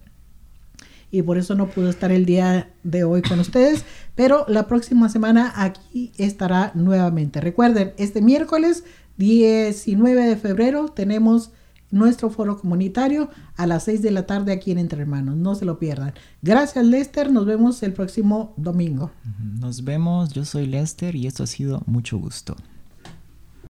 y 1.11 1.21
por 1.21 1.37
eso 1.37 1.55
no 1.55 1.67
pudo 1.67 1.89
estar 1.89 2.11
el 2.11 2.25
día 2.25 2.69
de 2.83 3.03
hoy 3.03 3.21
con 3.21 3.39
ustedes. 3.39 3.85
Pero 4.15 4.45
la 4.47 4.67
próxima 4.67 5.09
semana 5.09 5.53
aquí 5.55 6.11
estará 6.17 6.71
nuevamente. 6.75 7.41
Recuerden, 7.41 7.93
este 7.97 8.21
miércoles 8.21 8.83
19 9.17 10.25
de 10.25 10.35
febrero 10.37 10.89
tenemos 10.89 11.51
nuestro 11.89 12.29
foro 12.29 12.59
comunitario 12.59 13.29
a 13.55 13.65
las 13.65 13.83
6 13.83 14.01
de 14.01 14.11
la 14.11 14.25
tarde 14.25 14.51
aquí 14.51 14.71
en 14.71 14.77
Entre 14.77 15.01
Hermanos. 15.01 15.37
No 15.37 15.55
se 15.55 15.65
lo 15.65 15.79
pierdan. 15.79 16.13
Gracias 16.41 16.85
Lester. 16.85 17.31
Nos 17.31 17.45
vemos 17.45 17.81
el 17.83 17.93
próximo 17.93 18.53
domingo. 18.57 19.11
Nos 19.59 19.83
vemos, 19.83 20.33
yo 20.33 20.43
soy 20.45 20.65
Lester 20.65 21.15
y 21.15 21.27
esto 21.27 21.43
ha 21.43 21.47
sido 21.47 21.81
mucho 21.85 22.17
gusto. 22.17 22.55